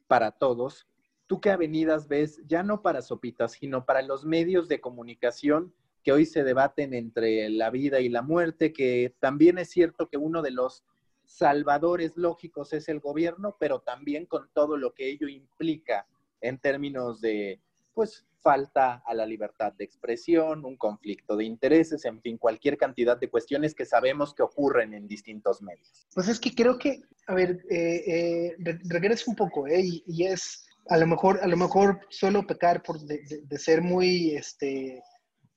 para 0.07 0.31
todos. 0.31 0.87
¿Tú 1.27 1.39
qué 1.39 1.51
avenidas 1.51 2.07
ves, 2.07 2.41
ya 2.47 2.63
no 2.63 2.81
para 2.81 3.03
Sopitas, 3.03 3.51
sino 3.51 3.85
para 3.85 4.01
los 4.01 4.25
medios 4.25 4.67
de 4.67 4.81
comunicación 4.81 5.73
que 6.03 6.11
hoy 6.11 6.25
se 6.25 6.43
debaten 6.43 6.93
entre 6.93 7.49
la 7.49 7.69
vida 7.69 7.99
y 7.99 8.09
la 8.09 8.23
muerte, 8.23 8.73
que 8.73 9.13
también 9.19 9.59
es 9.59 9.69
cierto 9.69 10.09
que 10.09 10.17
uno 10.17 10.41
de 10.41 10.51
los 10.51 10.83
salvadores 11.29 12.17
lógicos 12.17 12.73
es 12.73 12.89
el 12.89 12.99
gobierno, 12.99 13.55
pero 13.59 13.79
también 13.81 14.25
con 14.25 14.49
todo 14.51 14.77
lo 14.77 14.93
que 14.93 15.09
ello 15.09 15.27
implica 15.27 16.07
en 16.41 16.57
términos 16.57 17.21
de, 17.21 17.61
pues, 17.93 18.25
falta 18.41 19.03
a 19.05 19.13
la 19.13 19.27
libertad 19.27 19.73
de 19.73 19.83
expresión, 19.83 20.65
un 20.65 20.75
conflicto 20.75 21.35
de 21.37 21.45
intereses, 21.45 22.03
en 22.05 22.19
fin, 22.21 22.37
cualquier 22.37 22.77
cantidad 22.77 23.17
de 23.17 23.29
cuestiones 23.29 23.75
que 23.75 23.85
sabemos 23.85 24.33
que 24.33 24.41
ocurren 24.41 24.93
en 24.93 25.07
distintos 25.07 25.61
medios. 25.61 26.07
Pues 26.15 26.27
es 26.29 26.39
que 26.39 26.55
creo 26.55 26.79
que, 26.79 27.01
a 27.27 27.35
ver, 27.35 27.63
eh, 27.69 28.55
eh 28.57 28.79
regreso 28.85 29.29
un 29.29 29.35
poco, 29.35 29.67
¿eh? 29.67 29.81
Y, 29.83 30.23
es, 30.25 30.65
a 30.87 30.97
lo 30.97 31.05
mejor, 31.05 31.39
a 31.43 31.47
lo 31.47 31.57
mejor 31.57 31.99
suelo 32.09 32.47
pecar 32.47 32.81
por 32.81 32.99
de, 33.01 33.57
ser 33.59 33.81
muy, 33.83 34.31
este, 34.31 35.03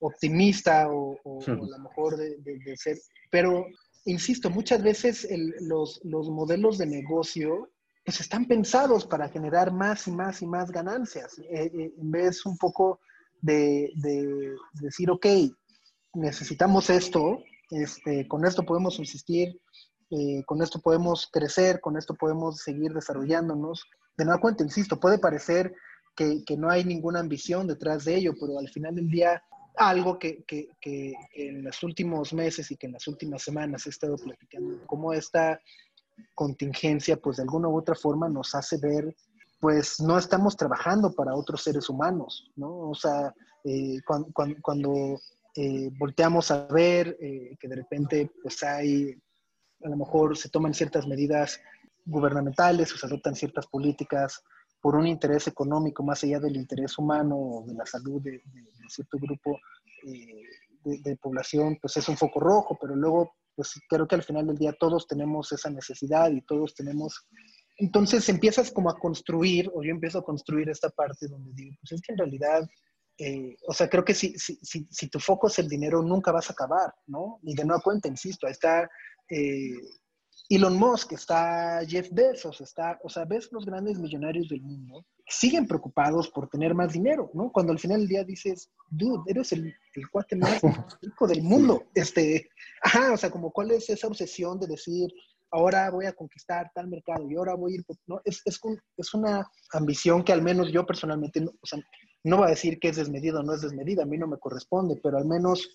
optimista 0.01 0.89
o, 0.91 1.19
a 1.47 1.51
lo 1.51 1.79
mejor 1.79 2.17
de, 2.17 2.37
de, 2.43 2.77
ser, 2.77 2.99
pero 3.31 3.65
insisto, 4.05 4.51
muchas 4.51 4.83
veces 4.83 5.29
los, 5.61 6.01
modelos 6.05 6.79
de 6.79 6.87
negocio 6.87 7.71
pues 8.05 8.21
están 8.21 8.47
pensados 8.47 9.07
para 9.07 9.29
generar 9.29 9.73
más 9.73 10.09
y 10.09 10.13
más 10.13 10.43
y 10.43 10.47
más 10.47 10.73
ganancias, 10.73 11.39
eh, 11.39 11.71
eh, 11.73 11.93
en 11.97 12.11
vez 12.11 12.45
un 12.45 12.59
poco 12.59 13.01
de, 13.41 13.93
decir, 14.81 15.11
ok, 15.11 15.27
necesitamos 16.15 16.91
esto, 16.91 17.39
este, 17.71 18.27
con 18.27 18.45
esto 18.45 18.65
podemos 18.65 18.95
subsistir, 18.95 19.61
eh, 20.11 20.43
con 20.47 20.63
esto 20.63 20.81
podemos 20.81 21.29
crecer, 21.33 21.81
con 21.81 21.97
esto 21.97 22.15
podemos 22.15 22.59
seguir 22.59 22.93
desarrollándonos. 22.93 23.85
De 24.17 24.25
nueva 24.25 24.41
cuenta, 24.41 24.65
insisto, 24.65 25.01
puede 25.01 25.19
parecer 25.19 25.73
que 26.15 26.57
no 26.59 26.69
hay 26.69 26.85
ninguna 26.85 27.21
ambición 27.21 27.67
detrás 27.67 28.05
de 28.05 28.17
ello, 28.17 28.35
pero 28.39 28.59
al 28.59 28.69
final 28.69 28.95
del 28.95 29.09
día 29.09 29.43
algo 29.77 30.19
que, 30.19 30.45
que, 30.45 30.69
que, 30.81 31.15
en 31.35 31.65
los 31.65 31.83
últimos 31.83 32.33
meses 32.33 32.71
y 32.71 32.77
que 32.77 32.87
en 32.87 32.93
las 32.93 33.07
últimas 33.09 33.43
semanas 33.43 33.87
he 33.87 33.91
estado 33.91 34.17
platicando, 34.17 34.81
cómo 34.87 35.13
esta 35.13 35.61
contingencia, 36.35 37.17
pues 37.17 37.37
de 37.37 37.43
alguna 37.45 37.69
u 37.69 37.79
otra 37.79 37.95
forma 37.95 38.29
nos 38.29 38.55
hace 38.55 38.79
ver, 38.79 39.15
pues 39.61 40.01
no 40.01 40.19
estamos 40.19 40.57
trabajando 40.57 41.13
para 41.13 41.35
otros 41.35 41.63
seres 41.63 41.89
humanos, 41.89 42.51
¿no? 42.57 42.91
O 42.91 42.95
sea, 42.95 43.33
eh, 43.65 44.01
cuando, 44.05 44.29
cuando, 44.61 45.21
eh, 45.55 45.91
volteamos 45.99 46.51
a 46.51 46.67
ver 46.67 47.17
eh, 47.21 47.57
que 47.61 47.69
de 47.69 47.77
repente, 47.77 48.31
pues 48.43 48.63
hay, 48.63 49.15
a 49.85 49.89
lo 49.89 49.97
mejor 49.97 50.37
se 50.37 50.49
toman 50.49 50.75
ciertas 50.75 51.07
medidas 51.07 51.61
gubernamentales 52.05 52.93
o 52.93 52.99
se 52.99 53.07
adoptan 53.07 53.37
ciertas 53.37 53.67
políticas 53.69 54.43
por 54.83 54.97
un 54.97 55.07
interés 55.07 55.47
económico 55.47 56.03
más 56.03 56.23
allá 56.25 56.41
del 56.41 56.57
interés 56.57 56.99
humano 56.99 57.37
o 57.37 57.65
de 57.65 57.73
la 57.73 57.87
salud 57.87 58.21
de, 58.21 58.43
cierto 58.89 59.17
grupo 59.17 59.57
eh, 60.05 60.43
de, 60.85 61.17
población, 61.17 61.79
pues 61.81 61.97
es 61.97 62.09
un 62.09 62.17
foco 62.17 62.41
rojo, 62.41 62.77
pero 62.81 62.97
luego, 62.97 63.37
pues 63.55 63.81
creo 63.89 64.09
que 64.09 64.17
al 64.17 64.25
final 64.25 64.49
del 64.49 64.59
día 64.59 64.75
todos 64.79 65.07
tenemos 65.07 65.53
esa 65.53 65.71
necesidad 65.71 66.31
y 66.33 66.43
todos 66.43 66.75
tenemos... 66.75 67.27
Entonces 67.79 68.29
empiezas 68.29 68.73
como 68.73 68.91
a 68.91 68.99
construir, 68.99 69.71
o 69.73 69.85
yo 69.85 69.93
empiezo 69.93 70.19
a 70.19 70.25
construir 70.25 70.69
esta 70.69 70.91
parte 70.91 71.29
donde 71.29 71.53
digo, 71.55 71.77
pues 71.81 71.93
es 71.93 72.03
que 72.03 72.13
en 72.13 72.19
realidad, 72.19 72.69
eh, 73.19 73.55
o 73.69 73.73
sea, 73.73 73.89
creo 73.89 74.05
que 74.05 74.15
si, 74.15 74.37
si, 74.37 74.57
si, 74.57 74.85
si, 74.91 75.09
tu 75.09 75.21
foco 75.21 75.47
es 75.47 75.61
el 75.61 75.69
dinero, 75.69 76.03
nunca 76.03 76.33
vas 76.33 76.51
a 76.51 76.55
acabar, 76.55 76.93
¿no? 77.07 77.39
Y 77.45 77.55
de 77.55 77.65
nueva 77.65 77.81
cuenta, 77.81 78.09
insisto, 78.09 78.49
ahí 78.49 78.53
está... 78.53 78.91
Eh, 79.31 79.77
Elon 80.49 80.77
Musk, 80.77 81.13
está 81.13 81.81
Jeff 81.87 82.09
Bezos, 82.13 82.61
está, 82.61 82.99
o 83.03 83.09
sea, 83.09 83.25
ves 83.25 83.51
los 83.53 83.65
grandes 83.65 83.99
millonarios 83.99 84.49
del 84.49 84.61
mundo, 84.61 85.07
siguen 85.27 85.67
preocupados 85.67 86.29
por 86.29 86.49
tener 86.49 86.75
más 86.75 86.93
dinero, 86.93 87.31
¿no? 87.33 87.51
Cuando 87.51 87.73
al 87.73 87.79
final 87.79 88.01
del 88.01 88.09
día 88.09 88.25
dices, 88.25 88.71
dude, 88.91 89.23
eres 89.31 89.53
el, 89.53 89.75
el 89.95 90.11
cuate 90.11 90.37
más 90.37 90.61
rico 91.03 91.27
del 91.27 91.43
mundo. 91.43 91.85
Este, 91.95 92.51
ajá, 92.83 93.13
o 93.13 93.17
sea, 93.17 93.31
como 93.31 93.51
cuál 93.51 93.71
es 93.71 93.89
esa 93.89 94.09
obsesión 94.09 94.61
de 94.61 94.67
decir, 94.67 95.11
ahora 95.51 95.91
voy 95.91 96.07
a 96.07 96.13
conquistar 96.13 96.71
tal 96.75 96.89
mercado 96.89 97.31
y 97.31 97.37
ahora 97.37 97.55
voy 97.55 97.73
a 97.73 97.75
ir, 97.77 97.85
¿no? 98.07 98.21
Es, 98.25 98.43
es, 98.45 98.61
es 98.97 99.15
una 99.15 99.47
ambición 99.73 100.23
que 100.23 100.33
al 100.33 100.43
menos 100.43 100.71
yo 100.71 100.85
personalmente, 100.85 101.41
no, 101.41 101.51
o 101.51 101.67
sea, 101.67 101.79
no 102.25 102.39
va 102.39 102.47
a 102.47 102.51
decir 102.51 102.79
que 102.79 102.89
es 102.89 102.97
desmedida 102.97 103.41
o 103.41 103.43
no 103.43 103.55
es 103.55 103.63
desmedida, 103.63 104.03
a 104.03 104.07
mí 104.07 104.19
no 104.19 104.27
me 104.27 104.39
corresponde, 104.39 105.01
pero 105.03 105.19
al 105.19 105.25
menos 105.25 105.69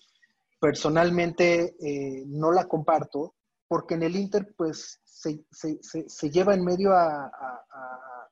personalmente 0.60 1.76
eh, 1.80 2.24
no 2.26 2.52
la 2.52 2.66
comparto 2.66 3.34
porque 3.68 3.94
en 3.94 4.02
el 4.02 4.16
Inter 4.16 4.54
pues 4.56 5.00
se, 5.04 5.44
se, 5.50 5.78
se, 5.82 6.30
lleva 6.30 6.54
en 6.54 6.64
medio 6.64 6.92
a, 6.92 7.26
a, 7.26 8.30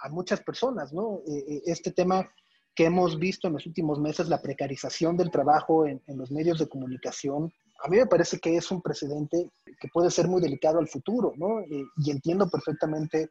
a, 0.00 0.08
muchas 0.10 0.40
personas, 0.40 0.92
¿no? 0.92 1.20
Eh, 1.26 1.44
eh, 1.48 1.62
este 1.66 1.92
tema 1.92 2.28
que 2.74 2.86
hemos 2.86 3.18
visto 3.18 3.46
en 3.46 3.54
los 3.54 3.66
últimos 3.66 4.00
meses, 4.00 4.28
la 4.28 4.42
precarización 4.42 5.16
del 5.16 5.30
trabajo 5.30 5.86
en, 5.86 6.02
en, 6.06 6.18
los 6.18 6.32
medios 6.32 6.58
de 6.58 6.68
comunicación, 6.68 7.52
a 7.82 7.88
mí 7.88 7.98
me 7.98 8.06
parece 8.06 8.38
que 8.38 8.56
es 8.56 8.70
un 8.70 8.82
precedente 8.82 9.50
que 9.78 9.88
puede 9.92 10.10
ser 10.10 10.26
muy 10.26 10.40
delicado 10.40 10.78
al 10.78 10.88
futuro, 10.88 11.32
¿no? 11.36 11.60
Eh, 11.60 11.84
y 11.98 12.10
entiendo 12.10 12.48
perfectamente 12.48 13.30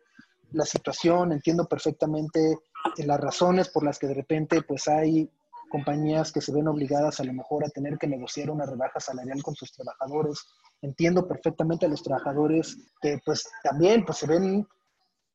la 0.51 0.65
situación, 0.65 1.31
entiendo 1.31 1.65
perfectamente 1.65 2.57
las 2.97 3.19
razones 3.19 3.69
por 3.69 3.83
las 3.83 3.97
que 3.97 4.07
de 4.07 4.13
repente 4.13 4.61
pues 4.61 4.87
hay 4.87 5.29
compañías 5.69 6.31
que 6.31 6.41
se 6.41 6.53
ven 6.53 6.67
obligadas 6.67 7.19
a 7.19 7.23
lo 7.23 7.33
mejor 7.33 7.65
a 7.65 7.69
tener 7.69 7.97
que 7.97 8.07
negociar 8.07 8.51
una 8.51 8.65
rebaja 8.65 8.99
salarial 8.99 9.41
con 9.41 9.55
sus 9.55 9.71
trabajadores. 9.71 10.45
Entiendo 10.83 11.27
perfectamente 11.27 11.85
a 11.85 11.89
los 11.89 12.03
trabajadores 12.03 12.77
que 13.01 13.17
pues 13.25 13.49
también 13.63 14.05
pues 14.05 14.19
se 14.19 14.27
ven 14.27 14.67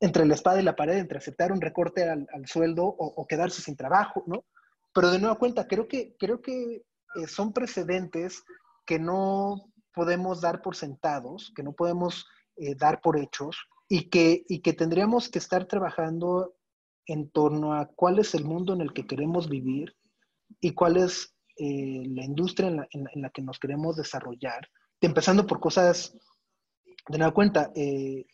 entre 0.00 0.24
la 0.26 0.34
espada 0.34 0.60
y 0.60 0.64
la 0.64 0.76
pared, 0.76 0.98
entre 0.98 1.18
aceptar 1.18 1.50
un 1.50 1.60
recorte 1.60 2.08
al, 2.08 2.28
sueldo 2.46 2.84
o, 2.84 3.26
quedarse 3.26 3.60
sin 3.60 3.74
trabajo, 3.74 4.22
¿no? 4.26 4.44
Pero 4.94 5.10
de 5.10 5.18
nueva 5.18 5.38
cuenta, 5.38 5.66
creo 5.66 5.88
que, 5.88 6.14
creo 6.16 6.40
que 6.40 6.84
eh, 7.16 7.26
son 7.26 7.52
precedentes 7.52 8.44
que 8.86 9.00
no 9.00 9.72
podemos 9.92 10.40
dar 10.40 10.62
por 10.62 10.76
sentados, 10.76 11.52
que 11.56 11.64
no 11.64 11.72
podemos 11.72 12.26
eh, 12.56 12.76
dar 12.76 13.00
por 13.00 13.18
hechos 13.18 13.56
y 13.88 14.08
que, 14.08 14.44
y 14.48 14.60
que 14.60 14.72
tendríamos 14.72 15.28
que 15.28 15.40
estar 15.40 15.66
trabajando 15.66 16.54
en 17.06 17.28
torno 17.30 17.74
a 17.74 17.86
cuál 17.86 18.20
es 18.20 18.34
el 18.34 18.44
mundo 18.44 18.74
en 18.74 18.82
el 18.82 18.92
que 18.92 19.06
queremos 19.06 19.48
vivir, 19.48 19.96
y 20.60 20.72
cuál 20.72 20.96
es 20.96 21.34
eh, 21.56 22.02
la 22.06 22.24
industria 22.24 22.68
en 22.68 23.22
la, 23.22 23.30
que 23.30 23.42
nos 23.42 23.58
queremos 23.58 23.96
desarrollar, 23.96 24.68
empezando 25.06 25.46
por 25.46 25.60
cosas, 25.60 26.16
de 27.08 27.18
nueva 27.18 27.34
cuenta, 27.34 27.70
eh, 27.74 28.24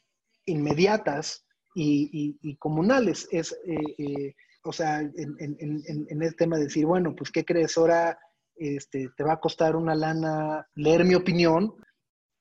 inmediatas 0.47 1.45
y, 1.75 2.57
comunales. 2.59 3.29
Es, 3.31 3.57
eh, 3.67 4.35
o 4.65 4.73
sea, 4.73 5.01
en, 5.01 5.13
en, 5.39 6.23
el 6.23 6.37
tema 6.37 6.57
de 6.57 6.65
decir, 6.65 6.87
bueno, 6.87 7.15
pues, 7.15 7.31
¿qué 7.31 7.45
crees? 7.45 7.77
Ahora 7.77 8.19
este, 8.57 9.11
te 9.17 9.25
va 9.25 9.35
a 9.35 9.41
costar 9.41 9.77
una 9.77 9.95
lana 9.95 10.67
leer 10.75 11.05
mi 11.05 11.15
opinión. 11.15 11.75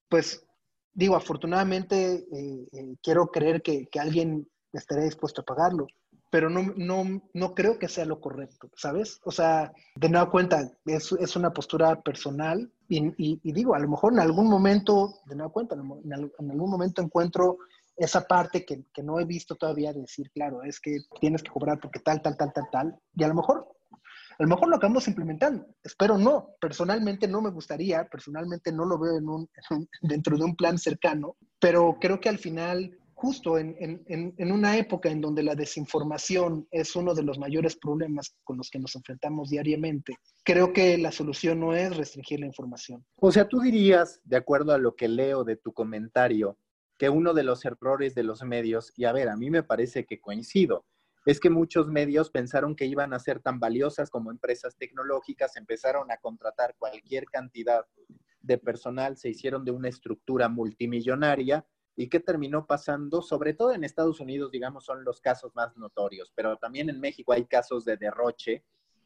Pues, 0.09 0.45
digo, 0.93 1.15
afortunadamente, 1.15 2.25
quiero 3.01 3.27
creer 3.27 3.61
que, 3.61 3.87
que 3.87 3.99
alguien 3.99 4.47
estaría 4.71 5.05
dispuesto 5.05 5.41
a 5.41 5.45
pagarlo 5.45 5.87
pero 6.33 6.49
no, 6.49 6.73
no, 6.75 7.21
no 7.35 7.53
creo 7.53 7.77
que 7.77 7.87
sea 7.87 8.05
lo 8.05 8.19
correcto, 8.19 8.71
¿sabes? 8.75 9.21
O 9.23 9.31
sea, 9.31 9.71
de 9.95 10.09
nueva 10.09 10.31
cuenta, 10.31 10.67
es, 10.83 11.11
es 11.11 11.35
una 11.35 11.53
postura 11.53 12.01
personal 12.01 12.71
y, 12.89 13.39
digo, 13.51 13.75
a 13.75 13.79
lo 13.79 13.87
mejor 13.87 14.13
en 14.13 14.19
algún 14.19 14.49
momento, 14.49 15.13
de 15.27 15.35
nueva 15.35 15.53
cuenta, 15.53 15.75
en, 15.75 15.83
en 15.83 16.51
algún 16.51 16.71
momento 16.71 17.03
encuentro 17.03 17.59
esa 17.95 18.21
parte 18.21 18.65
que, 18.65 18.83
que, 18.91 19.03
no 19.03 19.19
he 19.19 19.25
visto 19.25 19.53
todavía 19.53 19.93
de 19.93 20.01
decir, 20.01 20.31
claro, 20.31 20.63
es 20.63 20.79
que 20.79 21.01
tienes 21.21 21.43
que 21.43 21.51
cobrar 21.51 21.79
porque 21.79 21.99
tal, 21.99 22.19
tal, 22.23 22.35
tal, 22.35 22.51
tal, 22.51 22.65
tal, 22.71 22.99
y 23.15 23.23
a 23.23 23.27
lo 23.27 23.35
mejor, 23.35 23.67
a 24.39 24.41
lo 24.41 24.49
mejor 24.49 24.69
lo 24.69 24.77
acabamos 24.77 25.07
implementando, 25.07 25.67
espero 25.83 26.17
no, 26.17 26.55
personalmente 26.59 27.27
no 27.27 27.43
me 27.43 27.51
gustaría, 27.51 28.05
personalmente 28.05 28.71
no 28.71 28.85
lo 28.85 28.97
veo 28.97 29.19
en 29.19 29.29
un, 29.29 29.49
dentro 30.01 30.35
de 30.35 30.45
un 30.45 30.55
plan 30.55 30.79
cercano, 30.79 31.35
pero 31.59 31.95
creo 32.01 32.19
que 32.19 32.29
al 32.29 32.39
final 32.39 32.97
justo 33.23 33.57
en, 33.57 33.73
en, 33.79 34.35
en, 34.37 34.51
una 34.51 34.77
época 34.77 35.09
en 35.09 35.21
donde 35.21 35.43
la 35.43 35.55
desinformación 35.55 36.67
es 36.71 36.93
uno 36.93 37.13
de 37.13 37.23
los 37.23 37.39
mayores 37.39 37.77
problemas 37.77 38.35
con 38.43 38.57
los 38.57 38.69
que 38.69 38.79
nos 38.79 38.97
enfrentamos 38.97 39.49
diariamente, 39.49 40.17
creo 40.43 40.73
que 40.73 40.97
la 40.97 41.09
solución 41.09 41.61
no 41.61 41.73
es 41.73 41.95
restringir 41.95 42.41
la 42.41 42.47
información. 42.47 43.05
O 43.15 43.31
sea, 43.31 43.47
tú 43.47 43.61
dirías, 43.61 44.19
de 44.25 44.35
acuerdo 44.35 44.73
a 44.73 44.77
lo 44.77 44.97
que 44.97 45.07
leo 45.07 45.45
de 45.45 45.55
tu 45.55 45.71
comentario, 45.71 46.57
que 46.97 47.07
uno 47.07 47.33
de 47.33 47.43
los 47.43 47.63
errores 47.63 48.13
de 48.13 48.23
los 48.23 48.43
medios, 48.43 48.91
y 48.97 49.05
a 49.05 49.13
ver, 49.13 49.29
a 49.29 49.37
mí 49.37 49.49
me 49.49 49.63
parece 49.63 50.05
que 50.05 50.19
coincido, 50.19 50.85
es 51.25 51.39
que 51.39 51.49
muchos 51.49 51.87
medios 51.87 52.29
pensaron 52.29 52.75
que 52.75 52.87
iban 52.87 53.13
a 53.13 53.19
ser 53.19 53.39
tan 53.39 53.57
valiosas 53.57 54.09
como 54.09 54.31
empresas 54.31 54.75
tecnológicas, 54.75 55.55
empezaron 55.55 56.11
a 56.11 56.17
contratar 56.17 56.75
cualquier 56.77 57.23
cantidad 57.27 57.85
de 58.41 58.57
personal, 58.57 59.15
se 59.15 59.29
hicieron 59.29 59.63
de 59.63 59.71
una 59.71 59.87
estructura 59.87 60.49
multimillonaria 60.49 61.65
¿Y 61.95 62.09
qué 62.09 62.19
terminó 62.19 62.65
pasando? 62.65 63.21
Sobre 63.21 63.53
todo 63.53 63.71
en 63.73 63.83
Estados 63.83 64.19
Unidos, 64.19 64.51
digamos, 64.51 64.85
son 64.85 65.03
los 65.03 65.21
casos 65.21 65.53
más 65.55 65.75
notorios, 65.77 66.31
pero 66.35 66.57
también 66.57 66.89
en 66.89 66.99
México 66.99 67.33
hay 67.33 67.45
casos 67.45 67.85
de 67.85 67.97
derroche 67.97 68.63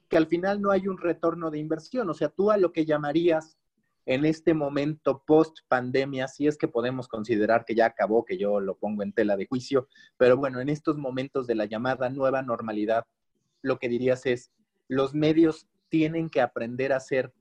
que 0.09 0.17
al 0.17 0.27
final 0.27 0.61
no 0.61 0.71
hay 0.71 0.87
un 0.87 0.97
retorno 0.97 1.51
de 1.51 1.59
inversión. 1.59 2.09
O 2.09 2.13
sea, 2.13 2.29
tú 2.29 2.49
a 2.49 2.57
lo 2.57 2.71
que 2.71 2.85
llamarías 2.85 3.57
en 4.05 4.23
este 4.23 4.53
momento 4.53 5.21
post 5.27 5.59
pandemia, 5.67 6.29
si 6.29 6.47
es 6.47 6.57
que 6.57 6.69
podemos 6.69 7.09
considerar 7.09 7.65
que 7.65 7.75
ya 7.75 7.87
acabó, 7.87 8.23
que 8.23 8.37
yo 8.37 8.61
lo 8.61 8.77
pongo 8.77 9.03
en 9.03 9.11
tela 9.11 9.35
de 9.35 9.47
juicio, 9.47 9.89
pero 10.15 10.37
bueno, 10.37 10.61
en 10.61 10.69
estos 10.69 10.97
momentos 10.97 11.45
de 11.45 11.55
la 11.55 11.65
llamada 11.65 12.09
nueva 12.09 12.41
normalidad, 12.41 13.05
lo 13.61 13.79
que 13.79 13.89
dirías 13.89 14.25
es, 14.25 14.53
los 14.87 15.13
medios 15.13 15.67
tienen 15.89 16.29
que 16.29 16.39
aprender 16.39 16.93
a 16.93 17.01
ser 17.01 17.33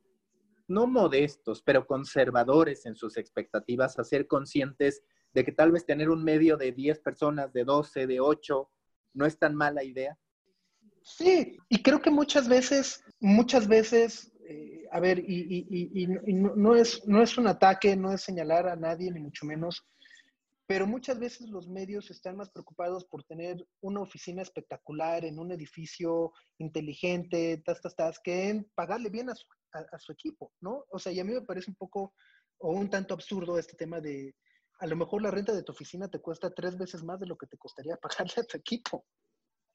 no 0.66 0.88
modestos, 0.88 1.62
pero 1.62 1.86
conservadores 1.86 2.84
en 2.86 2.96
sus 2.96 3.16
expectativas, 3.16 4.00
a 4.00 4.04
ser 4.04 4.26
conscientes 4.26 5.04
de 5.36 5.44
que 5.44 5.52
tal 5.52 5.70
vez 5.70 5.84
tener 5.84 6.08
un 6.08 6.24
medio 6.24 6.56
de 6.56 6.72
10 6.72 7.00
personas, 7.00 7.52
de 7.52 7.62
12, 7.62 8.06
de 8.06 8.20
8, 8.20 8.70
no 9.12 9.26
es 9.26 9.38
tan 9.38 9.54
mala 9.54 9.84
idea? 9.84 10.18
Sí, 11.02 11.58
y 11.68 11.82
creo 11.82 12.00
que 12.00 12.08
muchas 12.08 12.48
veces, 12.48 13.04
muchas 13.20 13.68
veces, 13.68 14.32
eh, 14.48 14.86
a 14.90 14.98
ver, 14.98 15.18
y, 15.18 16.06
no, 16.26 16.74
es, 16.74 17.06
no 17.06 17.22
es 17.22 17.36
un 17.36 17.48
ataque, 17.48 17.94
no 17.96 18.14
es 18.14 18.22
señalar 18.22 18.66
a 18.66 18.76
nadie, 18.76 19.12
ni 19.12 19.20
mucho 19.20 19.44
menos, 19.44 19.86
pero 20.66 20.86
muchas 20.86 21.18
veces 21.18 21.50
los 21.50 21.68
medios 21.68 22.10
están 22.10 22.38
más 22.38 22.50
preocupados 22.50 23.04
por 23.04 23.22
tener 23.24 23.62
una 23.82 24.00
oficina 24.00 24.40
espectacular 24.40 25.26
en 25.26 25.38
un 25.38 25.52
edificio 25.52 26.32
inteligente, 26.56 27.62
tas, 27.62 27.82
tas, 27.82 27.94
tas, 27.94 28.18
que 28.24 28.48
en 28.48 28.70
pagarle 28.74 29.10
bien 29.10 29.28
a 29.28 29.34
su, 29.34 29.46
a 29.72 29.98
su 29.98 30.12
equipo, 30.12 30.50
¿no? 30.62 30.86
O 30.88 30.98
sea, 30.98 31.12
y 31.12 31.20
a 31.20 31.24
mí 31.24 31.34
me 31.34 31.42
parece 31.42 31.70
un 31.70 31.76
poco 31.76 32.14
o 32.58 32.72
un 32.72 32.88
tanto 32.88 33.12
absurdo 33.12 33.58
este 33.58 33.76
tema 33.76 34.00
de, 34.00 34.34
a 34.78 34.86
lo 34.86 34.96
mejor 34.96 35.22
la 35.22 35.30
renta 35.30 35.52
de 35.52 35.62
tu 35.62 35.72
oficina 35.72 36.08
te 36.08 36.20
cuesta 36.20 36.52
tres 36.52 36.76
veces 36.76 37.02
más 37.02 37.18
de 37.20 37.26
lo 37.26 37.36
que 37.36 37.46
te 37.46 37.56
costaría 37.56 37.96
pagarle 38.02 38.34
a 38.38 38.44
tu 38.44 38.56
equipo. 38.56 39.06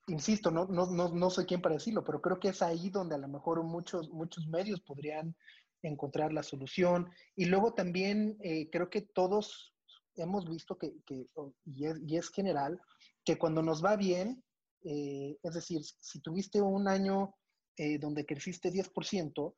Insisto, 0.07 0.49
no, 0.49 0.65
no, 0.65 0.87
no, 0.87 1.09
no 1.09 1.29
soy 1.29 1.45
quien 1.45 1.61
para 1.61 1.75
decirlo, 1.75 2.03
pero 2.03 2.21
creo 2.21 2.39
que 2.39 2.49
es 2.49 2.61
ahí 2.61 2.89
donde 2.89 3.15
a 3.15 3.19
lo 3.19 3.27
mejor 3.27 3.63
muchos, 3.63 4.09
muchos 4.09 4.47
medios 4.47 4.81
podrían 4.81 5.35
encontrar 5.83 6.33
la 6.33 6.43
solución. 6.43 7.09
Y 7.35 7.45
luego 7.45 7.73
también 7.73 8.37
eh, 8.41 8.69
creo 8.71 8.89
que 8.89 9.01
todos 9.01 9.73
hemos 10.15 10.49
visto 10.49 10.77
que, 10.77 10.93
que 11.05 11.27
y, 11.65 11.85
es, 11.85 11.99
y, 12.05 12.17
es, 12.17 12.29
general, 12.29 12.79
que 13.23 13.37
cuando 13.37 13.61
nos 13.61 13.83
va 13.83 13.95
bien, 13.95 14.43
eh, 14.83 15.37
es 15.41 15.53
decir, 15.53 15.81
si 15.83 16.19
tuviste 16.21 16.61
un 16.61 16.87
año 16.87 17.35
eh, 17.77 17.99
donde 17.99 18.25
creciste 18.25 18.71
10%, 18.71 19.55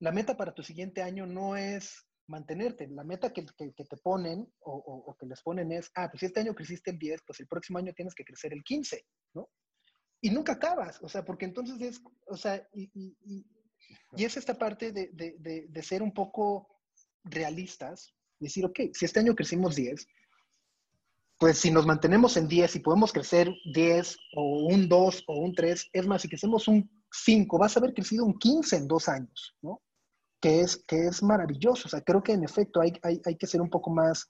la 0.00 0.12
meta 0.12 0.36
para 0.36 0.54
tu 0.54 0.62
siguiente 0.62 1.02
año 1.02 1.26
no 1.26 1.56
es 1.56 2.06
mantenerte. 2.28 2.88
La 2.88 3.04
meta 3.04 3.32
que, 3.32 3.42
te 3.42 3.96
ponen 4.02 4.52
o, 4.60 5.16
que 5.18 5.26
les 5.26 5.42
ponen 5.42 5.72
es, 5.72 5.90
ah, 5.94 6.08
pues 6.10 6.20
si 6.20 6.26
este 6.26 6.40
año 6.40 6.54
creciste 6.54 6.90
el 6.90 6.98
10, 6.98 7.22
pues 7.26 7.40
el 7.40 7.46
próximo 7.46 7.78
año 7.78 7.92
tienes 7.94 8.14
que 8.14 8.24
crecer 8.24 8.52
el 8.52 8.62
15, 8.62 9.04
¿no? 9.34 9.48
Y 10.20 10.30
nunca 10.30 10.54
acabas, 10.54 11.00
o 11.02 11.08
sea, 11.08 11.24
porque 11.24 11.44
entonces 11.44 11.80
es, 11.80 12.02
o 12.26 12.36
sea, 12.36 12.66
y, 12.72 12.90
y, 12.94 13.46
es 14.16 14.36
esta 14.36 14.58
parte 14.58 14.90
de, 14.90 15.10
de, 15.12 15.82
ser 15.82 16.02
un 16.02 16.12
poco 16.12 16.68
realistas, 17.22 18.14
decir, 18.40 18.64
ok, 18.64 18.80
si 18.92 19.04
este 19.04 19.20
año 19.20 19.34
crecimos 19.34 19.76
10, 19.76 20.06
pues 21.38 21.58
si 21.58 21.70
nos 21.70 21.86
mantenemos 21.86 22.36
en 22.36 22.48
10 22.48 22.76
y 22.76 22.80
podemos 22.80 23.12
crecer 23.12 23.52
10 23.72 24.16
o 24.36 24.66
un 24.66 24.88
2 24.88 25.24
o 25.26 25.38
un 25.38 25.54
3, 25.54 25.90
es 25.92 26.06
más, 26.06 26.22
si 26.22 26.28
crecemos 26.28 26.66
un 26.66 26.90
5, 27.12 27.58
vas 27.58 27.76
a 27.76 27.80
haber 27.80 27.92
crecido 27.94 28.24
un 28.24 28.38
15 28.38 28.76
en 28.76 28.88
dos 28.88 29.08
años, 29.08 29.54
¿no? 29.60 29.82
Que 30.40 30.60
es, 30.60 30.76
que 30.86 31.06
es 31.06 31.22
maravilloso. 31.22 31.86
O 31.86 31.88
sea, 31.88 32.00
creo 32.00 32.22
que 32.22 32.32
en 32.32 32.44
efecto 32.44 32.80
hay, 32.80 32.92
hay, 33.02 33.20
hay 33.24 33.36
que 33.36 33.46
ser 33.46 33.60
un 33.60 33.70
poco 33.70 33.90
más, 33.90 34.28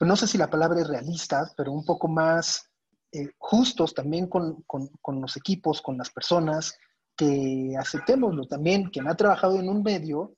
no 0.00 0.16
sé 0.16 0.26
si 0.26 0.38
la 0.38 0.50
palabra 0.50 0.80
es 0.80 0.88
realista, 0.88 1.50
pero 1.56 1.72
un 1.72 1.84
poco 1.84 2.08
más 2.08 2.68
eh, 3.12 3.30
justos 3.38 3.94
también 3.94 4.26
con, 4.26 4.62
con, 4.62 4.88
con, 5.00 5.20
los 5.20 5.36
equipos, 5.36 5.80
con 5.80 5.96
las 5.96 6.10
personas, 6.10 6.78
que 7.16 7.74
aceptémoslo 7.78 8.46
también. 8.46 8.90
Quien 8.90 9.08
ha 9.08 9.16
trabajado 9.16 9.58
en 9.58 9.68
un 9.68 9.82
medio, 9.82 10.34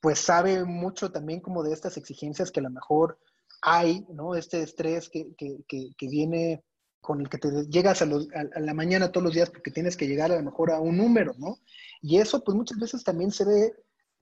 pues 0.00 0.18
sabe 0.18 0.64
mucho 0.64 1.10
también 1.10 1.40
como 1.40 1.62
de 1.62 1.72
estas 1.72 1.96
exigencias 1.96 2.50
que 2.50 2.60
a 2.60 2.64
lo 2.64 2.70
mejor 2.70 3.18
hay, 3.62 4.04
¿no? 4.12 4.34
Este 4.34 4.62
estrés 4.62 5.08
que, 5.08 5.34
que, 5.36 5.64
que, 5.66 6.08
viene 6.08 6.64
con 7.00 7.20
el 7.20 7.28
que 7.28 7.38
te 7.38 7.48
llegas 7.68 8.02
a, 8.02 8.04
a, 8.04 8.60
la 8.60 8.74
mañana 8.74 9.10
todos 9.10 9.24
los 9.24 9.34
días 9.34 9.50
porque 9.50 9.70
tienes 9.70 9.96
que 9.96 10.06
llegar 10.06 10.32
a 10.32 10.36
lo 10.36 10.42
mejor 10.42 10.72
a 10.72 10.80
un 10.80 10.96
número, 10.96 11.32
¿no? 11.38 11.58
Y 12.00 12.18
eso 12.18 12.42
pues 12.44 12.56
muchas 12.56 12.78
veces 12.78 13.04
también 13.04 13.30
se 13.30 13.44
ve 13.44 13.72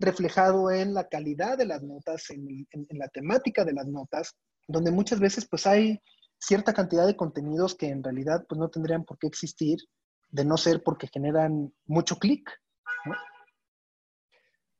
reflejado 0.01 0.71
en 0.71 0.95
la 0.95 1.09
calidad 1.09 1.59
de 1.59 1.67
las 1.67 1.83
notas, 1.83 2.31
en, 2.31 2.67
la 2.91 3.09
temática 3.09 3.65
de 3.65 3.75
las 3.75 3.87
notas, 3.87 4.35
donde 4.67 4.91
muchas 4.91 5.21
veces 5.21 5.47
pues 5.49 5.67
hay 5.67 6.01
cierta 6.39 6.73
cantidad 6.73 7.07
de 7.07 7.17
contenidos 7.17 7.75
que 7.75 7.89
en 7.89 8.03
realidad 8.03 8.45
pues 8.49 8.59
no 8.59 8.71
tendrían 8.71 9.05
por 9.05 9.19
qué 9.19 9.27
existir, 9.27 9.79
de 10.31 10.45
no 10.45 10.57
ser 10.57 10.83
porque 10.83 11.07
generan 11.07 11.73
mucho 11.87 12.17
clic. 12.17 12.51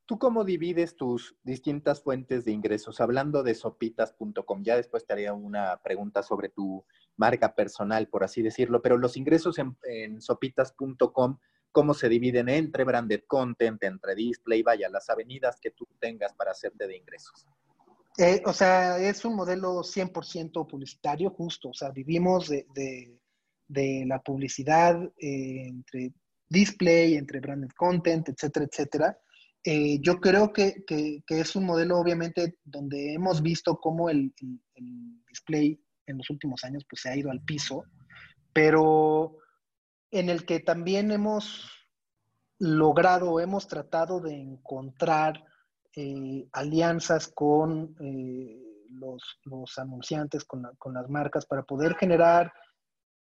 ¿Tú 0.07 0.19
cómo 0.19 0.43
divides 0.43 0.97
tus 0.97 1.37
distintas 1.45 2.03
fuentes 2.03 2.45
de 2.45 2.51
ingresos? 2.51 3.01
Hablando 3.01 3.43
de 3.45 3.55
sopitas.com, 3.55 4.65
ya 4.65 4.77
después 4.77 5.07
te 5.07 5.13
haría 5.13 5.35
una 5.35 5.81
pregunta 5.85 6.23
sobre 6.23 6.49
tu 6.49 6.85
marca 7.17 7.55
personal, 7.55 8.09
por 8.09 8.25
así 8.25 8.43
decirlo, 8.43 8.83
pero 8.83 8.97
los 8.97 9.17
ingresos 9.17 9.59
en, 9.59 9.77
en 9.85 10.21
sopitas.com 10.21 11.39
cómo 11.73 11.95
se 11.95 12.09
dividen 12.09 12.49
entre 12.49 12.85
branded 12.85 13.23
content, 13.27 13.83
entre 13.85 14.15
display, 14.15 14.63
vaya, 14.63 14.89
las 14.89 15.09
avenidas 15.09 15.59
que 15.61 15.71
tú 15.71 15.87
tengas 15.99 16.35
para 16.35 16.53
hacerte 16.53 16.87
de 16.87 16.97
ingresos. 16.97 17.47
Eh, 18.19 18.43
o 18.45 18.53
sea, 18.53 18.99
es 18.99 19.25
un 19.25 19.37
modelo 19.37 19.83
100% 19.83 20.67
publicitario, 20.67 21.31
justo. 21.31 21.71
O 21.71 21.75
sea, 21.75 21.91
vivimos 21.91 22.49
de, 22.49 22.67
de, 23.67 24.05
la 24.07 24.21
publicidad 24.21 25.01
eh, 25.17 25.69
entre 25.69 26.13
display, 26.49 27.15
entre 27.15 27.41
branded 27.41 27.71
content, 27.77 28.29
etcétera, 28.29 28.67
etcétera. 28.67 29.19
Eh, 29.63 30.01
yo 30.01 30.21
creo 30.21 30.53
que, 30.53 30.85
que, 30.87 31.23
que, 31.27 31.41
es 31.41 31.55
un 31.55 31.65
modelo, 31.65 31.99
obviamente, 31.99 32.59
donde 32.65 33.15
hemos 33.15 33.43
visto 33.43 33.79
cómo 33.79 34.11
el, 34.11 34.33
el, 34.41 34.61
el, 34.75 35.25
display 35.29 35.81
en 36.07 36.19
los 36.19 36.29
últimos 36.31 36.65
años 36.65 36.85
pues, 36.89 37.03
se 37.03 37.11
ha 37.11 37.17
ido 37.17 37.31
al 37.31 37.43
piso, 37.45 37.85
pero 38.53 39.37
en 40.11 40.29
el 40.29 40.45
que 40.45 40.61
también 40.61 41.11
hemos 41.11 41.71
logrado, 42.59 43.41
hemos 43.41 43.67
tratado 43.67 44.21
de 44.21 44.35
encontrar 44.35 45.45
eh, 45.97 46.47
alianzas 46.53 47.29
con 47.29 47.97
eh, 48.01 48.63
los, 48.91 49.79
anunciantes, 49.79 50.45
con, 50.45 50.63
las 50.93 51.09
marcas, 51.09 51.47
para 51.47 51.63
poder 51.63 51.95
generar 51.97 52.53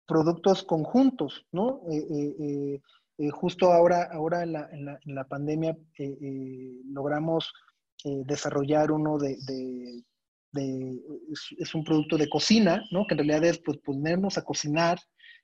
productos 0.06 0.64
conjuntos, 0.64 1.46
¿no? 1.52 1.82
Eh, 1.92 2.82
justo 3.32 3.72
ahora, 3.72 4.10
ahora 4.12 4.44
en, 4.44 4.54
la, 4.54 5.00
la, 5.06 5.24
pandemia 5.26 5.78
logramos 6.86 7.54
desarrollar 8.04 8.92
uno 8.92 9.18
de, 9.18 9.38
es, 11.58 11.76
un 11.76 11.84
producto 11.84 12.18
de 12.18 12.30
cocina, 12.30 12.84
¿no? 12.92 13.06
Que 13.06 13.14
en 13.14 13.20
realidad 13.20 13.44
es 13.44 13.60
pues, 13.60 13.78
ponernos 13.80 14.38
a 14.38 14.44
cocinar 14.44 14.98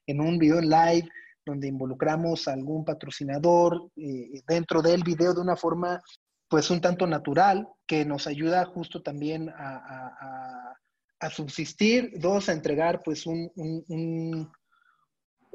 en 0.08 0.22
un 0.22 0.38
video 0.38 0.62
live, 0.62 1.08
donde 1.46 1.68
involucramos 1.68 2.48
a 2.48 2.54
algún 2.54 2.84
patrocinador 2.84 3.90
eh, 3.96 4.42
dentro 4.48 4.82
del 4.82 5.04
video 5.04 5.34
de 5.34 5.42
una 5.42 5.56
forma 5.56 6.02
pues 6.48 6.70
un 6.70 6.80
tanto 6.80 7.08
natural, 7.08 7.68
que 7.88 8.06
nos 8.06 8.28
ayuda 8.28 8.66
justo 8.66 9.02
también 9.02 9.50
a, 9.50 10.74
subsistir, 11.32 12.12
dos, 12.20 12.50
a 12.50 12.54
entregar 12.54 13.02
pues 13.04 13.26
un, 13.26 13.52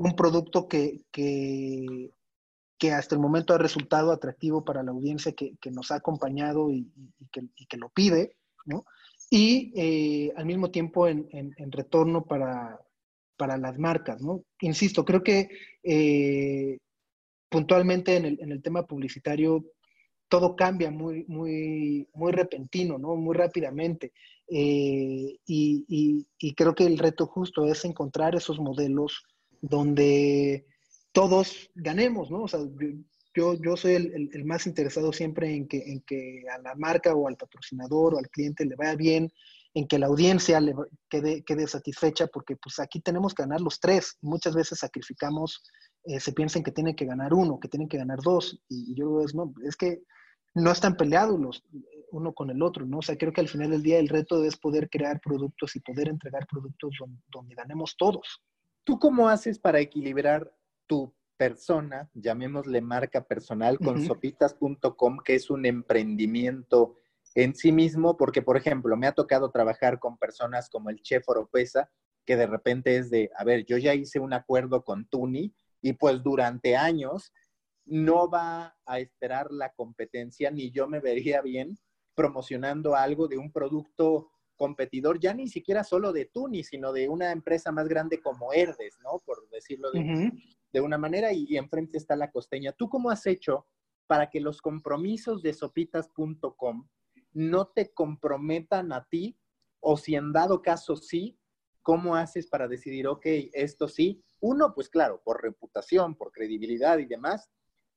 un 0.01 0.17
producto 0.17 0.67
que, 0.67 1.03
que, 1.13 2.93
hasta 2.93 3.15
el 3.15 3.21
momento 3.21 3.53
ha 3.53 3.59
resultado 3.59 4.13
atractivo 4.13 4.65
para 4.65 4.83
la 4.83 4.93
audiencia 4.93 5.33
que, 5.33 5.71
nos 5.71 5.91
ha 5.91 5.97
acompañado 5.97 6.71
y, 6.71 6.91
que, 7.31 7.77
lo 7.77 7.91
pide, 7.91 8.39
¿no? 8.65 8.87
Y 9.29 9.73
eh, 9.77 10.33
al 10.37 10.47
mismo 10.47 10.71
tiempo 10.71 11.07
en, 11.07 11.53
retorno 11.71 12.25
para, 12.25 12.81
para, 13.41 13.57
las 13.57 13.79
marcas, 13.79 14.21
¿no? 14.23 14.45
Insisto, 14.61 15.05
creo 15.05 15.23
que 15.23 15.49
eh, 15.83 16.79
puntualmente 17.49 18.17
en 18.17 18.25
el, 18.27 18.39
en 18.41 18.53
el 18.53 18.63
tema 18.63 18.87
publicitario 18.87 19.65
todo 20.29 20.55
cambia 20.55 20.91
muy, 20.91 21.25
muy, 21.27 22.09
muy 22.15 22.33
repentino, 22.33 22.99
¿no? 22.99 23.17
Muy 23.17 23.37
rápidamente. 23.37 24.13
Eh, 24.49 25.39
y, 25.47 26.27
creo 26.57 26.75
que 26.75 26.85
el 26.85 26.99
reto 26.99 27.27
justo 27.27 27.67
es 27.67 27.85
encontrar 27.85 28.35
esos 28.35 28.59
modelos 28.61 29.25
donde 29.61 30.67
todos 31.13 31.71
ganemos, 31.75 32.31
¿no? 32.31 32.43
O 32.43 32.49
sea, 32.49 32.61
yo, 33.35 33.55
yo 33.55 33.77
soy 33.77 33.95
el, 33.95 34.45
más 34.45 34.67
interesado 34.67 35.13
siempre 35.13 35.55
en 35.55 35.67
que, 35.67 35.79
en 35.79 36.01
que 36.01 36.45
a 36.53 36.59
la 36.59 36.75
marca 36.77 37.15
o 37.15 37.27
al 37.27 37.37
patrocinador 37.37 38.15
o 38.15 38.19
al 38.19 38.29
cliente 38.29 38.65
le 38.65 38.77
vaya 38.77 38.95
bien, 38.95 39.33
en 39.75 39.87
que 39.87 39.99
la 39.99 40.07
audiencia 40.07 40.61
le 40.61 40.75
quede, 41.09 41.45
quede 41.45 41.67
satisfecha, 41.67 42.27
porque 42.27 42.57
pues 42.57 42.79
aquí 42.81 43.01
tenemos 43.01 43.35
que 43.35 43.45
ganar 43.45 43.61
los 43.61 43.79
tres. 43.79 44.17
Muchas 44.21 44.55
veces 44.55 44.79
sacrificamos, 44.79 45.63
eh, 46.05 46.19
se 46.19 46.33
piensa 46.33 46.59
en 46.59 46.65
que 46.65 46.73
tienen 46.73 46.97
que 46.97 47.05
ganar 47.05 47.33
uno, 47.35 47.61
que 47.61 47.69
tienen 47.69 47.89
que 47.89 47.99
ganar 47.99 48.19
dos, 48.23 48.61
y 48.69 48.95
yo 48.95 49.21
es, 49.21 49.35
no, 49.35 49.53
es 49.65 49.77
que 49.77 50.03
no 50.55 50.73
están 50.73 50.97
peleados 50.97 51.39
los, 51.39 51.63
uno 52.13 52.33
con 52.33 52.51
el 52.51 52.63
otro, 52.63 52.85
¿no? 52.87 52.99
O 52.99 53.03
sea, 53.03 53.17
creo 53.17 53.33
que 53.33 53.41
al 53.41 53.49
final 53.49 53.71
del 53.71 53.83
día 53.83 53.99
el 53.99 54.09
reto 54.09 54.45
es 54.45 54.57
poder 54.57 54.89
crear 54.91 55.21
productos 55.21 55.77
y 55.77 55.81
poder 55.81 56.09
entregar 56.09 56.47
productos 56.47 56.97
donde, 57.29 57.55
ganemos 57.55 57.97
todos. 57.97 58.43
¿Tú 58.85 58.99
cómo 58.99 59.29
haces 59.29 59.59
para 59.59 59.81
equilibrar 59.81 60.53
tu 60.87 61.15
persona, 61.37 62.11
llamémosle 62.15 62.81
marca 62.81 63.25
personal, 63.25 63.79
con 63.79 64.05
sopitas.com, 64.05 65.19
que 65.25 65.37
es 65.37 65.49
un 65.49 65.65
emprendimiento 65.65 66.99
en 67.35 67.55
sí 67.55 67.73
mismo? 67.73 68.17
Porque, 68.17 68.43
por 68.43 68.57
ejemplo, 68.57 68.97
me 68.97 69.07
ha 69.07 69.13
tocado 69.13 69.51
trabajar 69.51 69.99
con 69.99 70.19
personas 70.19 70.69
como 70.69 70.91
el 70.91 71.01
chef 71.03 71.29
Oropesa, 71.29 71.91
que 72.25 72.37
de 72.37 72.47
repente 72.47 72.97
es 72.97 73.11
de, 73.11 73.31
a 73.37 73.45
ver, 73.45 73.65
yo 73.65 73.79
ya 73.79 73.95
hice 73.95 74.21
un 74.21 74.33
acuerdo 74.33 74.85
con 74.85 75.07
Tuni 75.07 75.55
y 75.81 75.95
pues 75.95 76.23
durante 76.23 76.77
años 76.77 77.33
no 77.87 78.31
va 78.31 78.77
a 78.87 79.01
esperar 79.01 79.51
la 79.51 79.73
competencia, 79.73 80.51
ni 80.51 80.71
yo 80.71 80.87
me 80.87 81.01
vería 81.01 81.41
bien 81.43 81.79
promocionando 82.15 82.95
algo 82.95 83.29
de 83.29 83.39
un 83.39 83.51
producto 83.51 84.31
competidor, 84.57 85.19
ya 85.19 85.33
ni 85.33 85.49
siquiera 85.49 85.83
solo 85.83 86.13
de 86.13 86.27
Tuni, 86.27 86.63
sino 86.65 86.93
de 86.93 87.09
una 87.09 87.33
empresa 87.33 87.73
más 87.73 87.89
grande 87.89 88.21
como 88.21 88.53
Herdes, 88.53 88.99
¿no? 89.03 89.21
Por 89.25 89.49
decirlo 89.49 89.91
de, 89.91 90.81
una 90.83 90.99
manera, 90.99 91.33
y, 91.33 91.57
enfrente 91.57 91.97
está 91.97 92.15
la 92.15 92.31
costeña. 92.31 92.73
¿Tú 92.73 92.91
cómo 92.91 93.11
has 93.11 93.27
hecho 93.27 93.67
para 94.07 94.29
que 94.29 94.39
los 94.39 94.61
compromisos 94.61 95.43
de 95.43 95.55
sopitas.com 95.55 96.87
no 97.33 97.69
te 97.69 97.93
comprometan 97.93 98.93
a 98.93 99.07
ti? 99.09 99.39
O 99.81 99.97
si 99.97 100.15
en 100.15 100.33
dado 100.33 100.63
caso 100.63 100.97
sí, 100.97 101.39
¿cómo 101.83 102.17
haces 102.17 102.47
para 102.49 102.69
decidir, 102.69 103.07
ok, 103.07 103.25
esto 103.53 103.89
sí? 103.89 104.23
Uno, 104.41 104.75
pues 104.75 104.89
claro, 104.89 105.23
por 105.25 105.43
reputación, 105.43 106.17
por 106.17 106.33
credibilidad 106.33 106.99
y 106.99 107.07
demás, 107.07 107.51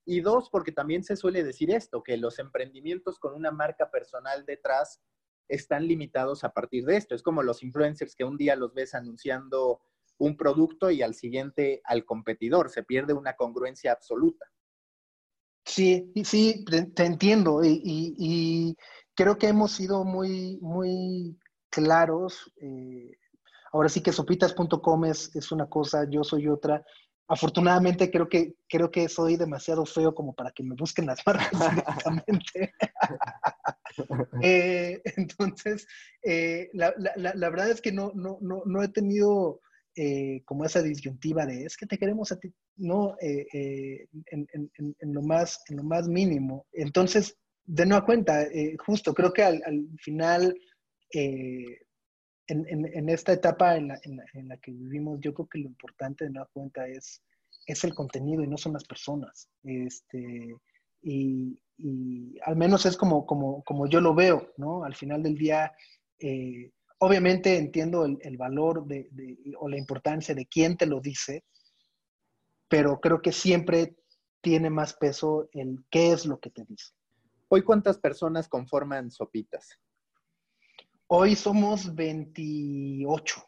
y 0.05 0.21
dos, 0.21 0.49
porque 0.49 0.71
también 0.71 1.03
se 1.03 1.15
suele 1.15 1.43
decir 1.43 1.71
esto, 1.71 2.03
que 2.03 2.17
los 2.17 2.39
emprendimientos 2.39 3.19
con 3.19 3.33
una 3.33 3.51
marca 3.51 3.89
personal 3.89 4.45
detrás 4.45 5.01
están 5.47 5.87
limitados 5.87 6.43
a 6.43 6.53
partir 6.53 6.85
de 6.85 6.97
esto. 6.97 7.15
Es 7.15 7.23
como 7.23 7.43
los 7.43 7.63
influencers 7.63 8.15
que 8.15 8.23
un 8.23 8.37
día 8.37 8.55
los 8.55 8.73
ves 8.73 8.95
anunciando 8.95 9.81
un 10.17 10.35
producto 10.37 10.91
y 10.91 11.01
al 11.01 11.15
siguiente 11.15 11.81
al 11.85 12.05
competidor. 12.05 12.69
Se 12.69 12.83
pierde 12.83 13.13
una 13.13 13.35
congruencia 13.35 13.91
absoluta. 13.91 14.45
Sí, 15.65 16.11
sí, 16.23 16.65
te 16.65 17.05
entiendo. 17.05 17.61
Y, 17.63 18.75
creo 19.15 19.37
que 19.37 19.47
hemos 19.47 19.71
sido 19.71 20.03
muy, 20.03 20.57
muy 20.61 21.39
claros. 21.69 22.51
Eh, 22.61 23.11
ahora 23.71 23.89
sí 23.89 24.01
que 24.01 24.11
sopitas.com 24.11 25.05
es, 25.05 25.35
es 25.35 25.51
una 25.51 25.67
cosa, 25.67 26.07
yo 26.09 26.23
soy 26.23 26.47
otra 26.47 26.83
afortunadamente 27.27 28.11
creo 28.11 28.27
que, 28.27 28.55
creo 28.67 28.91
que 28.91 29.07
soy 29.09 29.37
demasiado 29.37 29.85
feo 29.85 30.13
como 30.13 30.33
para 30.33 30.51
que 30.51 30.63
me 30.63 30.75
busquen 30.75 31.05
las 31.05 31.19
marcas 31.25 31.51
directamente. 31.75 32.73
Eh, 34.41 35.03
entonces, 35.17 35.85
eh, 36.23 36.67
la, 36.73 36.91
verdad 37.51 37.69
es 37.69 37.79
que 37.79 37.91
no, 37.91 38.11
no, 38.15 38.81
he 38.81 38.87
tenido 38.87 39.61
eh, 39.95 40.41
como 40.45 40.65
esa 40.65 40.81
disyuntiva 40.81 41.45
de 41.45 41.65
es 41.65 41.77
que 41.77 41.85
te 41.85 41.99
queremos 41.99 42.31
a 42.31 42.39
ti, 42.39 42.51
no, 42.75 43.15
en, 43.19 44.47
lo 45.01 45.21
más, 45.21 45.61
en 45.69 45.77
lo 45.77 45.83
más 45.83 46.07
mínimo. 46.07 46.65
Entonces, 46.71 47.37
de 47.65 47.85
nueva 47.85 48.05
cuenta, 48.05 48.45
justo 48.85 49.13
creo 49.13 49.31
que 49.31 49.43
al, 49.43 49.61
al 49.65 49.87
final 49.99 50.55
en, 52.47 53.09
esta 53.09 53.33
etapa 53.33 53.77
en 53.77 53.87
la, 53.87 54.57
que 54.57 54.71
vivimos, 54.71 55.19
yo 55.21 55.33
creo 55.33 55.47
que 55.47 55.59
lo 55.59 55.67
importante 55.67 56.25
de 56.25 56.31
nueva 56.31 56.49
cuenta 56.51 56.87
es, 56.87 57.21
es 57.65 57.83
el 57.83 57.93
contenido 57.93 58.43
y 58.43 58.47
no 58.47 58.57
son 58.57 58.73
las 58.73 58.83
personas. 58.83 59.49
Este, 59.63 60.55
y, 61.01 61.59
al 62.45 62.55
menos 62.55 62.85
es 62.85 62.95
como, 62.95 63.25
como, 63.25 63.63
como, 63.63 63.87
yo 63.87 63.99
lo 63.99 64.13
veo, 64.13 64.53
¿no? 64.57 64.83
Al 64.83 64.95
final 64.95 65.23
del 65.23 65.35
día, 65.35 65.73
eh, 66.19 66.71
obviamente 66.99 67.57
entiendo 67.57 68.05
el, 68.05 68.37
valor 68.37 68.85
de, 68.85 69.09
o 69.57 69.67
la 69.67 69.77
importancia 69.77 70.35
de 70.35 70.45
quién 70.45 70.77
te 70.77 70.85
lo 70.85 71.01
dice, 71.01 71.43
pero 72.67 72.99
creo 72.99 73.21
que 73.21 73.31
siempre 73.31 73.95
tiene 74.41 74.69
más 74.69 74.93
peso 74.93 75.49
el 75.51 75.83
qué 75.89 76.11
es 76.11 76.25
lo 76.25 76.39
que 76.39 76.51
te 76.51 76.63
dice. 76.65 76.93
Hoy, 77.55 77.61
¿cuántas 77.61 77.99
personas 77.99 78.47
conforman 78.47 79.11
Sopitas? 79.11 79.79
Hoy 81.05 81.35
somos 81.35 81.93
28. 81.93 83.43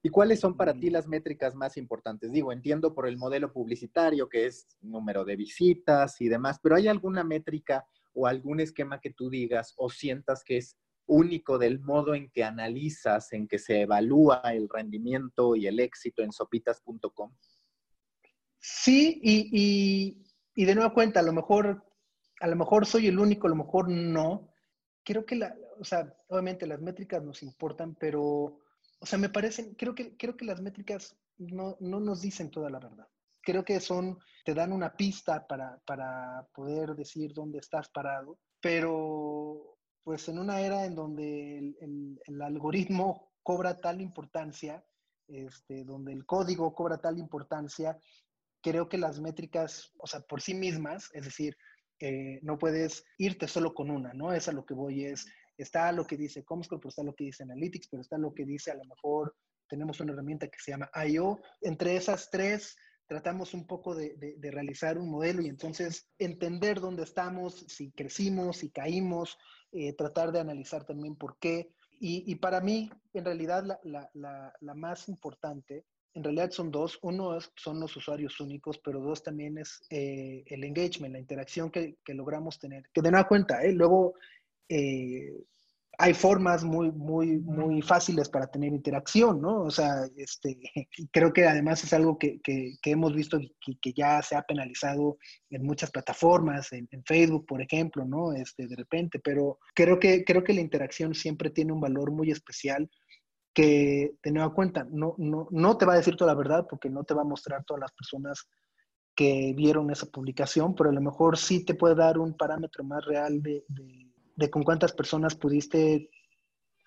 ¿Y 0.00 0.10
cuáles 0.10 0.38
son 0.38 0.56
para 0.56 0.72
ti 0.72 0.90
las 0.90 1.08
métricas 1.08 1.52
más 1.56 1.76
importantes? 1.76 2.30
Digo, 2.30 2.52
entiendo 2.52 2.94
por 2.94 3.08
el 3.08 3.18
modelo 3.18 3.52
publicitario 3.52 4.28
que 4.28 4.46
es 4.46 4.68
número 4.80 5.24
de 5.24 5.34
visitas 5.34 6.20
y 6.20 6.28
demás, 6.28 6.60
pero 6.62 6.76
¿hay 6.76 6.86
alguna 6.86 7.24
métrica 7.24 7.84
o 8.12 8.28
algún 8.28 8.60
esquema 8.60 9.00
que 9.00 9.10
tú 9.10 9.28
digas 9.28 9.74
o 9.76 9.90
sientas 9.90 10.44
que 10.44 10.58
es 10.58 10.78
único 11.06 11.58
del 11.58 11.80
modo 11.80 12.14
en 12.14 12.30
que 12.30 12.44
analizas, 12.44 13.32
en 13.32 13.48
que 13.48 13.58
se 13.58 13.80
evalúa 13.80 14.40
el 14.52 14.68
rendimiento 14.68 15.56
y 15.56 15.66
el 15.66 15.80
éxito 15.80 16.22
en 16.22 16.30
sopitas.com? 16.30 17.34
Sí, 18.60 19.20
y, 19.20 20.24
y, 20.54 20.64
de 20.64 20.74
nueva 20.76 20.94
cuenta, 20.94 21.18
a 21.18 21.24
lo 21.24 21.32
mejor, 21.32 21.91
a 22.42 22.48
lo 22.48 22.56
mejor 22.56 22.86
soy 22.86 23.06
el 23.06 23.20
único, 23.20 23.46
a 23.46 23.50
lo 23.50 23.56
mejor 23.56 23.88
no, 23.88 24.52
creo 25.04 25.24
que, 25.24 25.36
la, 25.36 25.54
o 25.78 25.84
sea, 25.84 26.12
obviamente 26.26 26.66
las 26.66 26.80
métricas 26.80 27.22
nos 27.22 27.40
importan, 27.44 27.94
pero, 27.94 28.22
o 28.98 29.06
sea, 29.06 29.16
me 29.16 29.28
parecen, 29.28 29.76
creo 29.76 29.94
que, 29.94 30.16
creo 30.16 30.36
que 30.36 30.44
las 30.44 30.60
métricas 30.60 31.16
no, 31.38 31.76
no 31.78 32.00
nos 32.00 32.20
dicen 32.20 32.50
toda 32.50 32.68
la 32.68 32.80
verdad. 32.80 33.06
Creo 33.42 33.64
que 33.64 33.78
son, 33.78 34.18
te 34.44 34.54
dan 34.54 34.72
una 34.72 34.96
pista 34.96 35.46
para, 35.46 35.78
para 35.86 36.48
poder 36.52 36.96
decir 36.96 37.32
dónde 37.32 37.60
estás 37.60 37.88
parado, 37.90 38.40
pero 38.60 39.78
pues 40.02 40.28
en 40.28 40.40
una 40.40 40.60
era 40.60 40.84
en 40.84 40.96
donde 40.96 41.58
el, 41.58 42.18
el, 42.26 42.42
algoritmo 42.42 43.30
cobra 43.44 43.80
tal 43.80 44.00
importancia, 44.00 44.84
este, 45.28 45.84
donde 45.84 46.12
el 46.12 46.26
código 46.26 46.74
cobra 46.74 46.98
tal 46.98 47.18
importancia, 47.18 47.96
creo 48.60 48.88
que 48.88 48.98
las 48.98 49.20
métricas, 49.20 49.92
o 49.98 50.08
sea, 50.08 50.20
por 50.22 50.40
sí 50.40 50.54
mismas, 50.54 51.08
es 51.12 51.24
decir, 51.24 51.56
no 52.42 52.58
puedes 52.58 53.04
irte 53.18 53.46
solo 53.46 53.74
con 53.74 53.90
una, 53.90 54.12
¿no? 54.12 54.32
Es 54.32 54.48
a 54.48 54.52
lo 54.52 54.64
que 54.64 54.74
voy, 54.74 55.04
es, 55.04 55.26
está 55.56 55.92
lo 55.92 56.06
que 56.06 56.16
dice 56.16 56.44
Comscore, 56.44 56.80
pero 56.80 56.88
está 56.88 57.02
lo 57.02 57.14
que 57.14 57.24
dice 57.24 57.44
Analytics, 57.44 57.88
pero 57.88 58.02
está 58.02 58.18
lo 58.18 58.34
que 58.34 58.44
dice 58.44 58.70
a 58.70 58.74
lo 58.74 58.84
mejor 58.84 59.34
tenemos 59.72 59.98
una 60.00 60.12
herramienta 60.12 60.48
que 60.48 60.58
se 60.58 60.72
llama 60.72 60.90
I.O. 60.94 61.40
Entre 61.62 61.96
esas 61.96 62.28
tres 62.30 62.76
tratamos 63.06 63.54
un 63.54 63.66
poco 63.66 63.94
de, 63.94 64.36
realizar 64.40 64.98
un 64.98 65.10
modelo 65.10 65.40
y 65.40 65.48
entonces 65.48 66.10
entender 66.18 66.78
dónde 66.78 67.04
estamos, 67.04 67.64
si 67.68 67.90
crecimos, 67.92 68.58
si 68.58 68.70
caímos, 68.70 69.38
eh, 69.72 69.94
tratar 69.94 70.30
de 70.30 70.40
analizar 70.40 70.84
también 70.84 71.16
por 71.16 71.38
qué. 71.38 71.72
Y, 72.04 72.34
para 72.34 72.60
mí, 72.60 72.90
en 73.14 73.24
realidad, 73.24 73.64
la, 73.84 74.10
la 74.60 74.74
más 74.74 75.08
importante 75.08 75.86
en 76.14 76.24
realidad 76.24 76.50
son 76.50 76.70
dos. 76.70 76.98
Uno 77.02 77.38
son 77.56 77.80
los 77.80 77.96
usuarios 77.96 78.38
únicos, 78.40 78.78
pero 78.78 79.00
dos 79.00 79.22
también 79.22 79.58
es 79.58 79.82
eh, 79.90 80.44
el 80.46 80.64
engagement, 80.64 81.12
la 81.12 81.20
interacción 81.20 81.70
que, 81.70 81.96
logramos 82.08 82.58
tener. 82.58 82.84
Que 82.92 83.02
de 83.02 83.10
nada 83.10 83.28
cuenta, 83.28 83.62
¿eh? 83.62 83.72
luego 83.72 84.14
eh, 84.68 85.32
hay 85.98 86.14
formas 86.14 86.64
muy, 86.64 86.90
muy, 86.90 87.38
muy 87.38 87.82
fáciles 87.82 88.28
para 88.28 88.46
tener 88.46 88.72
interacción, 88.72 89.40
¿no? 89.40 89.62
O 89.62 89.70
sea, 89.70 90.06
este, 90.16 90.58
creo 91.12 91.32
que 91.32 91.46
además 91.46 91.84
es 91.84 91.92
algo 91.92 92.18
que, 92.18 92.40
hemos 92.84 93.14
visto 93.14 93.38
y 93.38 93.76
que, 93.80 93.92
ya 93.92 94.20
se 94.22 94.36
ha 94.36 94.42
penalizado 94.42 95.18
en 95.50 95.62
muchas 95.62 95.90
plataformas, 95.90 96.72
en, 96.72 96.88
en, 96.90 97.04
Facebook, 97.04 97.46
por 97.46 97.62
ejemplo, 97.62 98.04
¿no? 98.04 98.32
Este, 98.32 98.66
de 98.66 98.76
repente, 98.76 99.20
pero 99.22 99.58
creo 99.74 99.98
que, 99.98 100.24
creo 100.24 100.42
que 100.42 100.54
la 100.54 100.60
interacción 100.60 101.14
siempre 101.14 101.50
tiene 101.50 101.72
un 101.72 101.80
valor 101.80 102.10
muy 102.10 102.30
especial 102.30 102.90
que 103.54 104.14
de 104.22 104.32
nueva 104.32 104.54
cuenta 104.54 104.86
no, 104.90 105.14
no, 105.18 105.48
no 105.50 105.76
te 105.76 105.84
va 105.84 105.94
a 105.94 105.96
decir 105.96 106.16
toda 106.16 106.32
la 106.32 106.38
verdad 106.38 106.66
porque 106.68 106.88
no 106.88 107.04
te 107.04 107.14
va 107.14 107.22
a 107.22 107.26
mostrar 107.26 107.64
todas 107.64 107.80
las 107.80 107.92
personas 107.92 108.48
que 109.14 109.52
vieron 109.54 109.90
esa 109.90 110.06
publicación, 110.06 110.74
pero 110.74 110.90
a 110.90 110.92
lo 110.92 111.00
mejor 111.00 111.36
sí 111.36 111.64
te 111.64 111.74
puede 111.74 111.94
dar 111.94 112.18
un 112.18 112.34
parámetro 112.34 112.82
más 112.82 113.04
real 113.04 113.42
de, 113.42 113.64
de, 114.36 114.50
con 114.50 114.62
cuántas 114.62 114.92
personas 114.92 115.34
pudiste 115.34 116.08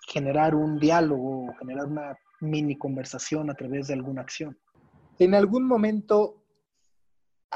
generar 0.07 0.55
un 0.55 0.79
diálogo 0.79 1.53
generar 1.59 1.85
una 1.85 2.17
mini 2.41 2.77
conversación 2.77 3.49
a 3.49 3.55
través 3.55 3.87
de 3.87 3.93
alguna 3.93 4.21
acción. 4.21 4.57
En 5.19 5.33
algún 5.33 5.65
momento 5.65 6.44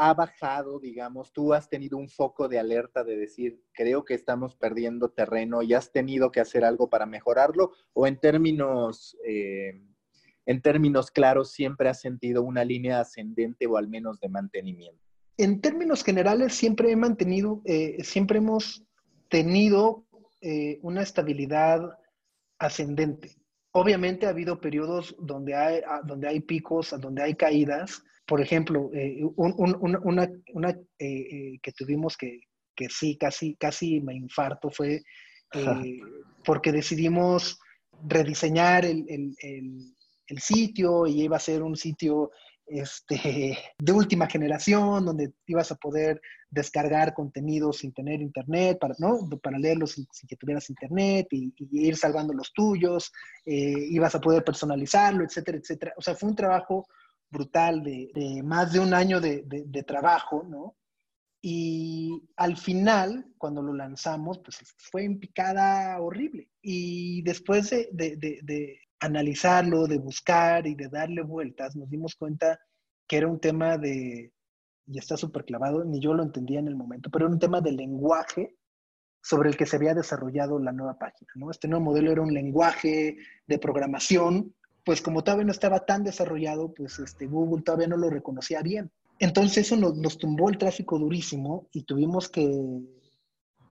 ha 0.02 0.14
bajado, 0.14 0.80
digamos, 0.80 1.34
tú 1.34 1.54
has 1.54 1.68
tenido 1.68 1.98
un 1.98 2.08
foco 2.08 2.48
de 2.48 2.58
alerta 2.58 3.04
de 3.04 3.18
decir, 3.18 3.62
creo 3.74 4.06
que 4.06 4.14
estamos 4.14 4.56
perdiendo 4.56 5.10
terreno 5.10 5.62
y 5.62 5.74
has 5.74 5.92
tenido 5.92 6.32
que 6.32 6.40
hacer 6.40 6.64
algo 6.64 6.90
para 6.90 7.06
mejorarlo, 7.06 7.74
o 7.92 8.08
en 8.08 8.18
términos, 8.18 9.18
eh, 9.28 9.82
en 10.46 10.62
términos 10.62 11.12
claros, 11.12 11.52
siempre 11.52 11.90
has 11.90 12.00
sentido 12.00 12.44
una 12.44 12.64
línea 12.64 13.02
ascendente 13.02 13.68
o 13.68 13.76
al 13.76 13.90
menos 13.90 14.22
de 14.22 14.30
mantenimiento? 14.30 15.04
En 15.36 15.60
términos 15.60 16.02
generales, 16.02 16.54
siempre 16.54 16.92
he 16.92 16.96
mantenido, 16.96 17.62
eh, 17.66 18.02
siempre 18.02 18.38
hemos 18.38 18.86
tenido 19.28 20.06
eh, 20.40 20.80
una 20.82 21.02
estabilidad 21.02 22.00
ascendente. 22.58 23.36
Obviamente 23.72 24.28
ha 24.28 24.30
habido 24.30 24.62
periodos 24.62 25.14
donde 25.20 25.56
hay, 25.56 25.82
ah, 25.86 26.02
donde 26.06 26.30
hay 26.30 26.40
picos, 26.40 26.96
donde 27.02 27.22
hay 27.22 27.36
caídas, 27.36 28.02
por 28.30 28.42
ejemplo, 28.42 28.92
eh, 28.94 29.24
una, 29.36 30.24
eh, 30.24 30.78
eh, 31.00 31.60
que 31.64 31.72
tuvimos 31.72 32.16
que, 32.16 32.42
que, 32.76 32.88
sí, 32.88 33.18
casi, 33.18 33.56
casi 33.56 34.02
me 34.02 34.14
infarto 34.14 34.70
fue 34.70 35.02
porque 36.46 36.72
decidimos 36.72 37.60
rediseñar 38.08 38.86
el, 38.86 39.36
sitio 40.38 41.08
y 41.08 41.24
iba 41.24 41.38
a 41.38 41.40
ser 41.40 41.64
un 41.64 41.76
sitio 41.76 42.30
este, 42.68 43.58
de 43.80 43.92
última 43.92 44.28
generación, 44.28 45.06
donde 45.06 45.34
ibas 45.48 45.72
a 45.72 45.76
poder 45.76 46.22
descargar 46.52 47.16
contenidos 47.16 47.80
sin 47.80 47.94
tener 47.94 48.22
internet, 48.22 48.78
para, 48.80 48.94
¿no? 49.00 49.28
para 49.42 49.58
leerlos 49.58 49.94
sin, 49.94 50.06
que 50.28 50.36
tuvieras 50.36 50.70
internet 50.70 51.26
y, 51.32 51.52
ir 51.72 51.98
salvando 51.98 52.32
los 52.36 52.54
tuyos, 52.54 53.12
ibas 53.44 54.14
a 54.14 54.22
poder 54.22 54.44
personalizarlo, 54.44 55.24
etcétera, 55.24 55.58
etcétera. 55.58 55.94
O 55.98 56.02
sea, 56.04 56.14
fue 56.14 56.30
un 56.30 56.36
trabajo 56.36 56.86
brutal 57.30 57.84
de, 57.84 58.42
más 58.44 58.74
de 58.74 58.80
un 58.80 58.94
año 58.94 59.20
de, 59.22 59.84
trabajo, 59.86 60.44
¿no? 60.44 60.76
Y 61.42 62.30
al 62.36 62.58
final, 62.58 63.34
cuando 63.38 63.62
lo 63.62 63.74
lanzamos, 63.74 64.40
pues 64.40 64.58
fue 64.78 65.06
en 65.06 65.20
picada 65.20 66.00
horrible. 66.02 66.50
Y 66.62 67.22
después 67.22 67.70
de, 67.70 68.80
analizarlo, 69.00 69.88
de 69.88 69.98
buscar 69.98 70.68
y 70.68 70.76
de 70.76 70.90
darle 70.90 71.22
vueltas, 71.22 71.76
nos 71.76 71.90
dimos 71.90 72.16
cuenta 72.16 72.60
que 73.08 73.18
era 73.18 73.28
un 73.28 73.40
tema 73.40 73.78
de, 73.78 74.34
y 74.86 74.98
está 74.98 75.16
súper 75.16 75.46
clavado, 75.46 75.86
ni 75.86 76.00
yo 76.02 76.14
lo 76.14 76.24
entendía 76.24 76.60
en 76.60 76.68
el 76.68 76.76
momento, 76.76 77.10
pero 77.10 77.26
era 77.26 77.34
un 77.34 77.40
tema 77.40 77.62
de 77.62 77.72
lenguaje 77.72 78.58
sobre 79.22 79.50
el 79.50 79.58
que 79.58 79.66
se 79.66 79.76
había 79.76 79.94
desarrollado 79.94 80.60
la 80.60 80.72
nueva 80.72 80.98
página, 80.98 81.32
¿no? 81.36 81.52
Este 81.52 81.68
nuevo 81.68 81.86
modelo 81.86 82.12
era 82.12 82.22
un 82.22 82.34
lenguaje 82.34 83.18
de 83.48 83.60
programación 83.60 84.56
pues 84.90 85.04
como 85.04 85.24
todavía 85.24 85.46
no 85.46 85.52
estaba 85.52 85.86
tan 85.86 86.04
desarrollado, 86.04 86.74
pues 86.74 86.98
este, 86.98 87.28
Google 87.28 87.62
todavía 87.62 87.86
no 87.86 87.96
lo 87.96 88.10
reconocía 88.10 88.64
bien. 88.64 88.90
Entonces 89.20 89.60
eso 89.60 89.78
nos, 89.78 90.18
tumbó 90.18 90.50
el 90.50 90.58
tráfico 90.58 90.98
durísimo 90.98 91.70
y 91.72 91.84
tuvimos 91.84 92.28
que, 92.28 92.50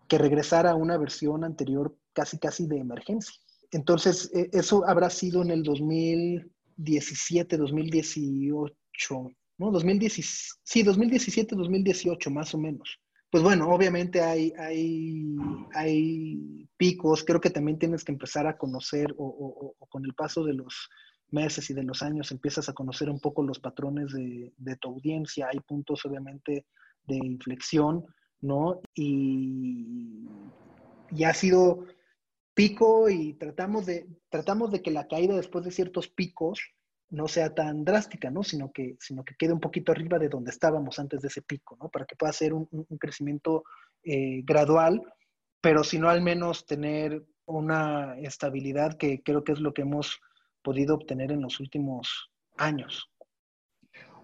que, 0.06 0.16
regresar 0.16 0.68
a 0.68 0.76
una 0.76 0.96
versión 0.96 1.42
anterior 1.42 1.98
casi 2.12 2.38
casi 2.38 2.68
de 2.68 2.78
emergencia. 2.78 3.34
Entonces 3.72 4.30
e, 4.32 4.48
eso 4.52 4.86
habrá 4.86 5.10
sido 5.10 5.42
en 5.42 5.50
el 5.50 5.64
2017, 5.64 7.56
2018, 7.56 9.32
¿no? 9.58 9.72
2017, 9.72 10.60
sí, 10.62 10.84
2017, 10.84 11.56
2018 11.56 12.30
más 12.30 12.54
o 12.54 12.58
menos. 12.58 12.96
Pues 13.28 13.42
bueno, 13.42 13.68
obviamente 13.70 14.22
hay, 14.22 14.52
hay, 14.56 15.36
hay 15.74 16.68
picos, 16.76 17.24
creo 17.24 17.40
que 17.40 17.50
también 17.50 17.76
tienes 17.76 18.04
que 18.04 18.12
empezar 18.12 18.46
a 18.46 18.56
conocer 18.56 19.12
o 19.18 19.74
con 19.90 20.04
el 20.06 20.14
paso 20.14 20.44
de 20.44 20.54
los, 20.54 20.88
meses 21.30 21.68
y 21.70 21.74
de 21.74 21.82
los 21.82 22.02
años 22.02 22.30
empiezas 22.30 22.68
a 22.68 22.72
conocer 22.72 23.10
un 23.10 23.20
poco 23.20 23.42
los 23.42 23.58
patrones 23.58 24.12
de, 24.12 24.76
tu 24.76 24.88
audiencia, 24.88 25.48
hay 25.52 25.60
puntos 25.60 26.04
obviamente 26.04 26.66
de 27.06 27.16
inflexión, 27.16 28.04
¿no? 28.40 28.80
Y, 28.94 30.28
y, 31.10 31.24
ha 31.24 31.34
sido 31.34 31.86
pico 32.54 33.08
y 33.08 33.34
tratamos 33.34 33.86
de, 33.86 34.06
tratamos 34.28 34.70
de 34.70 34.82
que 34.82 34.90
la 34.90 35.06
caída 35.06 35.36
después 35.36 35.64
de 35.64 35.70
ciertos 35.70 36.08
picos 36.08 36.60
no 37.10 37.26
sea 37.26 37.54
tan 37.54 37.84
drástica, 37.84 38.30
¿no? 38.30 38.42
Sino 38.42 38.72
que, 38.72 38.96
sino 39.00 39.24
que 39.24 39.34
quede 39.34 39.52
un 39.52 39.60
poquito 39.60 39.92
arriba 39.92 40.18
de 40.18 40.28
donde 40.28 40.50
estábamos 40.50 40.98
antes 40.98 41.22
de 41.22 41.28
ese 41.28 41.42
pico, 41.42 41.76
¿no? 41.80 41.88
Para 41.88 42.04
que 42.04 42.16
pueda 42.16 42.32
ser 42.32 42.52
un, 42.52 42.68
crecimiento 42.98 43.64
eh, 44.02 44.42
gradual, 44.44 45.02
pero 45.60 45.84
si 45.84 45.98
no 45.98 46.08
al 46.08 46.22
menos 46.22 46.66
tener 46.66 47.24
una 47.46 48.18
estabilidad 48.18 48.98
que 48.98 49.22
creo 49.22 49.42
que 49.42 49.52
es 49.52 49.60
lo 49.60 49.72
que 49.72 49.82
hemos 49.82 50.20
podido 50.62 50.94
obtener 50.94 51.32
en 51.32 51.42
los 51.42 51.60
últimos 51.60 52.30
años. 52.56 53.10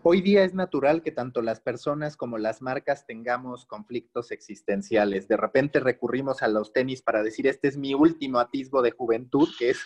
Hoy 0.07 0.21
día 0.21 0.45
es 0.45 0.53
natural 0.53 1.03
que 1.03 1.13
tanto 1.13 1.41
las 1.41 1.61
personas 1.61 2.19
como 2.19 2.37
las 2.37 2.61
marcas 2.61 3.07
tengamos 3.07 3.65
conflictos 3.65 4.33
existenciales. 4.33 5.29
De 5.29 5.39
repente 5.39 5.81
recurrimos 5.81 6.43
a 6.43 6.49
los 6.49 6.75
tenis 6.75 7.01
para 7.01 7.23
decir, 7.23 7.47
este 7.47 7.69
es 7.69 7.79
mi 7.79 7.95
último 7.95 8.39
atisbo 8.39 8.83
de 8.83 8.91
juventud, 8.91 9.49
que 9.59 9.71
es, 9.71 9.81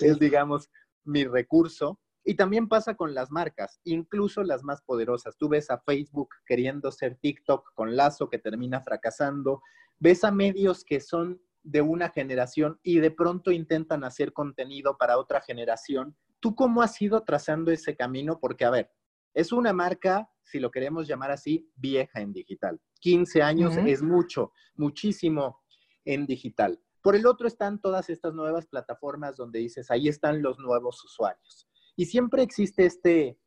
es 0.00 0.18
digamos, 0.18 0.68
mi 1.04 1.24
recurso. 1.24 1.98
Y 2.22 2.34
también 2.34 2.68
pasa 2.68 2.96
con 2.96 3.14
las 3.14 3.30
marcas, 3.30 3.80
incluso 3.84 4.42
las 4.42 4.62
más 4.62 4.82
poderosas. 4.82 5.38
Tú 5.38 5.48
ves 5.48 5.70
a 5.70 5.78
Facebook 5.78 6.28
queriendo 6.44 6.92
ser 6.92 7.16
TikTok 7.16 7.72
con 7.74 7.96
Lazo 7.96 8.28
que 8.28 8.38
termina 8.38 8.82
fracasando. 8.82 9.62
Ves 9.98 10.22
a 10.22 10.30
medios 10.30 10.84
que 10.84 11.00
son 11.00 11.40
de 11.66 11.80
una 11.80 12.10
generación 12.10 12.78
y 12.84 13.00
de 13.00 13.10
pronto 13.10 13.50
intentan 13.50 14.04
hacer 14.04 14.32
contenido 14.32 14.96
para 14.96 15.18
otra 15.18 15.40
generación. 15.40 16.16
¿Tú 16.38 16.54
cómo 16.54 16.80
has 16.80 17.00
ido 17.02 17.22
trazando 17.24 17.72
ese 17.72 17.96
camino? 17.96 18.38
Porque, 18.38 18.64
a 18.64 18.70
ver, 18.70 18.92
es 19.34 19.50
una 19.50 19.72
marca, 19.72 20.30
si 20.44 20.60
lo 20.60 20.70
queremos 20.70 21.08
llamar 21.08 21.32
así, 21.32 21.68
vieja 21.74 22.20
en 22.20 22.32
digital. 22.32 22.80
15 23.00 23.42
años 23.42 23.76
es 23.76 24.00
mucho, 24.00 24.52
muchísimo 24.76 25.60
en 26.04 26.24
digital. 26.24 26.80
Por 27.02 27.16
el 27.16 27.26
otro 27.26 27.48
están 27.48 27.80
todas 27.80 28.10
estas 28.10 28.32
nuevas 28.32 28.66
plataformas 28.66 29.36
donde 29.36 29.58
dices, 29.58 29.90
ahí 29.90 30.06
están 30.06 30.42
los 30.42 30.60
nuevos 30.60 31.04
usuarios. 31.04 31.68
Y 31.96 32.06
siempre 32.06 32.42
existe 32.42 32.86
este, 32.86 33.40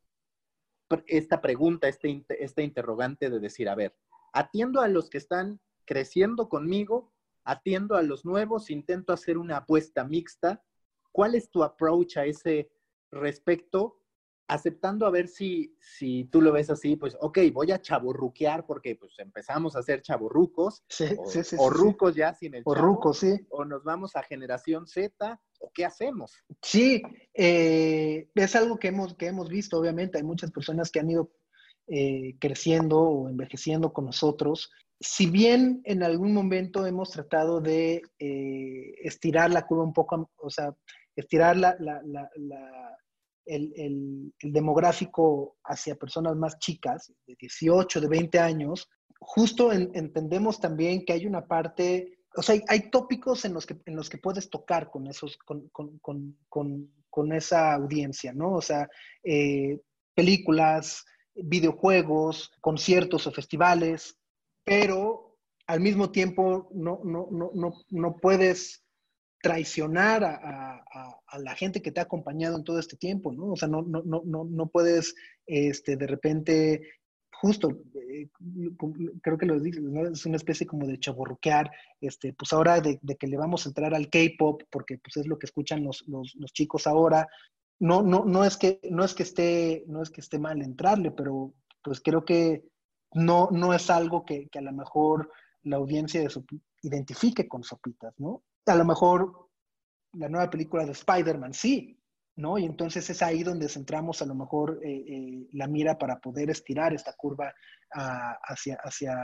esta 1.07 1.39
pregunta, 1.39 1.87
este, 1.87 2.25
este 2.27 2.63
interrogante 2.63 3.29
de 3.29 3.39
decir, 3.39 3.69
a 3.69 3.75
ver, 3.75 3.95
atiendo 4.33 4.81
a 4.81 4.89
los 4.89 5.09
que 5.09 5.19
están 5.19 5.61
creciendo 5.85 6.49
conmigo 6.49 7.13
atiendo 7.49 7.95
a 7.95 8.03
los 8.03 8.25
nuevos, 8.25 8.69
intento 8.69 9.11
hacer 9.11 9.37
una 9.37 9.57
apuesta 9.57 10.03
mixta. 10.03 10.63
¿Cuál 11.11 11.33
es 11.33 11.49
tu 11.49 11.63
approach 11.63 12.17
a 12.17 12.25
ese 12.25 12.69
respecto? 13.11 13.95
Aceptando 14.47 15.07
a 15.07 15.09
ver 15.09 15.27
si, 15.27 15.75
si 15.79 16.25
tú 16.25 16.41
lo 16.41 16.51
ves 16.51 16.69
así, 16.69 16.95
pues, 16.95 17.17
ok, 17.19 17.39
voy 17.51 17.71
a 17.71 17.81
chaburruquear 17.81 18.65
porque 18.65 18.95
pues 18.95 19.17
empezamos 19.17 19.75
a 19.75 19.81
ser 19.81 20.01
chaburrucos. 20.01 20.83
Sí, 20.87 21.05
o, 21.17 21.25
sí, 21.27 21.43
sí, 21.43 21.55
o 21.59 21.69
rucos 21.71 22.15
ya 22.15 22.33
sin 22.35 22.53
el 22.53 22.63
O 22.65 22.75
rucos, 22.75 23.19
sí. 23.19 23.47
O 23.49 23.65
nos 23.65 23.83
vamos 23.83 24.15
a 24.15 24.23
generación 24.23 24.85
Z, 24.85 25.41
o 25.59 25.71
qué 25.73 25.85
hacemos. 25.85 26.33
Sí, 26.61 27.01
eh, 27.33 28.29
es 28.33 28.55
algo 28.55 28.77
que 28.77 28.89
hemos, 28.89 29.15
que 29.15 29.27
hemos 29.27 29.49
visto, 29.49 29.79
obviamente. 29.79 30.19
Hay 30.19 30.23
muchas 30.23 30.51
personas 30.51 30.91
que 30.91 30.99
han 30.99 31.09
ido 31.09 31.31
eh, 31.89 32.35
creciendo 32.39 32.99
o 32.99 33.29
envejeciendo 33.29 33.91
con 33.91 34.05
nosotros 34.05 34.69
si 34.99 35.27
bien 35.27 35.81
en 35.85 36.03
algún 36.03 36.33
momento 36.33 36.85
hemos 36.85 37.11
tratado 37.11 37.61
de 37.61 38.01
eh, 38.19 38.93
estirar 39.01 39.49
la 39.49 39.65
curva 39.65 39.83
un 39.83 39.93
poco, 39.93 40.29
o 40.37 40.49
sea, 40.49 40.75
estirar 41.15 41.77
el, 43.45 44.33
demográfico 44.41 45.57
hacia 45.63 45.95
personas 45.95 46.35
más 46.35 46.59
chicas, 46.59 47.13
de 47.25 47.35
18, 47.39 48.01
de 48.01 48.07
20 48.07 48.39
años, 48.39 48.89
justo 49.19 49.71
entendemos 49.71 50.59
también 50.59 51.05
que 51.05 51.13
hay 51.13 51.25
una 51.25 51.45
parte, 51.45 52.19
o 52.35 52.41
sea, 52.41 52.59
hay, 52.67 52.89
tópicos 52.89 53.45
en 53.45 53.53
los, 53.53 53.65
que, 53.65 53.77
en 53.85 53.95
los 53.95 54.09
que 54.09 54.17
puedes 54.17 54.49
tocar 54.49 54.89
con, 54.89 55.07
esos, 55.07 55.37
con, 55.37 57.33
esa 57.33 57.73
audiencia, 57.73 58.33
¿no? 58.33 58.53
O 58.53 58.61
sea, 58.61 58.89
eh, 59.23 59.79
películas, 60.13 61.05
videojuegos, 61.35 62.51
conciertos 62.61 63.27
o 63.27 63.31
festivales, 63.31 64.17
pero 64.63 65.37
al 65.67 65.79
mismo 65.79 66.11
tiempo 66.11 66.69
no, 66.73 67.01
no, 67.03 67.27
no, 67.31 67.73
no 67.89 68.17
puedes 68.17 68.83
traicionar 69.41 70.23
a, 70.25 70.83
la 71.39 71.55
gente 71.55 71.81
que 71.81 71.91
te 71.91 72.01
ha 72.01 72.03
acompañado 72.03 72.57
en 72.57 72.63
todo 72.63 72.79
este 72.79 72.97
tiempo, 72.97 73.31
¿no? 73.31 73.53
O 73.53 73.55
sea, 73.55 73.69
no, 73.69 73.83
no, 73.83 74.03
no, 74.03 74.45
no 74.45 74.67
puedes 74.67 75.15
este, 75.45 75.95
de 75.95 76.07
repente 76.07 76.81
justo, 77.41 77.69
eh, 77.95 78.27
creo 79.21 79.37
que 79.37 79.45
lo 79.45 79.59
dices, 79.59 79.81
¿no? 79.81 80.07
es 80.07 80.25
una 80.25 80.35
especie 80.35 80.67
como 80.67 80.85
de 80.85 80.99
chaborruquear, 80.99 81.71
este, 82.01 82.33
pues 82.33 82.51
ahora 82.51 82.81
de, 82.81 82.99
que 83.17 83.27
le 83.27 83.37
vamos 83.37 83.65
a 83.65 83.69
entrar 83.69 83.93
al 83.93 84.09
K-pop, 84.09 84.63
porque 84.69 84.97
pues 84.97 85.17
es 85.17 85.25
lo 85.25 85.39
que 85.39 85.45
escuchan 85.45 85.83
los, 85.83 86.03
los, 86.07 86.35
los, 86.35 86.51
chicos 86.51 86.85
ahora. 86.85 87.27
No, 87.79 88.01
no, 88.01 88.25
no 88.25 88.43
es 88.43 88.57
que, 88.57 88.79
no 88.91 89.03
es 89.03 89.13
que 89.13 89.23
esté, 89.23 89.83
no 89.87 90.01
es 90.01 90.09
que 90.09 90.21
esté 90.21 90.37
mal 90.37 90.61
entrarle, 90.61 91.11
pero 91.11 91.53
pues 91.81 92.01
creo 92.01 92.25
que 92.25 92.65
no, 93.13 93.49
no 93.51 93.73
es 93.73 93.89
algo 93.89 94.25
que, 94.25 94.49
que 94.49 94.59
a 94.59 94.63
lo 94.63 94.73
mejor 94.73 95.31
la 95.63 95.77
audiencia 95.77 96.21
de 96.21 96.29
identifique 96.81 97.47
con 97.47 97.63
Sopitas, 97.63 98.13
¿no? 98.19 98.43
A 98.65 98.75
lo 98.75 98.85
mejor 98.85 99.49
la 100.13 100.29
nueva 100.29 100.49
película 100.49 100.85
de 100.85 100.91
Spider-Man, 100.91 101.53
sí, 101.53 101.99
¿no? 102.35 102.57
Y 102.57 102.65
entonces 102.65 103.09
es 103.09 103.21
ahí 103.21 103.43
donde 103.43 103.67
centramos 103.67 104.21
a 104.21 104.25
lo 104.25 104.35
mejor 104.35 104.79
eh, 104.83 105.03
eh, 105.07 105.47
la 105.53 105.67
mira 105.67 105.97
para 105.97 106.19
poder 106.19 106.49
estirar 106.49 106.93
esta 106.93 107.13
curva 107.13 107.53
hacia, 107.91 108.77
hacia 108.83 109.15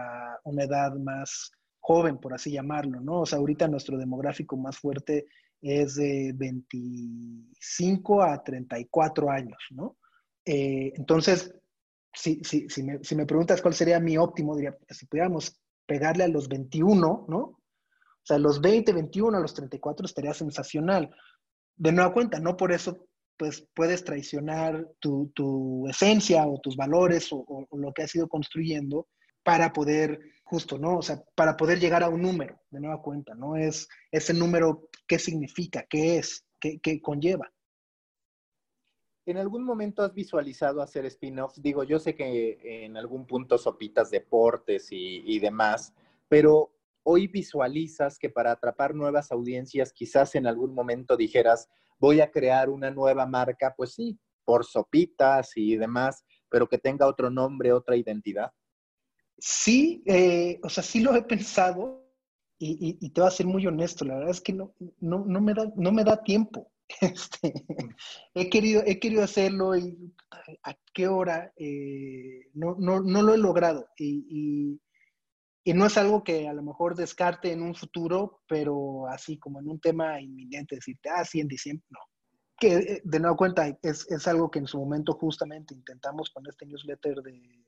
una 0.43 0.63
edad 0.63 0.93
más 0.95 1.51
joven, 1.79 2.17
por 2.17 2.33
así 2.33 2.51
llamarlo, 2.51 2.99
¿no? 2.99 3.21
O 3.21 3.25
sea, 3.25 3.37
ahorita 3.39 3.67
nuestro 3.67 3.97
demográfico 3.97 4.57
más 4.57 4.77
fuerte 4.77 5.27
es 5.61 5.95
de 5.95 6.31
25 6.35 8.21
a 8.21 8.43
34 8.43 9.29
años, 9.29 9.57
¿no? 9.71 9.97
Eh, 10.45 10.93
entonces, 10.95 11.53
si, 12.13 12.41
si, 12.43 12.69
si, 12.69 12.83
me, 12.83 13.03
si, 13.03 13.15
me, 13.15 13.25
preguntas 13.25 13.61
cuál 13.61 13.73
sería 13.73 13.99
mi 13.99 14.17
óptimo, 14.17 14.55
diría, 14.55 14.77
si 14.89 15.05
pudiéramos 15.05 15.59
pegarle 15.85 16.23
a 16.23 16.27
los 16.27 16.47
21, 16.47 17.25
¿no? 17.27 17.37
O 17.37 18.27
sea, 18.27 18.37
los 18.37 18.61
20, 18.61 18.93
21, 18.93 19.37
a 19.37 19.41
los 19.41 19.53
34 19.53 20.05
estaría 20.05 20.33
sensacional 20.33 21.09
de 21.75 21.91
nueva 21.91 22.13
cuenta, 22.13 22.39
no 22.39 22.55
por 22.57 22.71
eso 22.71 23.07
pues 23.37 23.67
puedes 23.75 24.03
traicionar 24.03 24.87
tu, 24.99 25.87
esencia 25.89 26.47
o 26.47 26.59
tus 26.59 26.77
valores 26.77 27.27
o, 27.31 27.67
lo 27.71 27.93
que 27.93 28.03
has 28.03 28.15
ido 28.15 28.29
construyendo 28.29 29.07
para 29.45 29.71
poder, 29.73 30.19
justo, 30.43 30.79
¿no? 30.79 30.97
O 30.97 31.01
sea, 31.03 31.23
para 31.35 31.55
poder 31.55 31.79
llegar 31.79 32.01
a 32.01 32.09
un 32.09 32.23
número, 32.23 32.59
de 32.71 32.79
nueva 32.79 32.99
cuenta, 33.03 33.35
¿no? 33.35 33.55
Es 33.55 33.87
ese 34.11 34.33
número, 34.33 34.89
¿qué 35.07 35.19
significa? 35.19 35.85
¿Qué 35.87 36.17
es? 36.17 36.43
¿Qué, 36.59 36.99
conlleva? 36.99 37.53
¿En 39.27 39.37
algún 39.37 39.63
momento 39.63 40.01
has 40.01 40.15
visualizado 40.15 40.81
hacer 40.81 41.05
spin-offs? 41.05 41.61
Digo, 41.61 41.83
yo 41.83 41.99
sé 41.99 42.15
que 42.15 42.57
en 42.85 42.97
algún 42.97 43.27
punto 43.27 43.59
sopitas 43.59 44.09
deportes 44.09 44.91
y, 44.91 45.21
y 45.27 45.37
demás, 45.37 45.93
pero 46.27 46.73
hoy 47.03 47.27
visualizas 47.27 48.17
que 48.17 48.31
para 48.31 48.51
atrapar 48.51 48.95
nuevas 48.95 49.31
audiencias, 49.31 49.93
quizás 49.93 50.33
en 50.33 50.47
algún 50.47 50.73
momento 50.73 51.15
dijeras, 51.15 51.69
voy 51.99 52.19
a 52.19 52.31
crear 52.31 52.67
una 52.67 52.89
nueva 52.89 53.27
marca, 53.27 53.75
pues 53.77 53.93
sí, 53.93 54.17
por 54.43 54.65
sopitas 54.65 55.55
y 55.55 55.75
demás, 55.75 56.25
pero 56.49 56.67
que 56.67 56.79
tenga 56.79 57.05
otro 57.05 57.29
nombre, 57.29 57.73
otra 57.73 57.95
identidad? 57.95 58.51
Sí, 59.37 60.03
eh, 60.05 60.59
o 60.63 60.69
sea, 60.69 60.83
sí 60.83 61.01
lo 61.01 61.15
he 61.15 61.23
pensado 61.23 62.03
y, 62.57 63.09
te 63.09 63.21
voy 63.21 63.27
a 63.27 63.31
ser 63.31 63.45
muy 63.45 63.67
honesto, 63.67 64.05
la 64.05 64.15
verdad 64.15 64.31
es 64.31 64.41
que 64.41 64.53
no, 64.53 64.73
no, 65.01 65.41
me, 65.41 65.53
da, 65.53 65.71
no 65.75 65.91
me 65.91 66.03
da 66.03 66.23
tiempo. 66.23 66.71
Este, 67.01 67.51
he, 68.35 68.47
querido, 68.47 68.83
he 68.85 68.99
querido 68.99 69.23
hacerlo 69.23 69.75
y 69.75 70.13
a 70.63 70.75
qué 70.93 71.07
hora 71.07 71.51
eh, 71.57 72.47
no, 72.53 72.75
no, 72.77 73.01
no, 73.01 73.23
lo 73.23 73.33
he 73.33 73.39
logrado. 73.39 73.87
y, 73.97 74.79
y 75.67 75.73
no 75.73 75.87
es 75.87 75.97
algo 75.97 76.23
que 76.23 76.47
a 76.47 76.53
lo 76.53 76.61
mejor 76.61 76.95
descarte 76.95 77.51
en 77.51 77.63
un 77.63 77.73
futuro, 77.73 78.43
pero 78.47 79.07
así 79.07 79.39
como 79.39 79.59
en 79.59 79.67
un 79.67 79.79
tema 79.79 80.21
inminente, 80.21 80.75
decirte, 80.75 81.09
ah, 81.09 81.25
sí, 81.25 81.39
en 81.39 81.47
diciembre, 81.47 81.85
no. 81.89 81.99
Que 82.59 83.01
de 83.03 83.19
nuevo 83.19 83.35
cuenta, 83.35 83.67
es, 83.81 84.09
es 84.11 84.27
algo 84.27 84.51
que 84.51 84.59
en 84.59 84.67
su 84.67 84.77
momento 84.77 85.13
justamente 85.13 85.73
intentamos 85.73 86.29
con 86.29 86.45
este 86.47 86.67
newsletter 86.67 87.15
de 87.15 87.65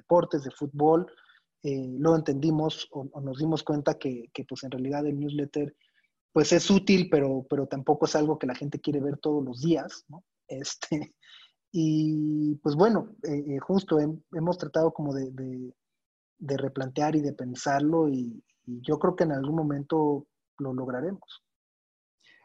deportes, 0.00 0.44
de 0.44 0.50
fútbol, 0.50 1.06
eh, 1.62 1.98
entendimos 2.16 2.88
o, 2.92 3.20
nos 3.20 3.38
dimos 3.38 3.62
cuenta 3.62 3.98
que, 3.98 4.30
pues 4.48 4.64
en 4.64 4.70
realidad 4.70 5.06
el 5.06 5.18
newsletter 5.18 5.74
pues 6.32 6.52
es 6.52 6.70
útil, 6.70 7.08
pero, 7.10 7.44
pero 7.50 7.66
tampoco 7.66 8.06
es 8.06 8.14
algo 8.14 8.38
que 8.38 8.46
la 8.46 8.54
gente 8.54 8.80
quiere 8.80 9.00
ver 9.00 9.18
todos 9.18 9.44
los 9.44 9.60
días, 9.60 10.04
¿no? 10.08 10.22
Este, 10.46 11.14
y 11.72 12.54
pues 12.62 12.76
bueno, 12.76 13.16
eh, 13.24 13.58
justo 13.58 13.98
hemos 13.98 14.58
tratado 14.58 14.92
como 14.92 15.12
de, 15.12 15.30
de 16.38 16.56
replantear 16.56 17.14
y 17.16 17.20
de 17.20 17.32
pensarlo 17.32 18.08
y, 18.08 18.42
yo 18.82 19.00
creo 19.00 19.16
que 19.16 19.24
en 19.24 19.32
algún 19.32 19.56
momento 19.56 20.28
lo 20.58 20.72
lograremos. 20.72 21.42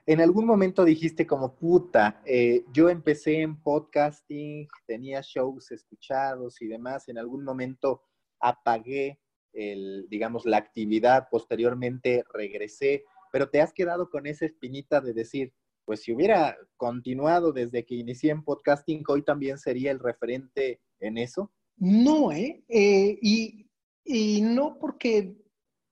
En 0.05 0.21
algún 0.21 0.45
momento 0.45 0.85
dijiste 0.85 1.25
como 1.25 1.55
puta, 1.55 2.21
eh, 2.25 2.63
yo 2.71 2.89
empecé 2.89 3.41
en 3.41 3.59
podcasting, 3.61 4.67
tenía 4.85 5.21
shows 5.21 5.71
escuchados 5.71 6.61
y 6.61 6.67
demás, 6.67 7.07
en 7.09 7.17
algún 7.17 7.43
momento 7.43 8.03
apagué 8.39 9.19
el, 9.53 10.07
digamos, 10.09 10.45
la 10.45 10.57
actividad, 10.57 11.27
posteriormente 11.31 12.23
regresé, 12.33 13.03
pero 13.31 13.49
te 13.49 13.61
has 13.61 13.73
quedado 13.73 14.09
con 14.09 14.27
esa 14.27 14.45
espinita 14.45 15.01
de 15.01 15.13
decir, 15.13 15.53
pues 15.85 16.01
si 16.01 16.13
hubiera 16.13 16.55
continuado 16.77 17.51
desde 17.51 17.85
que 17.85 17.95
inicié 17.95 18.31
en 18.31 18.43
podcasting, 18.43 19.03
hoy 19.07 19.23
también 19.23 19.57
sería 19.57 19.91
el 19.91 19.99
referente 19.99 20.81
en 20.99 21.17
eso. 21.17 21.51
No, 21.77 22.31
¿eh? 22.31 22.63
eh 22.69 23.17
y 23.21 23.65
y 24.05 24.41
no 24.41 24.77
porque 24.77 25.35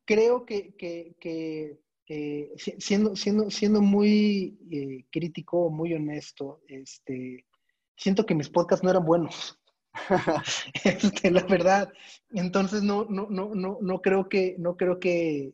creo 0.05 0.45
que, 0.45 1.81
siendo, 2.05 3.15
siendo, 3.15 3.49
siendo 3.49 3.81
muy 3.81 4.57
eh, 4.71 5.05
crítico, 5.11 5.69
muy 5.69 5.93
honesto, 5.93 6.61
este, 6.67 7.45
siento 7.95 8.25
que 8.25 8.35
mis 8.35 8.49
podcasts 8.49 8.83
no 8.83 8.89
eran 8.89 9.05
buenos. 9.05 9.59
este, 10.83 11.31
la 11.31 11.43
verdad. 11.43 11.91
Entonces 12.31 12.83
no, 12.83 13.05
no, 13.05 13.27
no, 13.29 13.53
no, 13.53 13.77
no 13.81 14.01
creo 14.01 14.27
que, 14.27 14.55
no 14.57 14.75
creo 14.75 14.99
que, 14.99 15.53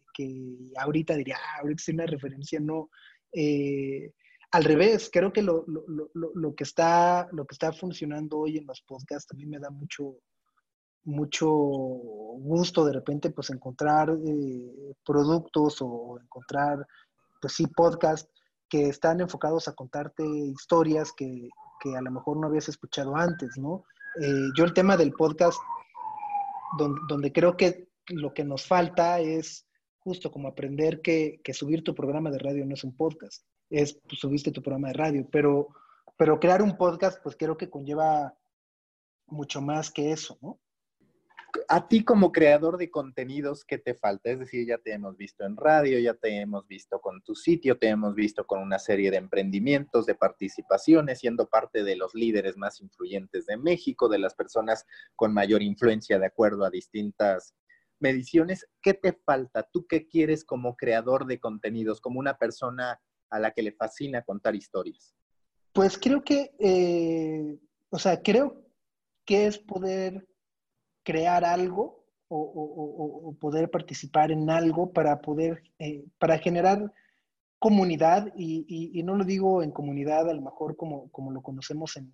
ahorita 0.78 1.16
diría, 1.16 1.38
ah, 1.38 1.60
ahorita 1.62 1.82
es 1.82 1.89
una 1.89 2.06
referencia, 2.06 2.60
no. 2.60 2.89
Eh, 3.32 4.12
al 4.52 4.64
revés, 4.64 5.10
creo 5.14 5.32
que 5.32 5.43
lo, 5.43 5.64
lo, 5.68 6.56
que 6.56 6.64
está, 6.64 7.30
lo 7.32 7.45
que 7.45 7.54
está 7.54 7.72
funcionando 7.72 8.39
hoy 8.39 8.58
en 8.58 8.66
los 8.66 8.82
podcasts 8.82 9.36
mí 9.36 9.45
me 9.45 9.60
da 9.60 9.70
mucho, 9.70 10.16
mucho 11.10 11.49
gusto 11.49 12.86
de 12.86 12.93
repente 12.93 13.32
pues 13.32 13.49
encontrar 13.49 14.12
eh, 14.12 14.93
productos 15.03 15.78
o 15.82 16.20
encontrar 16.22 16.86
pues 17.41 17.53
sí 17.53 17.66
podcasts 17.68 18.32
que 18.70 18.88
están 18.88 19.20
enfocados 19.20 19.68
a 19.68 19.74
contarte 19.74 20.24
historias 20.24 21.12
que, 21.12 21.49
a 21.97 22.01
lo 22.01 22.12
mejor 22.12 22.38
no 22.38 22.47
habías 22.47 22.70
escuchado 22.70 23.16
antes, 23.16 23.57
¿no? 23.57 23.84
Eh, 24.22 24.49
yo 24.55 24.64
el 24.66 24.74
tema 24.74 24.95
del 24.95 25.14
podcast, 25.14 25.60
donde, 27.07 27.32
creo 27.32 27.57
que 27.57 27.89
lo 28.10 28.34
que 28.34 28.43
nos 28.43 28.68
falta 28.68 29.20
es 29.20 29.66
justo 29.99 30.32
como 30.32 30.47
aprender 30.47 31.01
que, 31.01 31.41
subir 31.53 31.84
tu 31.84 31.95
programa 31.95 32.30
de 32.30 32.38
radio 32.38 32.66
no 32.66 32.76
es 32.76 32.84
un 32.84 32.95
podcast, 32.95 33.43
es 33.72 33.93
pues, 34.07 34.20
subiste 34.20 34.51
tu 34.51 34.62
programa 34.62 34.89
de 34.89 34.93
radio, 34.93 35.28
pero, 35.32 35.70
pero 36.16 36.39
crear 36.39 36.62
un 36.62 36.78
podcast 36.78 37.24
pues 37.24 37.36
creo 37.36 37.57
que 37.57 37.70
conlleva 37.70 38.36
mucho 39.26 39.62
más 39.62 39.89
que 39.89 40.12
eso, 40.12 40.38
¿no? 40.41 40.60
A 41.68 41.88
ti 41.88 42.04
como 42.04 42.32
creador 42.32 42.78
de 42.78 42.89
contenidos, 42.89 43.64
¿qué 43.66 43.78
te 43.78 43.93
falta? 43.93 44.30
Es 44.30 44.39
decir, 44.39 44.68
ya 44.68 44.78
te 44.78 44.93
hemos 44.93 45.18
visto 45.18 45.45
en 45.45 45.56
radio, 45.56 46.00
ya 46.00 46.14
te 46.14 46.39
hemos 46.39 46.68
visto 46.68 47.00
con 47.00 47.22
tu 47.22 47.36
sitio, 47.36 47.78
te 47.78 47.88
hemos 47.88 48.16
visto 48.16 48.45
con 48.45 48.60
una 48.60 48.80
serie 48.80 49.12
de 49.12 49.18
emprendimientos, 49.18 50.06
de 50.06 50.16
participaciones, 50.16 51.20
siendo 51.20 51.47
parte 51.47 51.84
de 51.84 51.95
los 51.95 52.16
líderes 52.16 52.58
más 52.58 52.82
influyentes 52.82 53.45
de 53.45 53.58
México, 53.58 54.10
de 54.10 54.20
las 54.20 54.36
personas 54.36 54.86
con 55.16 55.34
mayor 55.34 55.62
influencia 55.62 56.20
de 56.20 56.26
acuerdo 56.26 56.66
a 56.66 56.70
distintas 56.70 57.56
mediciones. 58.00 58.68
¿Qué 58.82 58.93
te 58.93 59.14
falta? 59.14 59.64
¿Tú 59.64 59.86
qué 59.88 60.08
quieres 60.08 60.45
como 60.45 60.76
creador 60.76 61.26
de 61.26 61.39
contenidos, 61.39 62.02
como 62.02 62.20
una 62.20 62.38
persona 62.38 63.02
a 63.30 63.39
la 63.39 63.52
que 63.52 63.64
le 63.64 63.72
fascina 63.72 64.22
contar 64.24 64.56
historias? 64.56 65.16
Pues 65.74 65.97
creo 65.97 66.24
que, 66.24 66.52
eh, 66.60 67.60
o 67.89 68.00
sea, 68.00 68.22
creo 68.22 68.66
que 69.26 69.45
es 69.45 69.60
poder 69.60 70.29
crear 71.10 71.43
algo 71.43 72.05
o, 72.28 73.36
poder 73.39 73.72
participar 73.72 74.32
en 74.32 74.47
algo 74.51 74.93
para 74.93 75.20
poder, 75.20 75.64
eh, 75.80 76.05
para 76.20 76.38
generar 76.38 76.93
comunidad 77.57 78.32
y, 78.36 79.01
no 79.03 79.16
lo 79.16 79.24
digo 79.24 79.64
en 79.64 79.72
comunidad 79.72 80.30
a 80.30 80.34
lo 80.36 80.41
mejor 80.41 80.76
como, 80.76 81.10
como 81.12 81.32
lo 81.32 81.41
conocemos 81.41 81.97
en, 81.97 82.14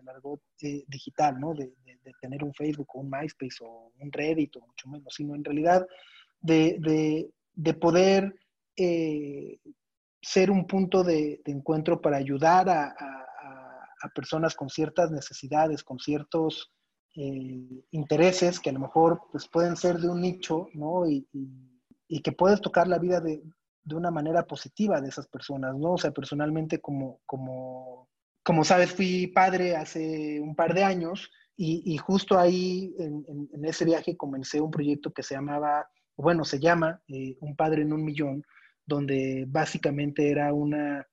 el 0.00 0.08
argot 0.08 0.40
eh, 0.62 0.84
digital, 0.86 1.40
¿no? 1.40 1.54
De, 1.54 1.72
tener 2.20 2.44
un 2.44 2.54
Facebook 2.54 2.88
o 2.94 3.00
un 3.00 3.10
MySpace 3.10 3.56
o 3.62 3.90
un 3.98 4.12
Reddit 4.12 4.54
o 4.56 4.60
mucho 4.60 4.88
menos, 4.88 5.12
sino 5.12 5.34
en 5.34 5.42
realidad 5.42 5.84
de, 6.40 7.28
poder 7.80 8.32
eh, 8.76 9.58
ser 10.22 10.52
un 10.52 10.68
punto 10.68 11.02
de, 11.02 11.40
encuentro 11.46 12.00
para 12.00 12.18
ayudar 12.18 12.68
a, 12.68 12.94
personas 14.14 14.54
con 14.54 14.68
ciertas 14.70 15.10
necesidades, 15.10 15.82
con 15.82 15.98
ciertos 15.98 16.70
eh, 17.16 17.84
intereses 17.92 18.60
que 18.60 18.70
a 18.70 18.72
lo 18.74 18.80
mejor 18.80 19.22
pues, 19.32 19.48
pueden 19.48 19.76
ser 19.76 19.98
de 19.98 20.08
un 20.08 20.20
nicho, 20.20 20.68
¿no? 20.74 21.08
Y, 21.08 21.26
que 22.22 22.32
puedes 22.32 22.60
tocar 22.60 22.86
la 22.88 22.98
vida 22.98 23.20
de, 23.20 23.42
una 23.92 24.10
manera 24.10 24.46
positiva 24.46 25.00
de 25.00 25.08
esas 25.08 25.26
personas, 25.28 25.76
¿no? 25.76 25.92
O 25.92 25.98
sea, 25.98 26.10
personalmente 26.10 26.80
como, 26.80 27.20
como, 27.24 28.08
como 28.42 28.64
sabes, 28.64 28.92
fui 28.92 29.28
padre 29.28 29.76
hace 29.76 30.40
un 30.40 30.54
par 30.54 30.74
de 30.74 30.84
años 30.84 31.30
y, 31.56 31.96
justo 31.96 32.38
ahí, 32.38 32.94
en, 32.98 33.64
ese 33.64 33.86
viaje, 33.86 34.16
comencé 34.16 34.60
un 34.60 34.70
proyecto 34.70 35.12
que 35.12 35.22
se 35.22 35.34
llamaba, 35.34 35.88
bueno, 36.16 36.44
se 36.44 36.60
llama 36.60 37.00
eh, 37.08 37.36
Un 37.40 37.56
Padre 37.56 37.82
en 37.82 37.94
un 37.94 38.04
Millón, 38.04 38.44
donde 38.84 39.46
básicamente 39.48 40.30
era 40.30 40.52
una, 40.52 41.06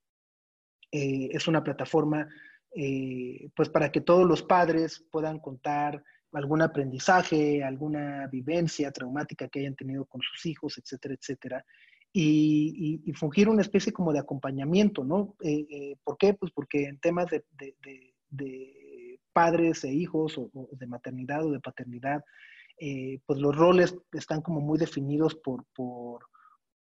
eh, 0.91 1.29
es 1.31 1.47
una 1.47 1.63
plataforma, 1.63 2.27
eh, 2.75 3.49
pues 3.55 3.69
para 3.69 3.91
que 3.91 4.01
todos 4.01 4.27
los 4.27 4.43
padres 4.43 5.05
puedan 5.11 5.39
contar 5.39 6.03
algún 6.31 6.61
aprendizaje, 6.61 7.63
alguna 7.63 8.27
vivencia 8.27 8.91
traumática 8.91 9.47
que 9.47 9.59
hayan 9.59 9.75
tenido 9.75 10.05
con 10.05 10.21
sus 10.21 10.45
hijos, 10.45 10.77
etcétera, 10.77 11.13
etcétera. 11.13 11.65
Y, 12.11 13.11
fungir 13.15 13.49
una 13.49 13.61
especie 13.61 13.91
como 13.91 14.13
de 14.13 14.19
acompañamiento, 14.19 15.03
¿no? 15.03 15.35
¿Por 16.03 16.17
qué? 16.17 16.33
Pues 16.33 16.51
porque 16.51 16.85
en 16.85 16.99
temas 16.99 17.27
de 17.29 17.43
padres 19.33 19.83
e 19.83 19.91
hijos 19.91 20.37
o, 20.37 20.49
de 20.71 20.87
maternidad 20.87 21.45
o 21.45 21.51
de 21.51 21.59
paternidad, 21.59 22.23
eh, 22.79 23.19
pues 23.25 23.39
los 23.39 23.55
roles 23.55 23.95
están 24.13 24.41
como 24.41 24.61
muy 24.61 24.77
definidos 24.77 25.35
por, 25.35 25.65
por, 25.75 26.25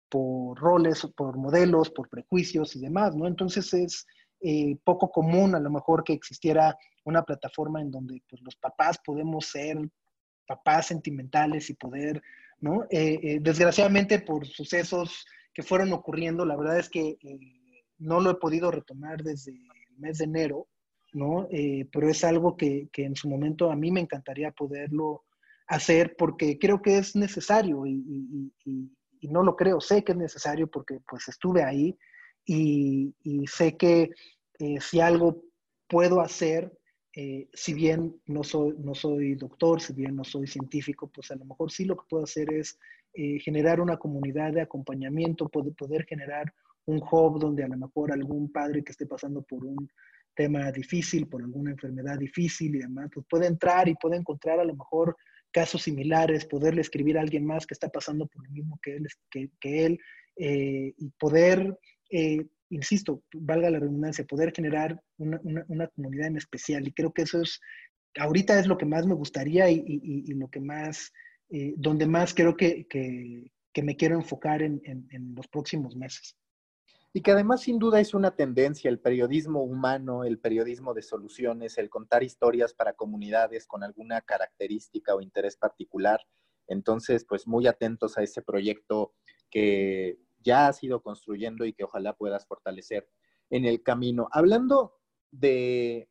por, 0.09 0.59
roles, 0.59 1.07
por 1.15 1.37
modelos, 1.37 1.89
por 1.91 2.09
prejuicios 2.09 2.75
y 2.75 2.81
demás, 2.81 3.15
¿no? 3.15 3.27
Entonces 3.27 3.73
es 3.73 4.05
eh, 4.41 4.77
poco 4.83 5.11
común 5.11 5.55
a 5.55 5.59
lo 5.59 5.69
mejor 5.69 6.03
que 6.03 6.13
existiera 6.13 6.77
una 7.05 7.23
plataforma 7.23 7.81
en 7.81 7.91
donde 7.91 8.21
pues, 8.29 8.41
los 8.41 8.55
papás 8.55 8.99
podemos 9.03 9.45
ser 9.47 9.77
papás 10.47 10.87
sentimentales 10.87 11.69
y 11.69 11.75
poder, 11.75 12.21
¿no? 12.59 12.85
Eh, 12.89 13.39
desgraciadamente 13.41 14.19
por 14.19 14.47
sucesos 14.47 15.25
que 15.53 15.63
fueron 15.63 15.93
ocurriendo, 15.93 16.45
la 16.45 16.55
verdad 16.55 16.79
es 16.79 16.89
que 16.89 17.17
no 17.99 18.19
lo 18.19 18.31
he 18.31 18.35
podido 18.35 18.71
retomar 18.71 19.21
desde 19.21 19.51
el 19.51 19.97
mes 19.97 20.17
de 20.17 20.25
enero, 20.25 20.67
¿no? 21.13 21.47
Eh, 21.51 21.87
pero 21.91 22.09
es 22.09 22.23
algo 22.23 22.55
que, 22.55 22.89
en 22.93 23.15
su 23.15 23.29
momento 23.29 23.71
a 23.71 23.75
mí 23.75 23.91
me 23.91 23.99
encantaría 23.99 24.51
poderlo 24.51 25.25
hacer 25.67 26.15
porque 26.17 26.57
creo 26.57 26.81
que 26.81 26.97
es 26.97 27.15
necesario 27.15 27.85
y, 27.85 28.51
no 29.23 29.43
lo 29.43 29.55
creo, 29.55 29.81
sé 29.81 30.03
que 30.03 30.13
es 30.13 30.17
necesario 30.17 30.67
porque 30.67 31.01
pues 31.07 31.27
estuve 31.27 31.63
ahí 31.63 31.97
y, 32.51 33.45
sé 33.47 33.77
que 33.77 34.09
eh, 34.59 34.77
si 34.81 34.99
algo 34.99 35.43
puedo 35.87 36.21
hacer, 36.21 36.71
eh, 37.15 37.47
si 37.53 37.73
bien 37.73 38.19
no 38.25 38.43
soy, 38.43 38.75
no 38.77 38.95
soy 38.95 39.35
doctor, 39.35 39.81
si 39.81 39.93
bien 39.93 40.15
no 40.15 40.23
soy 40.23 40.47
científico, 40.47 41.11
pues 41.13 41.31
a 41.31 41.35
lo 41.35 41.45
mejor 41.45 41.71
sí 41.71 41.85
lo 41.85 41.95
que 41.95 42.05
puedo 42.09 42.23
hacer 42.23 42.53
es 42.53 42.77
generar 43.43 43.81
una 43.81 43.97
comunidad 43.97 44.53
de 44.53 44.61
acompañamiento, 44.61 45.49
poder, 45.49 45.73
poder 45.73 46.05
generar 46.05 46.53
un 46.85 47.01
hub 47.01 47.39
donde 47.39 47.63
a 47.63 47.67
lo 47.67 47.75
mejor 47.75 48.11
algún 48.11 48.51
padre 48.51 48.83
que 48.83 48.91
esté 48.91 49.05
pasando 49.05 49.41
por 49.41 49.65
un 49.65 49.89
tema 50.35 50.71
difícil, 50.71 51.27
por 51.27 51.41
alguna 51.41 51.71
enfermedad 51.71 52.17
difícil 52.17 52.75
y 52.75 52.79
demás, 52.79 53.09
pues 53.13 53.25
puede 53.29 53.47
entrar 53.47 53.89
y 53.89 53.95
puede 53.95 54.15
encontrar 54.15 54.59
a 54.59 54.63
lo 54.63 54.75
mejor 54.75 55.17
casos 55.51 55.81
similares, 55.83 56.45
poderle 56.45 56.81
escribir 56.81 57.17
a 57.17 57.21
alguien 57.21 57.45
más 57.45 57.65
que 57.65 57.73
está 57.73 57.89
pasando 57.89 58.27
por 58.27 58.45
lo 58.45 58.51
mismo 58.51 58.79
que 58.81 58.95
él, 58.95 59.07
que, 59.29 59.49
que 59.59 59.85
él 59.85 59.99
eh, 60.41 60.93
y 60.97 61.09
poder, 61.19 61.77
eh, 62.09 62.45
insisto, 62.69 63.23
valga 63.33 63.69
la 63.69 63.79
redundancia, 63.79 64.25
poder 64.25 64.53
generar 64.53 65.01
una, 65.17 65.39
una, 65.67 65.87
comunidad 65.87 66.27
en 66.27 66.37
especial. 66.37 66.87
Y 66.87 66.93
creo 66.93 67.11
que 67.11 67.23
eso 67.23 67.41
es, 67.41 67.59
ahorita 68.17 68.59
es 68.59 68.67
lo 68.67 68.77
que 68.77 68.85
más 68.85 69.05
me 69.05 69.15
gustaría 69.15 69.69
y, 69.69 69.83
y, 69.85 70.33
lo 70.33 70.47
que 70.49 70.59
más, 70.59 71.11
eh, 71.49 71.73
donde 71.77 72.05
más 72.05 72.33
creo 72.33 72.55
que, 72.55 72.85
que, 72.87 73.51
que, 73.73 73.83
me 73.83 73.95
quiero 73.95 74.15
enfocar 74.15 74.61
en, 74.61 74.81
en, 74.83 75.07
en 75.11 75.35
los 75.35 75.47
próximos 75.47 75.95
meses 75.95 76.35
y 77.11 77.21
que 77.21 77.31
además 77.31 77.61
sin 77.61 77.79
duda 77.79 77.99
es 77.99 78.13
una 78.13 78.35
tendencia, 78.35 78.89
el 78.89 78.99
periodismo 78.99 79.63
humano, 79.63 80.23
el 80.23 80.39
periodismo 80.39 80.93
de 80.93 81.01
soluciones, 81.01 81.77
el 81.77 81.89
contar 81.89 82.23
historias 82.23 82.73
para 82.73 82.93
comunidades 82.93 83.65
con 83.65 83.83
alguna 83.83 84.21
característica 84.21 85.15
o 85.15 85.21
interés 85.21 85.57
particular. 85.57 86.21
Entonces, 86.67 87.25
pues 87.27 87.47
muy 87.47 87.65
atentos 87.65 88.17
a 88.17 88.21
ese 88.21 88.43
proyecto 88.43 89.13
que 89.49 90.19
ya 90.39 90.67
has 90.67 90.83
ido 90.83 91.01
construyendo 91.01 91.65
y 91.65 91.73
que 91.73 91.83
ojalá 91.83 92.13
puedas 92.13 92.45
fortalecer 92.45 93.07
en 93.49 93.65
el 93.65 93.83
camino. 93.83 94.27
Hablando 94.31 94.95
de 95.31 96.09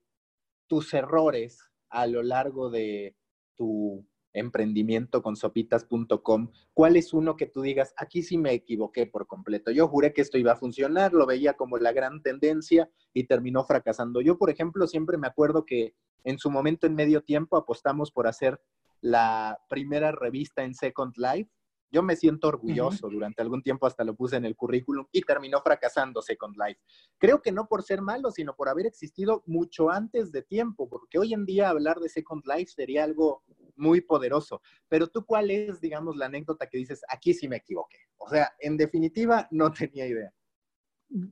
tus 0.67 0.93
errores 0.95 1.71
a 1.89 2.07
lo 2.07 2.23
largo 2.23 2.71
de 2.71 3.17
tu 3.55 4.07
emprendimiento 4.33 5.23
con 5.23 5.37
sopitas.com, 5.37 6.51
¿cuál 6.75 6.97
es 6.97 7.13
uno 7.13 7.37
que 7.37 7.47
tú 7.47 7.63
digas, 7.63 7.95
aquí 7.97 8.23
sí 8.23 8.39
me 8.39 8.53
equivoqué 8.53 9.07
por 9.07 9.27
completo? 9.27 9.71
Yo 9.71 9.89
juré 9.89 10.13
que 10.13 10.21
esto 10.21 10.39
iba 10.39 10.53
a 10.53 10.57
funcionar, 10.57 11.13
lo 11.13 11.27
veía 11.27 11.55
como 11.55 11.79
la 11.79 11.93
gran 11.93 12.23
tendencia 12.23 12.91
y 13.13 13.25
terminó 13.25 13.65
fracasando. 13.65 14.21
Yo, 14.21 14.39
por 14.39 14.51
ejemplo, 14.51 14.87
siempre 14.87 15.19
me 15.19 15.27
acuerdo 15.27 15.65
que 15.65 15.95
en 16.25 16.39
su 16.39 16.51
momento 16.51 16.87
en 16.87 16.95
medio 16.95 17.23
tiempo 17.23 17.57
apostamos 17.57 18.13
por 18.13 18.27
hacer 18.27 18.61
la 19.01 19.59
primera 19.69 20.13
revista 20.13 20.65
en 20.65 20.75
Second 20.75 21.15
Life 21.17 21.51
yo 21.91 22.03
me 22.03 22.17
siento 22.17 22.49
orgulloso, 22.49 23.09
durante 23.09 23.43
algún 23.43 23.63
tiempo 23.63 23.87
hasta 23.87 24.05
lo 24.05 24.15
puse 24.15 24.37
en 24.37 24.45
el 24.45 24.57
currículum 24.57 25.07
y 25.13 25.23
terminó 25.23 25.61
fracasando 25.63 26.21
Second 26.21 26.57
Life. 26.57 26.81
Creo 27.19 27.41
que 27.41 27.53
no 27.53 27.67
por 27.67 27.83
ser 27.83 28.03
malo, 28.03 28.31
sino 28.31 28.55
por 28.55 28.69
haber 28.69 28.87
existido 28.87 29.43
mucho 29.47 29.91
antes 29.91 30.31
de 30.33 30.43
tiempo, 30.43 30.89
porque 30.89 31.19
hoy 31.19 31.33
en 31.33 31.47
día 31.47 31.71
hablar 31.71 31.99
de 31.99 32.09
Second 32.09 32.43
Life 32.47 32.73
sería 32.75 33.05
algo 33.05 33.43
muy 33.77 34.01
poderoso. 34.01 34.61
Pero 34.89 35.07
tú, 35.07 35.25
¿cuál 35.25 35.51
es, 35.51 35.81
digamos, 35.81 36.17
la 36.17 36.27
anécdota 36.27 36.67
que 36.67 36.79
dices, 36.79 37.03
aquí 37.09 37.33
sí 37.33 37.49
me 37.49 37.57
equivoqué? 37.57 37.99
O 38.19 38.29
sea, 38.29 38.53
en 38.59 38.77
definitiva, 38.77 39.49
no 39.51 39.73
tenía 39.73 40.07
idea. 40.07 40.33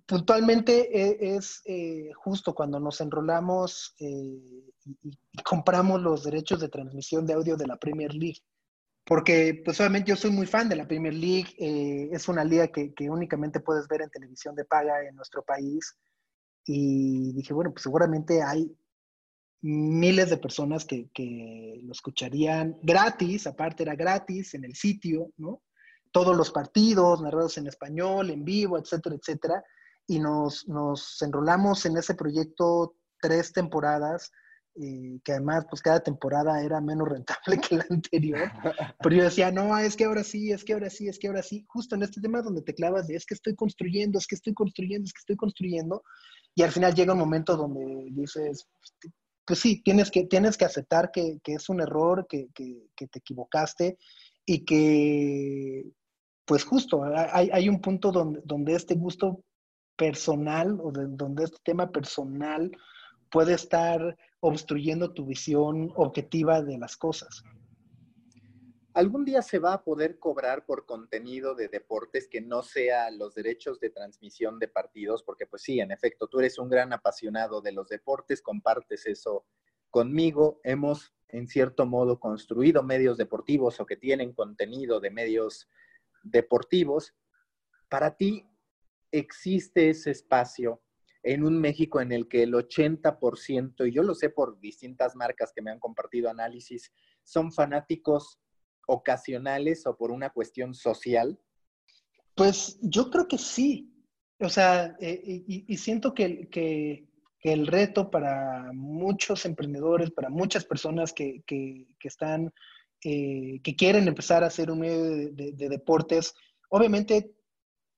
Puntualmente 0.07 0.88
e, 0.90 1.36
es 1.36 1.61
eh, 1.66 2.11
justo 2.14 2.54
cuando 2.54 2.80
nos 2.80 2.98
enrolamos 3.02 3.94
eh, 4.00 4.72
y 5.02 5.42
compramos 5.44 6.00
los 6.00 6.24
derechos 6.24 6.61
de 6.61 6.70
transmisión 6.70 7.26
de 7.26 7.34
audio 7.34 7.59
de 7.59 7.66
la 7.66 7.76
Premier 7.76 8.14
League 8.14 8.40
porque 9.07 9.62
pues 9.64 9.78
obviamente 9.78 10.11
yo 10.11 10.16
soy 10.16 10.32
muy 10.32 10.46
fan 10.46 10.68
de 10.68 10.74
la 10.74 10.86
Premier 10.86 11.14
League, 11.14 11.54
eh, 11.59 12.09
es 12.11 12.28
una 12.28 12.42
liga 12.44 12.66
que, 12.66 12.92
únicamente 13.09 13.61
puedes 13.61 13.86
ver 13.86 14.02
en 14.02 14.11
televisión 14.11 14.57
de 14.57 14.64
paga 14.64 15.00
en 15.09 15.14
nuestro 15.14 15.44
país 15.44 15.96
y 16.64 17.32
dije, 17.32 17.54
bueno, 17.54 17.70
pues 17.70 17.84
seguramente 17.84 18.42
hay 18.42 18.76
miles 19.62 20.28
de 20.30 20.38
personas 20.38 20.84
que, 20.84 21.09
lo 21.84 21.92
escucharían 21.92 22.76
gratis, 22.82 23.46
aparte 23.46 23.84
era 23.84 23.94
gratis 23.94 24.54
en 24.54 24.64
el 24.64 24.74
sitio, 24.74 25.30
¿no? 25.36 25.62
Todos 26.11 26.36
los 26.36 26.50
partidos 26.50 27.22
narrados 27.22 27.59
en 27.59 27.68
español, 27.68 28.30
en 28.30 28.44
vivo, 28.44 28.76
etcétera, 28.76 29.14
etcétera. 29.14 29.62
Y 30.09 30.18
nos, 30.18 30.66
nos 30.66 31.22
enrolamos 31.22 31.86
en 31.86 31.96
ese 31.96 32.14
proyecto 32.14 32.96
tres 33.20 33.52
temporadas 33.52 34.32
que 35.24 35.33
además 35.33 35.66
pues 35.70 35.81
cada 35.81 36.01
temporada 36.01 36.62
era 36.62 36.81
menos 36.81 37.09
rentable 37.09 37.59
que 37.68 37.77
la 37.77 37.87
anterior, 37.89 38.51
pero 39.03 39.16
yo 39.16 39.24
decía, 39.24 39.51
no, 39.51 39.77
es 39.79 39.97
que 39.97 40.05
ahora 40.05 40.22
sí, 40.22 40.53
es 40.53 40.64
que 40.64 40.74
ahora 40.74 40.91
sí, 40.91 41.09
es 41.09 41.18
que 41.18 41.29
ahora 41.29 41.43
sí, 41.43 41.64
justo 41.68 41.95
en 41.95 42.03
este 42.03 42.20
tema 42.20 42.43
donde 42.43 42.62
te 42.62 42.74
clavas 42.74 43.07
de 43.07 43.16
es 43.16 43.24
que 43.24 43.35
estoy 43.35 43.55
construyendo, 43.55 44.18
es 44.18 44.27
que 44.27 44.35
estoy 44.35 44.53
construyendo, 44.55 45.05
es 45.07 45.12
que 45.12 45.20
estoy 45.20 45.37
construyendo, 45.37 46.03
y 46.55 46.62
al 46.62 46.72
final 46.72 46.95
llega 46.95 47.14
un 47.14 47.18
momento 47.18 47.57
donde 47.57 48.09
dices, 48.11 48.68
pues 49.47 49.61
sí, 49.61 49.83
tienes 49.83 50.11
que, 50.11 50.24
tienes 50.24 50.57
que 50.57 50.64
aceptar 50.64 51.11
que, 51.11 51.39
que 51.43 51.55
es 51.55 51.68
un 51.68 51.81
error, 51.81 52.27
que, 52.29 52.49
que, 52.55 52.89
que, 52.97 53.07
te 53.07 53.20
equivocaste 53.20 53.97
y 54.45 54.64
que, 54.64 55.85
pues 56.45 56.64
justo, 56.64 57.03
hay, 57.05 57.51
hay 57.53 57.68
un 57.68 57.81
punto 57.81 58.11
donde, 58.11 58.41
donde 58.45 58.74
este 58.74 58.95
gusto 58.95 59.41
personal 59.97 60.79
o 60.83 60.93
de, 60.93 61.07
donde 61.09 61.45
este 61.45 61.59
tema 61.64 61.91
personal 61.91 62.70
puede 63.31 63.55
estar 63.55 64.16
obstruyendo 64.41 65.12
tu 65.12 65.27
visión 65.27 65.93
objetiva 65.97 66.62
de 66.62 66.79
las 66.79 66.97
cosas. 66.97 67.43
¿Algún 68.97 69.27
día 69.27 69.43
se 69.43 69.59
va 69.59 69.74
a 69.74 69.85
poder 69.85 70.18
cobrar 70.18 70.64
por 70.64 70.87
contenido 70.87 71.55
de 71.55 71.68
deportes 71.68 72.29
que 72.29 72.41
no 72.41 72.62
sea 72.62 73.11
los 73.11 73.35
derechos 73.35 73.79
de 73.79 73.91
transmisión 73.91 74.59
de 74.59 74.68
partidos? 74.68 75.22
Porque 75.22 75.47
pues 75.47 75.61
sí, 75.61 75.81
en 75.81 75.91
efecto, 75.91 76.29
tú 76.29 76.39
eres 76.39 76.59
un 76.59 76.70
gran 76.70 76.95
apasionado 76.95 77.61
de 77.61 77.72
los 77.72 77.91
deportes, 77.91 78.41
compartes 78.41 79.05
eso 79.05 79.45
conmigo. 79.91 80.61
Hemos, 80.64 81.12
en 81.29 81.47
cierto 81.47 81.85
modo, 81.85 82.18
construido 82.18 82.83
medios 82.83 83.18
deportivos 83.18 83.79
o 83.81 83.85
que 83.85 83.99
tienen 83.99 84.33
contenido 84.33 84.99
de 84.99 85.11
medios 85.11 85.68
deportivos. 86.22 87.14
Para 87.91 88.16
ti, 88.16 88.47
¿existe 89.12 89.91
ese 89.91 90.11
espacio 90.11 90.81
en 91.27 91.45
un 91.45 91.61
México 91.61 92.01
en 92.01 92.12
el 92.12 92.29
que 92.29 92.45
el 92.45 92.55
80%, 92.55 93.89
y 93.89 93.93
yo 93.93 94.05
lo 94.05 94.14
sé 94.14 94.31
por 94.31 94.61
distintas 94.61 95.16
marcas 95.16 95.53
que 95.53 95.61
me 95.61 95.72
han 95.72 95.81
compartido 95.81 96.31
análisis, 96.31 96.93
son 97.24 97.53
fanáticos 97.53 98.39
ocasionales 98.87 99.87
o 99.87 99.97
por 99.97 100.12
una 100.12 100.31
cuestión 100.31 100.72
social? 100.72 101.37
Pues 102.37 102.79
yo 102.81 103.11
creo 103.11 103.27
que 103.27 103.39
sí. 103.39 103.93
O 104.39 104.49
sea, 104.49 104.97
eh, 105.01 105.20
y, 105.47 105.77
siento 105.79 106.14
que, 106.14 106.49
que, 106.49 107.09
el 107.43 107.68
reto 107.68 108.11
para 108.11 108.72
muchos 108.72 109.45
emprendedores, 109.47 110.11
para 110.11 110.29
muchas 110.29 110.64
personas 110.64 111.12
que, 111.12 111.45
que 111.47 111.87
están, 112.03 112.53
eh, 113.05 113.61
que 113.62 113.77
quieren 113.77 114.09
empezar 114.09 114.43
a 114.43 114.49
hacer 114.49 114.68
un 114.68 114.81
medio 114.81 115.05
de, 115.05 115.53
de 115.53 115.68
deportes, 115.68 116.35
obviamente 116.70 117.36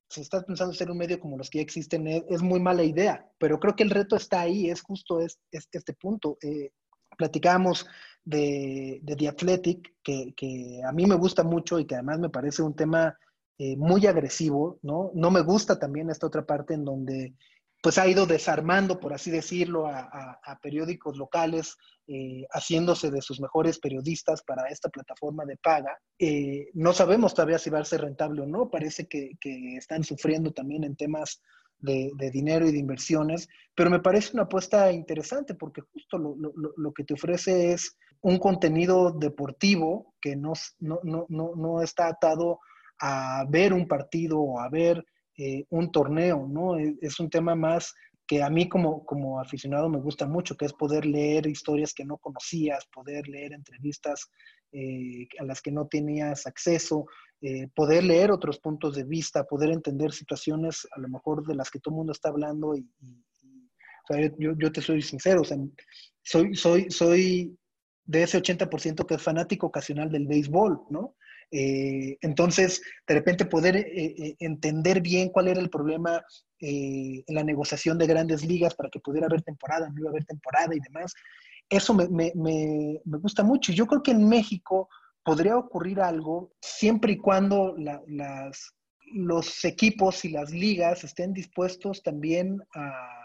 si 0.08 0.22
estás 0.22 0.44
pensando 0.44 0.72
ser 0.72 0.90
un 0.90 0.98
medio 0.98 1.20
como 1.20 1.36
los 1.36 1.50
que 1.50 1.58
ya 1.58 1.62
existen, 1.62 2.06
es, 2.06 2.42
muy 2.42 2.60
mala 2.60 2.82
idea, 2.82 3.30
pero 3.38 3.60
creo 3.60 3.76
que 3.76 3.82
el 3.82 3.90
reto 3.90 4.16
está 4.16 4.40
ahí, 4.40 4.70
es 4.70 4.80
justo 4.80 5.20
es, 5.20 5.38
este 5.50 5.92
punto. 5.92 6.38
Eh, 6.42 6.72
platicábamos 7.16 7.86
de, 8.24 9.00
de 9.02 9.16
The 9.16 9.28
Athletic, 9.28 9.94
que, 10.02 10.32
que, 10.36 10.80
a 10.86 10.92
mí 10.92 11.06
me 11.06 11.16
gusta 11.16 11.42
mucho 11.42 11.78
y 11.78 11.86
que 11.86 11.94
además 11.94 12.18
me 12.20 12.30
parece 12.30 12.62
un 12.62 12.74
tema 12.74 13.18
eh, 13.58 13.76
muy 13.76 14.06
agresivo, 14.06 14.78
¿no? 14.82 15.10
No 15.14 15.30
me 15.30 15.40
gusta 15.40 15.78
también 15.78 16.10
esta 16.10 16.26
otra 16.26 16.46
parte 16.46 16.74
en 16.74 16.84
donde 16.84 17.34
pues 17.80 17.98
ha 17.98 18.08
ido 18.08 18.26
desarmando, 18.26 18.98
por 18.98 19.12
así 19.12 19.30
decirlo, 19.30 19.86
a, 19.86 20.58
periódicos 20.62 21.16
locales, 21.16 21.76
eh, 22.08 22.44
haciéndose 22.50 23.10
de 23.10 23.22
sus 23.22 23.40
mejores 23.40 23.78
periodistas 23.78 24.42
para 24.42 24.68
esta 24.68 24.88
plataforma 24.88 25.44
de 25.44 25.56
paga. 25.56 25.96
Eh, 26.18 26.68
no 26.74 26.92
sabemos 26.92 27.34
todavía 27.34 27.58
si 27.58 27.70
va 27.70 27.80
a 27.80 27.84
ser 27.84 28.00
rentable 28.00 28.42
o 28.42 28.46
no, 28.46 28.70
parece 28.70 29.06
que, 29.06 29.36
están 29.76 30.02
sufriendo 30.02 30.52
también 30.52 30.84
en 30.84 30.96
temas 30.96 31.40
de, 31.78 32.10
dinero 32.32 32.66
y 32.66 32.72
de 32.72 32.78
inversiones, 32.78 33.48
pero 33.74 33.90
me 33.90 34.00
parece 34.00 34.32
una 34.32 34.44
apuesta 34.44 34.90
interesante 34.90 35.54
porque 35.54 35.82
justo 35.92 36.18
lo, 36.18 36.92
que 36.92 37.04
te 37.04 37.14
ofrece 37.14 37.72
es 37.72 37.96
un 38.20 38.38
contenido 38.38 39.12
deportivo 39.12 40.14
que 40.20 40.34
no, 40.34 40.54
no, 40.80 40.98
no, 41.04 41.26
no 41.28 41.82
está 41.82 42.08
atado 42.08 42.58
a 43.00 43.44
ver 43.48 43.72
un 43.72 43.86
partido 43.86 44.40
o 44.40 44.58
a 44.58 44.68
ver 44.68 45.04
eh, 45.38 45.64
un 45.70 45.92
torneo, 45.92 46.48
¿no? 46.48 46.76
Es, 46.76 47.20
un 47.20 47.30
tema 47.30 47.54
más 47.54 47.94
que 48.26 48.42
a 48.42 48.50
mí 48.50 48.68
como, 48.68 49.06
como 49.06 49.40
aficionado 49.40 49.88
me 49.88 50.00
gusta 50.00 50.26
mucho, 50.26 50.56
que 50.56 50.64
es 50.64 50.72
poder 50.72 51.06
leer 51.06 51.46
historias 51.46 51.94
que 51.94 52.04
no 52.04 52.18
conocías, 52.18 52.84
poder 52.92 53.28
leer 53.28 53.52
entrevistas 53.52 54.28
eh, 54.72 55.28
a 55.38 55.44
las 55.44 55.62
que 55.62 55.70
no 55.70 55.86
tenías 55.86 56.44
acceso, 56.48 57.06
eh, 57.40 57.68
poder 57.72 58.02
leer 58.02 58.32
otros 58.32 58.58
puntos 58.58 58.96
de 58.96 59.04
vista, 59.04 59.44
poder 59.44 59.70
entender 59.70 60.10
situaciones 60.12 60.88
a 60.90 61.00
lo 61.00 61.08
mejor 61.08 61.46
de 61.46 61.54
las 61.54 61.70
que 61.70 61.78
todo 61.78 61.94
el 61.94 61.98
mundo 61.98 62.12
está 62.12 62.30
hablando 62.30 62.74
y, 62.74 62.84
yo, 64.38 64.72
te 64.72 64.80
soy 64.80 65.02
sincero, 65.02 65.42
soy, 66.24 66.54
soy, 66.56 66.90
soy 66.90 67.56
de 68.04 68.22
ese 68.24 68.42
80% 68.42 69.06
que 69.06 69.14
es 69.14 69.22
fanático 69.22 69.68
ocasional 69.68 70.10
del 70.10 70.26
béisbol, 70.26 70.80
¿no? 70.90 71.14
Eh, 71.50 72.18
entonces, 72.20 72.82
de 73.06 73.14
repente 73.14 73.46
poder 73.46 73.76
eh, 73.76 73.86
eh, 73.94 74.36
entender 74.38 75.00
bien 75.00 75.30
cuál 75.30 75.48
era 75.48 75.60
el 75.60 75.70
problema 75.70 76.22
en 76.60 77.22
la 77.28 77.44
negociación 77.44 77.98
de 77.98 78.06
grandes 78.06 78.44
ligas 78.44 78.74
para 78.74 78.90
que 78.90 78.98
pudiera 78.98 79.26
haber 79.26 79.42
temporada, 79.42 79.88
no 79.88 80.00
iba 80.00 80.08
a 80.08 80.10
haber 80.10 80.24
temporada 80.24 80.74
y 80.74 80.80
demás, 80.80 81.14
eso 81.68 81.94
me, 81.94 82.08
me, 82.08 82.32
me, 82.34 83.00
me 83.04 83.18
gusta 83.18 83.44
mucho. 83.44 83.72
Yo 83.72 83.86
creo 83.86 84.02
que 84.02 84.10
en 84.10 84.28
México 84.28 84.88
podría 85.22 85.56
ocurrir 85.56 86.00
algo 86.00 86.52
siempre 86.60 87.12
y 87.12 87.18
cuando 87.18 87.76
las, 87.78 88.74
los 89.12 89.64
equipos 89.64 90.24
y 90.24 90.30
las 90.30 90.50
ligas 90.50 91.04
estén 91.04 91.32
dispuestos 91.32 92.02
también 92.02 92.58
a 92.74 93.17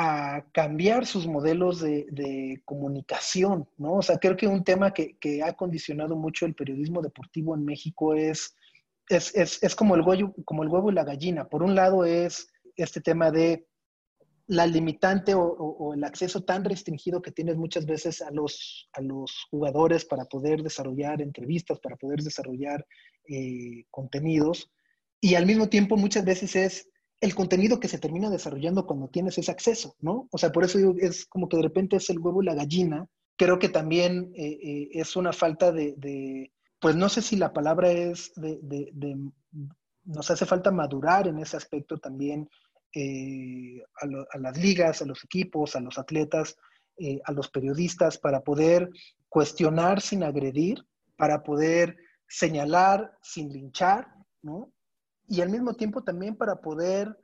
a 0.00 0.44
cambiar 0.52 1.06
sus 1.06 1.26
modelos 1.26 1.80
de, 1.80 2.62
comunicación, 2.64 3.68
¿no? 3.78 3.94
O 3.94 4.02
sea, 4.02 4.18
creo 4.18 4.36
que 4.36 4.46
un 4.46 4.62
tema 4.62 4.94
que, 4.94 5.42
ha 5.42 5.52
condicionado 5.54 6.14
mucho 6.14 6.46
el 6.46 6.54
periodismo 6.54 7.02
deportivo 7.02 7.56
en 7.56 7.64
México 7.64 8.14
es, 8.14 8.54
es, 9.08 9.74
como, 9.74 9.96
el 9.96 10.02
huevo, 10.02 10.32
como 10.44 10.62
el 10.62 10.68
huevo 10.68 10.92
y 10.92 10.94
la 10.94 11.02
gallina. 11.02 11.48
Por 11.48 11.64
un 11.64 11.74
lado 11.74 12.04
es 12.04 12.46
este 12.76 13.00
tema 13.00 13.32
de 13.32 13.66
la 14.46 14.68
limitante 14.68 15.34
o, 15.34 15.92
el 15.92 16.04
acceso 16.04 16.44
tan 16.44 16.64
restringido 16.64 17.20
que 17.20 17.32
tienes 17.32 17.56
muchas 17.56 17.84
veces 17.84 18.22
a 18.22 18.30
los, 18.30 18.88
a 18.92 19.00
los 19.00 19.48
jugadores 19.50 20.04
para 20.04 20.26
poder 20.26 20.62
desarrollar 20.62 21.20
entrevistas, 21.20 21.80
para 21.80 21.96
poder 21.96 22.20
desarrollar 22.20 22.86
eh, 23.28 23.84
contenidos. 23.90 24.70
Y 25.20 25.34
al 25.34 25.44
mismo 25.44 25.68
tiempo 25.68 25.96
muchas 25.96 26.24
veces 26.24 26.54
es 26.54 26.88
el 27.20 27.34
contenido 27.34 27.80
que 27.80 27.88
se 27.88 27.98
termina 27.98 28.30
desarrollando 28.30 28.86
cuando 28.86 29.08
tienes 29.08 29.38
ese 29.38 29.50
acceso, 29.50 29.96
¿no? 30.00 30.28
O 30.30 30.38
sea, 30.38 30.52
por 30.52 30.64
eso 30.64 30.78
digo, 30.78 30.94
es 30.98 31.26
como 31.26 31.48
que 31.48 31.56
de 31.56 31.64
repente 31.64 31.96
es 31.96 32.08
el 32.10 32.18
huevo 32.18 32.42
y 32.42 32.46
la 32.46 32.54
gallina. 32.54 33.06
Creo 33.36 33.58
que 33.58 33.68
también 33.68 34.32
eh, 34.34 34.58
eh, 34.62 34.88
es 34.92 35.16
una 35.16 35.32
falta 35.32 35.72
de, 35.72 36.52
pues 36.80 36.96
no 36.96 37.08
sé 37.08 37.22
si 37.22 37.36
la 37.36 37.52
palabra 37.52 37.90
es 37.90 38.32
de, 38.36 39.16
nos 40.04 40.30
hace 40.30 40.46
falta 40.46 40.70
madurar 40.70 41.26
en 41.26 41.38
ese 41.38 41.56
aspecto 41.56 41.98
también 41.98 42.48
eh, 42.94 43.82
a, 44.00 44.38
las 44.38 44.56
ligas, 44.56 45.02
a 45.02 45.06
los 45.06 45.22
equipos, 45.24 45.76
a 45.76 45.80
los 45.80 45.98
atletas, 45.98 46.56
a 47.24 47.32
los 47.32 47.48
periodistas, 47.48 48.18
para 48.18 48.40
poder 48.40 48.90
cuestionar 49.28 50.00
sin 50.00 50.24
agredir, 50.24 50.84
para 51.16 51.44
poder 51.44 51.96
señalar 52.28 53.12
sin 53.22 53.52
linchar, 53.52 54.08
¿no? 54.42 54.72
Y 55.28 55.40
al 55.42 55.50
mismo 55.50 55.74
tiempo 55.74 56.02
también 56.02 56.36
para 56.36 56.60
poder 56.60 57.16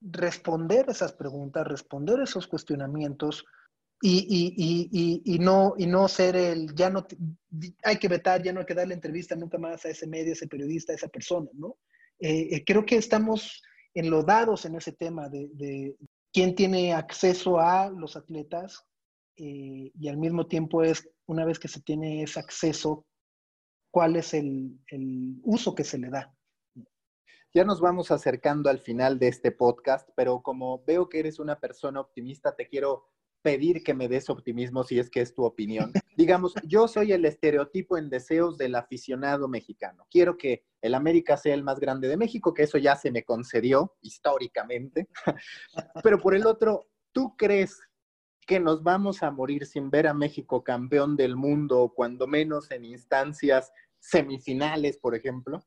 responder 0.00 0.86
esas 0.88 1.12
preguntas, 1.12 1.66
responder 1.66 2.20
esos 2.20 2.46
cuestionamientos 2.46 3.44
y, 4.02 5.38
no, 5.40 5.74
y 5.78 5.86
no 5.86 6.06
ser 6.08 6.36
el, 6.36 6.74
ya 6.74 6.90
no, 6.90 7.06
hay 7.82 7.98
que 7.98 8.08
vetar, 8.08 8.42
ya 8.42 8.52
no 8.52 8.60
hay 8.60 8.66
que 8.66 8.74
darle 8.74 8.94
entrevista 8.94 9.34
nunca 9.34 9.56
más 9.56 9.84
a 9.84 9.88
ese 9.88 10.06
medio, 10.06 10.30
a 10.30 10.32
ese 10.34 10.48
periodista, 10.48 10.92
a 10.92 10.96
esa 10.96 11.08
persona, 11.08 11.48
¿no? 11.54 11.78
Eh, 12.18 12.48
eh, 12.50 12.64
creo 12.64 12.84
que 12.84 12.96
estamos 12.96 13.62
enlodados 13.94 14.66
en 14.66 14.76
ese 14.76 14.92
tema 14.92 15.28
de, 15.30 15.96
quién 16.32 16.54
tiene 16.54 16.92
acceso 16.92 17.58
a 17.58 17.88
los 17.88 18.16
atletas 18.16 18.84
eh, 19.36 19.90
y 19.98 20.08
al 20.08 20.18
mismo 20.18 20.46
tiempo 20.46 20.82
es, 20.82 21.08
una 21.26 21.46
vez 21.46 21.58
que 21.58 21.68
se 21.68 21.80
tiene 21.80 22.22
ese 22.22 22.38
acceso, 22.38 23.06
cuál 23.90 24.16
es 24.16 24.34
el 24.34 24.78
uso 25.42 25.74
que 25.74 25.84
se 25.84 25.96
le 25.96 26.10
da. 26.10 26.36
Ya 27.56 27.64
nos 27.64 27.80
vamos 27.80 28.10
acercando 28.10 28.68
al 28.68 28.80
final 28.80 29.18
de 29.18 29.28
este 29.28 29.50
podcast, 29.50 30.10
pero 30.14 30.42
como 30.42 30.84
veo 30.84 31.08
que 31.08 31.20
eres 31.20 31.38
una 31.38 31.58
persona 31.58 32.00
optimista, 32.00 32.54
te 32.54 32.68
quiero 32.68 33.06
pedir 33.40 33.82
que 33.82 33.94
me 33.94 34.08
des 34.08 34.28
optimismo 34.28 34.84
si 34.84 34.98
es 34.98 35.08
que 35.08 35.22
es 35.22 35.32
tu 35.32 35.42
opinión. 35.42 35.90
Digamos, 36.18 36.52
yo 36.64 36.86
soy 36.86 37.12
el 37.12 37.24
estereotipo 37.24 37.96
en 37.96 38.10
deseos 38.10 38.58
del 38.58 38.74
aficionado 38.74 39.48
mexicano. 39.48 40.06
Quiero 40.10 40.36
que 40.36 40.66
el 40.82 40.94
América 40.94 41.38
sea 41.38 41.54
el 41.54 41.62
más 41.62 41.80
grande 41.80 42.08
de 42.08 42.18
México, 42.18 42.52
que 42.52 42.64
eso 42.64 42.76
ya 42.76 42.94
se 42.94 43.10
me 43.10 43.24
concedió 43.24 43.94
históricamente. 44.02 45.08
Pero 46.04 46.18
por 46.18 46.34
el 46.34 46.46
otro, 46.46 46.90
¿tú 47.10 47.36
crees 47.38 47.80
que 48.46 48.60
nos 48.60 48.82
vamos 48.82 49.22
a 49.22 49.30
morir 49.30 49.64
sin 49.64 49.88
ver 49.88 50.08
a 50.08 50.12
México 50.12 50.62
campeón 50.62 51.16
del 51.16 51.36
mundo, 51.36 51.90
cuando 51.96 52.26
menos 52.26 52.70
en 52.70 52.84
instancias 52.84 53.72
semifinales, 53.98 54.98
por 54.98 55.14
ejemplo? 55.14 55.64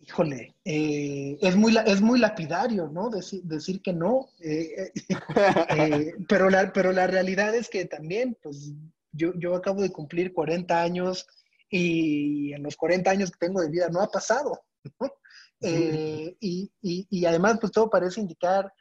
Híjole, 0.00 0.54
eh, 0.64 1.36
es, 1.40 1.56
muy, 1.56 1.76
es 1.86 2.00
muy 2.00 2.18
lapidario, 2.18 2.88
¿no? 2.88 3.10
decir 3.10 3.82
que 3.82 3.92
no, 3.92 4.28
eh, 4.40 4.92
eh, 5.70 6.14
pero, 6.28 6.50
la, 6.50 6.72
pero 6.72 6.92
la 6.92 7.06
realidad 7.06 7.54
es 7.54 7.68
que 7.68 7.84
también, 7.84 8.36
pues 8.42 8.72
yo, 9.12 9.32
yo 9.34 9.54
acabo 9.54 9.82
de 9.82 9.90
cumplir 9.90 10.32
40 10.32 10.80
años 10.80 11.26
y 11.70 12.52
en 12.52 12.62
los 12.62 12.76
40 12.76 13.10
años 13.10 13.30
que 13.30 13.46
tengo 13.46 13.60
de 13.60 13.70
vida 13.70 13.88
no 13.90 14.00
ha 14.00 14.10
pasado, 14.10 14.62
¿no? 15.00 15.12
y, 15.60 16.70
y, 16.80 17.24
además, 17.24 17.58
pues 17.60 17.72
todo 17.72 17.90
parece 17.90 18.20
indicar 18.20 18.72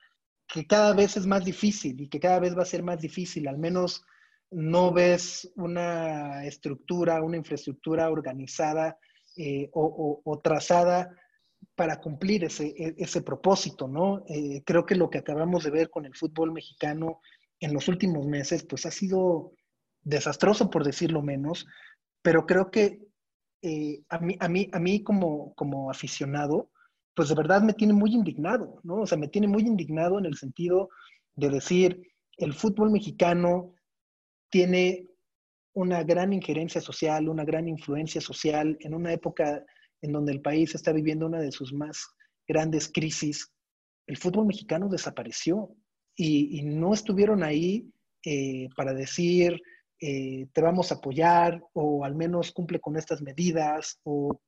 que 0.47 0.67
cada 0.67 0.93
vez 0.93 1.17
es 1.17 1.25
más 1.25 1.43
difícil 1.43 1.99
y 1.99 2.07
que 2.07 2.19
cada 2.19 2.39
vez 2.39 2.55
va 2.55 2.61
a 2.61 2.65
ser 2.65 2.83
más 2.83 3.01
difícil, 3.01 3.47
al 3.47 3.57
menos 3.57 4.05
no 4.51 4.93
ves 4.93 5.51
una 5.55 6.45
estructura, 6.45 7.21
una 7.23 7.37
infraestructura 7.37 8.09
organizada 8.11 8.97
eh, 9.37 9.69
o, 9.73 10.41
trazada 10.43 11.15
para 11.75 11.99
cumplir 11.99 12.43
ese, 12.43 12.67
e, 12.77 12.95
ese 12.97 13.21
propósito, 13.21 13.87
¿no? 13.87 14.23
Eh, 14.27 14.63
creo 14.65 14.85
que 14.85 14.95
lo 14.95 15.09
que 15.09 15.19
acabamos 15.19 15.63
de 15.63 15.71
ver 15.71 15.89
con 15.89 16.05
el 16.05 16.15
fútbol 16.15 16.51
mexicano 16.51 17.21
en 17.59 17.73
los 17.73 17.87
últimos 17.87 18.25
meses, 18.25 18.63
pues 18.63 18.85
ha 18.85 18.91
sido 18.91 19.53
desastroso, 20.01 20.69
por 20.69 20.83
decirlo 20.83 21.21
menos, 21.21 21.65
pero 22.21 22.45
creo 22.45 22.71
que 22.71 22.99
eh, 23.61 24.03
a 24.09 24.19
mí, 24.19 24.37
a 24.39 24.47
mí, 24.47 24.69
a 24.71 24.79
mí 24.79 25.03
como, 25.03 25.53
como 25.55 25.89
aficionado, 25.89 26.69
pues 27.15 27.29
de 27.29 27.35
verdad 27.35 27.61
me 27.61 27.73
tiene 27.73 27.93
muy 27.93 28.13
indignado, 28.13 28.79
¿no? 28.83 29.01
O 29.01 29.07
sea, 29.07 29.17
me 29.17 29.27
tiene 29.27 29.47
muy 29.47 29.63
indignado 29.63 30.19
en 30.19 30.25
el 30.25 30.35
sentido 30.35 30.89
de 31.35 31.49
decir, 31.49 32.01
el 32.37 32.53
fútbol 32.53 32.91
mexicano 32.91 33.73
tiene 34.49 35.07
una 35.77 36.03
gran 36.03 36.33
injerencia 36.33 36.81
social, 36.81 37.29
una 37.29 37.45
gran 37.45 37.67
influencia 37.67 38.19
social 38.19 38.75
en 38.79 38.95
una 38.95 39.13
época 39.13 39.63
en 40.01 40.11
donde 40.11 40.31
el 40.31 40.41
país 40.41 40.73
está 40.73 40.91
viviendo 40.91 41.27
una 41.27 41.39
de 41.39 41.51
sus 41.51 41.71
más 41.71 42.03
grandes 42.47 42.91
crisis, 42.91 43.51
el 44.07 44.17
fútbol 44.17 44.47
mexicano 44.47 44.89
desapareció 44.89 45.69
y, 46.15 46.63
no 46.63 46.95
estuvieron 46.95 47.43
ahí 47.43 47.91
eh, 48.25 48.69
para 48.75 48.95
decir, 48.95 49.61
eh, 50.01 50.47
te 50.51 50.61
vamos 50.61 50.91
a 50.91 50.95
apoyar 50.95 51.61
o 51.73 52.03
al 52.03 52.15
menos 52.15 52.51
cumple 52.53 52.79
con 52.79 52.97
estas 52.97 53.21
medidas 53.21 53.99
o 54.03 54.41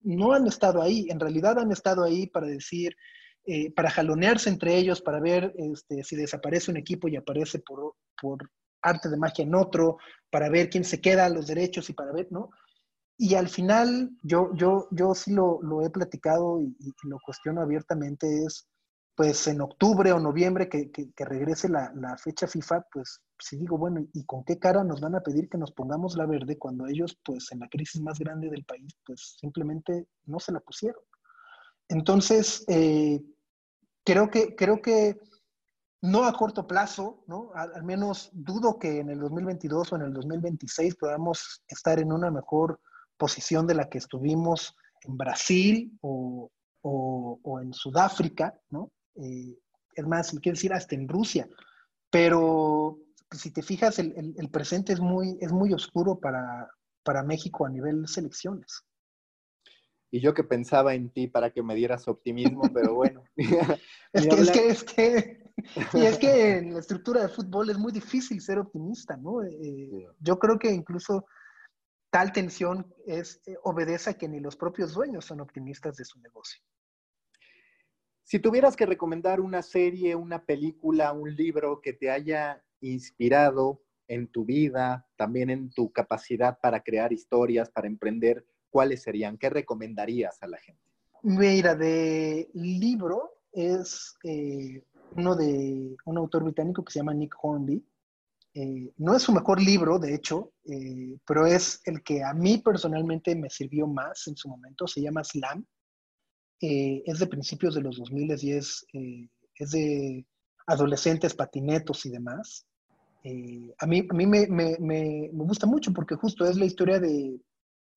no 0.00 0.32
han 0.32 0.46
estado 0.46 0.80
ahí, 0.80 1.08
en 1.10 1.20
realidad 1.20 1.58
han 1.58 1.72
estado 1.72 2.04
ahí 2.04 2.26
para 2.26 2.46
decir, 2.46 2.96
eh, 3.44 3.70
para 3.72 3.90
jalonearse 3.90 4.48
entre 4.48 4.78
ellos, 4.78 5.02
para 5.02 5.20
ver 5.20 5.52
este, 5.58 6.04
si 6.04 6.16
desaparece 6.16 6.70
un 6.70 6.78
equipo 6.78 7.06
y 7.06 7.16
aparece 7.16 7.58
por, 7.58 7.96
por 8.18 8.50
arte 8.82 9.08
de 9.08 9.16
magia 9.16 9.44
en 9.44 9.54
otro, 9.54 9.98
para 10.30 10.48
ver 10.48 10.70
quién 10.70 10.84
se 10.84 11.00
queda 11.00 11.28
los 11.28 11.46
derechos 11.46 11.90
y 11.90 11.92
para 11.92 12.12
ver, 12.12 12.28
¿no? 12.30 12.50
Y 13.22 13.34
al 13.34 13.48
final, 13.48 14.10
yo, 14.22 14.50
yo, 14.54 14.88
yo 14.90 15.14
sí 15.14 15.32
lo, 15.32 15.60
lo 15.62 15.82
he 15.82 15.90
platicado 15.90 16.60
y, 16.60 16.74
lo 17.02 17.18
cuestiono 17.24 17.60
abiertamente, 17.60 18.44
es 18.44 18.66
pues 19.14 19.46
en 19.48 19.60
octubre 19.60 20.12
o 20.12 20.18
noviembre 20.18 20.70
que, 20.70 20.90
que, 20.90 21.24
regrese 21.26 21.68
la, 21.68 21.92
la, 21.94 22.16
fecha 22.16 22.46
FIFA, 22.46 22.86
pues 22.90 23.20
si 23.38 23.58
digo, 23.58 23.76
bueno, 23.76 24.06
¿y 24.14 24.24
con 24.24 24.42
qué 24.44 24.58
cara 24.58 24.82
nos 24.82 25.02
van 25.02 25.14
a 25.14 25.20
pedir 25.20 25.50
que 25.50 25.58
nos 25.58 25.72
pongamos 25.72 26.16
la 26.16 26.24
verde 26.24 26.56
cuando 26.56 26.86
ellos, 26.86 27.18
pues 27.22 27.52
en 27.52 27.58
la 27.58 27.68
crisis 27.68 28.00
más 28.00 28.18
grande 28.18 28.48
del 28.48 28.64
país, 28.64 28.96
pues 29.04 29.36
simplemente 29.38 30.06
no 30.24 30.40
se 30.40 30.52
la 30.52 30.60
pusieron? 30.60 31.02
Entonces, 31.88 32.64
eh, 32.68 33.20
creo, 34.04 34.30
que, 34.30 34.56
creo 34.56 34.80
que 34.80 35.20
no 36.02 36.24
a 36.24 36.32
corto 36.32 36.66
plazo, 36.66 37.22
¿no? 37.26 37.50
Al, 37.54 37.82
menos 37.84 38.30
dudo 38.32 38.78
que 38.78 39.00
en 39.00 39.10
el 39.10 39.20
2022 39.20 39.92
o 39.92 39.96
en 39.96 40.02
el 40.02 40.12
2026 40.12 40.96
podamos 40.96 41.62
estar 41.68 41.98
en 41.98 42.12
una 42.12 42.30
mejor 42.30 42.80
posición 43.16 43.66
de 43.66 43.74
la 43.74 43.88
que 43.88 43.98
estuvimos 43.98 44.76
en 45.02 45.16
Brasil 45.16 45.98
o, 46.00 46.50
en 47.60 47.72
Sudáfrica, 47.74 48.58
¿no? 48.70 48.90
Eh, 49.16 49.58
es 49.94 50.06
más, 50.06 50.30
quiero 50.40 50.56
decir, 50.56 50.72
hasta 50.72 50.94
en 50.94 51.06
Rusia. 51.06 51.46
Pero 52.08 52.98
si 53.30 53.50
te 53.50 53.62
fijas, 53.62 53.98
el, 53.98 54.48
presente 54.50 54.92
es 54.94 55.00
muy, 55.00 55.36
es 55.40 55.52
muy 55.52 55.74
oscuro 55.74 56.18
para, 56.18 56.68
para 57.02 57.22
México 57.22 57.66
a 57.66 57.70
nivel 57.70 58.08
selecciones. 58.08 58.84
Y 60.10 60.20
yo 60.20 60.34
que 60.34 60.42
pensaba 60.42 60.94
en 60.94 61.10
ti 61.10 61.28
para 61.28 61.50
que 61.50 61.62
me 61.62 61.74
dieras 61.74 62.08
optimismo, 62.08 62.62
pero 62.74 62.94
bueno. 62.94 63.22
es, 64.12 64.26
que, 64.26 64.40
es, 64.40 64.50
que, 64.50 64.68
es, 64.68 64.84
que, 64.84 65.39
y 65.94 66.04
es 66.04 66.18
que 66.18 66.58
en 66.58 66.74
la 66.74 66.80
estructura 66.80 67.22
de 67.22 67.28
fútbol 67.28 67.70
es 67.70 67.78
muy 67.78 67.92
difícil 67.92 68.40
ser 68.40 68.58
optimista, 68.58 69.16
¿no? 69.16 69.42
Eh, 69.42 70.06
yo 70.20 70.38
creo 70.38 70.58
que 70.58 70.70
incluso 70.70 71.26
tal 72.10 72.32
tensión 72.32 72.92
es, 73.06 73.40
eh, 73.46 73.56
obedece 73.62 74.10
a 74.10 74.14
que 74.14 74.28
ni 74.28 74.40
los 74.40 74.56
propios 74.56 74.94
dueños 74.94 75.24
son 75.24 75.40
optimistas 75.40 75.96
de 75.96 76.04
su 76.04 76.20
negocio. 76.20 76.60
Si 78.22 78.38
tuvieras 78.38 78.76
que 78.76 78.86
recomendar 78.86 79.40
una 79.40 79.62
serie, 79.62 80.14
una 80.14 80.44
película, 80.44 81.12
un 81.12 81.34
libro 81.34 81.80
que 81.80 81.92
te 81.92 82.10
haya 82.10 82.62
inspirado 82.80 83.82
en 84.06 84.28
tu 84.28 84.44
vida, 84.44 85.06
también 85.16 85.50
en 85.50 85.70
tu 85.70 85.92
capacidad 85.92 86.58
para 86.60 86.82
crear 86.82 87.12
historias, 87.12 87.70
para 87.70 87.86
emprender, 87.86 88.44
¿cuáles 88.68 89.02
serían? 89.02 89.38
¿Qué 89.38 89.50
recomendarías 89.50 90.42
a 90.42 90.46
la 90.46 90.58
gente? 90.58 90.82
Mira, 91.22 91.74
de 91.74 92.48
libro 92.54 93.40
es 93.52 94.16
eh, 94.24 94.82
uno 95.16 95.36
de 95.36 95.96
un 96.04 96.18
autor 96.18 96.44
británico 96.44 96.84
que 96.84 96.92
se 96.92 96.98
llama 97.00 97.14
Nick 97.14 97.34
Hornby. 97.40 97.84
Eh, 98.54 98.92
no 98.96 99.14
es 99.14 99.22
su 99.22 99.32
mejor 99.32 99.60
libro, 99.60 99.98
de 99.98 100.14
hecho, 100.14 100.52
eh, 100.64 101.16
pero 101.24 101.46
es 101.46 101.80
el 101.84 102.02
que 102.02 102.24
a 102.24 102.34
mí 102.34 102.58
personalmente 102.58 103.34
me 103.36 103.48
sirvió 103.48 103.86
más 103.86 104.26
en 104.26 104.36
su 104.36 104.48
momento. 104.48 104.86
Se 104.86 105.00
llama 105.00 105.24
Slam. 105.24 105.64
es 106.60 107.18
de 107.18 107.26
principios 107.26 107.74
de 107.74 107.80
los 107.80 107.96
2000 107.96 108.36
y 108.42 108.52
es, 108.52 108.84
es 109.54 109.70
de 109.70 110.26
adolescentes 110.66 111.34
patinetos 111.34 112.04
y 112.06 112.10
demás. 112.10 112.66
a 113.78 113.86
mí, 113.86 114.06
a 114.10 114.14
mí 114.14 114.26
me, 114.26 114.46
me, 114.48 114.76
me, 114.78 115.30
gusta 115.32 115.66
mucho 115.66 115.92
porque 115.92 116.16
justo 116.16 116.44
es 116.44 116.56
la 116.56 116.66
historia 116.66 116.98
de 116.98 117.40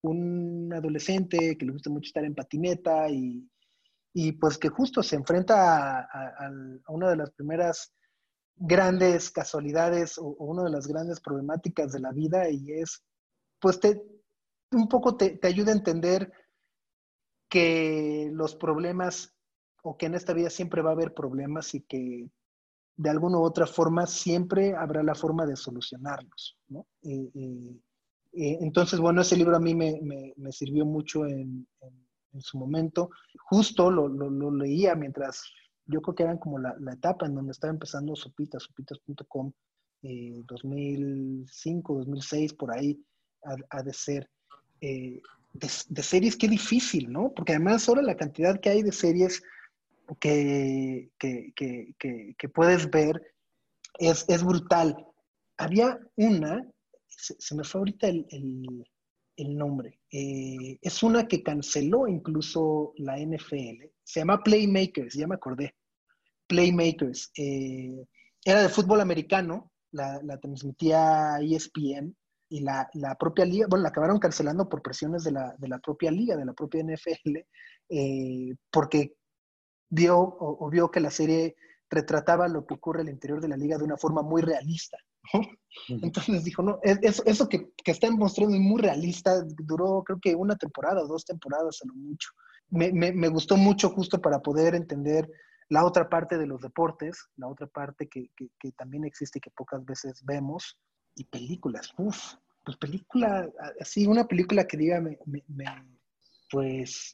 un 0.02 0.72
adolescente 0.72 1.56
que 1.58 1.66
le 1.66 1.72
gusta 1.72 1.90
mucho 1.90 2.08
estar 2.08 2.24
en 2.24 2.34
patineta 2.34 3.08
y, 3.10 3.46
y 4.14 4.32
pues 4.32 4.56
que 4.56 4.68
justo 4.68 5.02
se 5.02 5.16
enfrenta 5.16 6.00
a, 6.00 6.50
una 6.88 7.10
de 7.10 7.16
las 7.16 7.32
primeras 7.32 7.92
grandes 8.56 9.30
casualidades 9.30 10.16
o, 10.18 10.28
una 10.38 10.62
de 10.62 10.70
las 10.70 10.86
grandes 10.86 11.20
problemáticas 11.20 11.92
de 11.92 12.00
la 12.00 12.12
vida 12.12 12.48
y 12.48 12.72
es, 12.72 13.02
pues 13.60 13.80
te, 13.80 14.00
un 14.70 14.88
poco 14.88 15.16
te, 15.16 15.36
te 15.36 15.48
ayuda 15.48 15.72
a 15.72 15.76
entender 15.76 16.32
que 17.48 18.30
los 18.32 18.54
problemas 18.54 19.34
o 19.82 19.96
que 19.96 20.06
en 20.06 20.14
esta 20.14 20.32
vida 20.32 20.48
siempre 20.48 20.80
va 20.80 20.90
a 20.90 20.94
haber 20.94 21.12
problemas 21.12 21.74
y 21.74 21.82
que 21.82 22.30
de 22.96 23.10
alguna 23.10 23.38
u 23.38 23.42
otra 23.42 23.66
forma 23.66 24.06
siempre 24.06 24.74
habrá 24.76 25.02
la 25.02 25.16
forma 25.16 25.44
de 25.44 25.56
solucionarlos. 25.56 26.56
¿no? 26.68 26.86
Entonces, 28.32 29.00
bueno, 29.00 29.22
ese 29.22 29.36
libro 29.36 29.56
a 29.56 29.60
mí 29.60 29.74
me, 29.74 30.00
me, 30.36 30.52
sirvió 30.52 30.84
mucho 30.84 31.26
en, 31.26 31.66
su 32.40 32.58
momento. 32.58 33.10
Justo 33.48 33.90
lo, 33.90 34.08
lo, 34.08 34.50
leía 34.50 34.94
mientras, 34.94 35.44
yo 35.86 36.00
creo 36.00 36.14
que 36.14 36.22
eran 36.22 36.38
como 36.38 36.58
la, 36.58 36.74
la 36.80 36.92
etapa 36.92 37.26
en 37.26 37.34
donde 37.34 37.52
estaba 37.52 37.72
empezando 37.72 38.16
Sopitas, 38.16 38.64
sopitas.com, 38.64 39.52
eh, 40.02 40.42
2005, 40.46 41.94
2006, 41.94 42.54
por 42.54 42.72
ahí 42.72 43.02
ha, 43.70 43.82
de 43.82 43.92
ser. 43.92 44.30
Eh, 44.80 45.20
de, 45.52 46.02
series, 46.02 46.36
qué 46.36 46.48
difícil, 46.48 47.12
¿no? 47.12 47.32
Porque 47.32 47.52
además 47.52 47.88
ahora 47.88 48.02
la 48.02 48.16
cantidad 48.16 48.60
que 48.60 48.70
hay 48.70 48.82
de 48.82 48.92
series 48.92 49.42
que, 50.20 51.10
que, 51.18 51.52
que, 51.54 52.34
que 52.36 52.48
puedes 52.48 52.90
ver 52.90 53.22
es, 53.98 54.24
es 54.28 54.42
brutal. 54.42 55.06
Había 55.56 56.00
una 56.16 56.66
se, 57.16 57.54
me 57.54 57.64
fue 57.64 57.80
ahorita 57.80 58.08
el, 58.08 58.84
nombre. 59.36 60.00
Eh, 60.10 60.78
es 60.80 61.02
una 61.02 61.26
que 61.26 61.42
canceló 61.42 62.06
incluso 62.06 62.92
la 62.96 63.18
NFL. 63.18 63.90
Se 64.02 64.20
llama 64.20 64.42
Playmakers, 64.42 65.14
ya 65.14 65.26
me 65.26 65.34
acordé. 65.34 65.74
Playmakers. 66.46 67.32
Eh, 67.36 68.06
era 68.44 68.62
de 68.62 68.68
fútbol 68.68 69.00
americano, 69.00 69.72
la, 69.90 70.20
transmitía 70.40 71.38
ESPN 71.40 72.14
y 72.48 72.60
la, 72.60 72.88
propia 73.18 73.44
liga, 73.44 73.66
bueno, 73.68 73.84
la 73.84 73.88
acabaron 73.88 74.18
cancelando 74.18 74.68
por 74.68 74.82
presiones 74.82 75.24
de 75.24 75.32
la, 75.32 75.78
propia 75.82 76.10
liga, 76.10 76.36
de 76.36 76.44
la 76.44 76.52
propia 76.52 76.82
NFL, 76.84 77.38
eh, 77.88 78.54
porque 78.70 79.16
vio 79.88 80.18
o, 80.18 80.68
vio 80.70 80.90
que 80.90 81.00
la 81.00 81.10
serie 81.10 81.56
retrataba 81.88 82.48
lo 82.48 82.66
que 82.66 82.74
ocurre 82.74 83.02
al 83.02 83.08
interior 83.08 83.40
de 83.40 83.48
la 83.48 83.56
liga 83.56 83.78
de 83.78 83.84
una 83.84 83.96
forma 83.96 84.22
muy 84.22 84.42
realista. 84.42 84.98
Entonces 85.88 86.44
dijo, 86.44 86.62
no, 86.62 86.78
eso, 86.82 87.22
eso 87.26 87.48
que, 87.48 87.70
que, 87.82 87.90
están 87.90 88.16
mostrando 88.16 88.54
es 88.54 88.60
muy 88.60 88.80
realista, 88.80 89.42
duró 89.42 90.02
creo 90.04 90.18
que 90.20 90.34
una 90.34 90.56
temporada 90.56 91.02
o 91.02 91.08
dos 91.08 91.24
temporadas 91.24 91.80
a 91.82 91.88
lo 91.88 91.94
mucho. 91.94 92.30
Me, 92.70 92.92
me, 92.92 93.28
gustó 93.28 93.56
mucho 93.56 93.90
justo 93.90 94.20
para 94.20 94.40
poder 94.40 94.74
entender 94.74 95.28
la 95.68 95.84
otra 95.84 96.08
parte 96.08 96.38
de 96.38 96.46
los 96.46 96.60
deportes, 96.60 97.28
la 97.36 97.48
otra 97.48 97.66
parte 97.66 98.08
que, 98.08 98.30
que, 98.36 98.72
también 98.72 99.04
existe 99.04 99.38
y 99.38 99.40
que 99.40 99.50
pocas 99.50 99.84
veces 99.84 100.22
vemos, 100.24 100.78
y 101.14 101.24
películas, 101.24 101.92
uff, 101.96 102.34
pues 102.64 102.76
película, 102.76 103.48
así, 103.80 104.06
una 104.06 104.26
película 104.26 104.66
que 104.66 104.76
diga, 104.76 105.00
me, 105.00 105.18
pues 106.50 107.10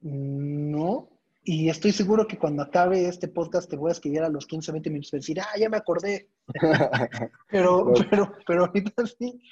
no, 0.00 1.08
y 1.44 1.68
estoy 1.68 1.92
seguro 1.92 2.26
que 2.26 2.38
cuando 2.38 2.62
acabe 2.62 3.06
este 3.06 3.28
podcast 3.28 3.68
te 3.68 3.76
voy 3.76 3.90
a 3.90 3.92
escribir 3.92 4.22
a 4.22 4.30
los 4.30 4.46
15, 4.46 4.72
20 4.72 4.90
minutos 4.90 5.12
y 5.12 5.16
decir, 5.16 5.40
ah, 5.40 5.58
ya 5.58 5.68
me 5.68 5.76
acordé. 5.76 6.30
pero, 7.48 7.92
pero, 8.10 8.32
pero 8.46 8.64
ahorita 8.64 9.06
sí, 9.06 9.42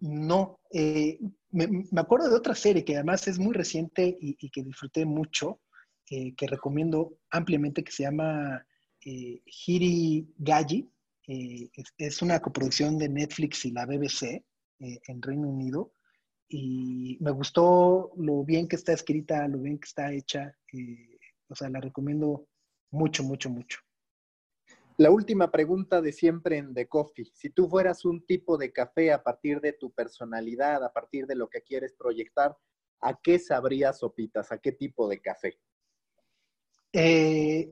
no. 0.00 0.58
Eh, 0.72 1.20
me, 1.50 1.86
acuerdo 1.96 2.28
de 2.28 2.34
otra 2.34 2.56
serie 2.56 2.84
que 2.84 2.96
además 2.96 3.28
es 3.28 3.38
muy 3.38 3.54
reciente 3.54 4.18
y, 4.20 4.50
que 4.50 4.64
disfruté 4.64 5.06
mucho, 5.06 5.60
eh, 6.10 6.34
que 6.34 6.48
recomiendo 6.48 7.18
ampliamente, 7.30 7.84
que 7.84 7.92
se 7.92 8.02
llama 8.02 8.66
eh, 9.04 9.42
Hiri 9.46 10.26
Gaji. 10.38 10.90
Eh, 11.28 11.70
es, 11.72 11.94
es, 11.98 12.22
una 12.22 12.40
coproducción 12.40 12.98
de 12.98 13.08
Netflix 13.08 13.64
y 13.64 13.70
la 13.70 13.86
BBC 13.86 14.44
en 14.80 15.22
Reino 15.22 15.48
Unido 15.48 15.92
y 16.52 17.16
me 17.20 17.30
gustó 17.30 18.12
lo 18.16 18.44
bien 18.44 18.68
que 18.68 18.76
está 18.76 18.92
escrita, 18.92 19.48
lo 19.48 19.58
bien 19.58 19.78
que 19.78 19.86
está 19.86 20.12
hecha. 20.12 20.54
Eh, 20.72 21.11
o 21.52 21.54
sea, 21.54 21.68
la 21.68 21.80
recomiendo 21.80 22.48
mucho, 22.90 23.22
mucho, 23.22 23.50
mucho. 23.50 23.78
La 24.98 25.10
última 25.10 25.50
pregunta 25.50 26.00
de 26.00 26.12
siempre 26.12 26.58
en 26.58 26.74
The 26.74 26.86
Coffee. 26.86 27.30
Si 27.34 27.50
tú 27.50 27.68
fueras 27.68 28.04
un 28.04 28.24
tipo 28.26 28.58
de 28.58 28.72
café 28.72 29.12
a 29.12 29.22
partir 29.22 29.60
de 29.60 29.72
tu 29.72 29.90
personalidad, 29.92 30.84
a 30.84 30.92
partir 30.92 31.26
de 31.26 31.34
lo 31.34 31.48
que 31.48 31.62
quieres 31.62 31.94
proyectar, 31.94 32.56
¿a 33.00 33.18
qué 33.22 33.38
sabrías 33.38 33.98
sopitas? 33.98 34.52
¿A 34.52 34.58
qué 34.58 34.72
tipo 34.72 35.08
de 35.08 35.20
café? 35.20 35.58
Eh, 36.92 37.70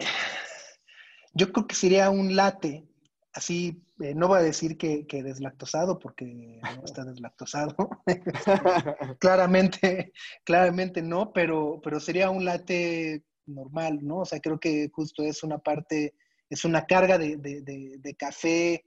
yo 1.35 1.53
creo 1.53 1.67
que 1.67 1.75
sería 1.75 2.09
un 2.11 2.35
latte, 2.35 2.89
así, 3.35 3.85
eh, 4.01 4.15
no 4.15 4.29
voy 4.29 4.39
a 4.39 4.43
decir 4.43 4.79
que, 4.79 5.05
deslactosado 5.23 5.99
porque 5.99 6.25
no 6.25 6.85
está 6.85 7.05
deslactosado. 7.05 7.77
claramente, 9.21 10.13
claramente 10.45 11.03
no, 11.03 11.33
pero, 11.33 11.81
pero 11.83 12.01
sería 12.01 12.31
un 12.31 12.45
latte 12.45 13.25
normal, 13.55 13.99
¿no? 14.03 14.21
O 14.21 14.25
sea, 14.25 14.41
creo 14.41 14.59
que 14.59 14.89
justo 14.93 15.23
es 15.23 15.43
una 15.43 15.59
parte, 15.59 16.15
es 16.49 16.65
una 16.65 16.87
carga 16.87 17.19
de, 17.19 18.17
café 18.19 18.85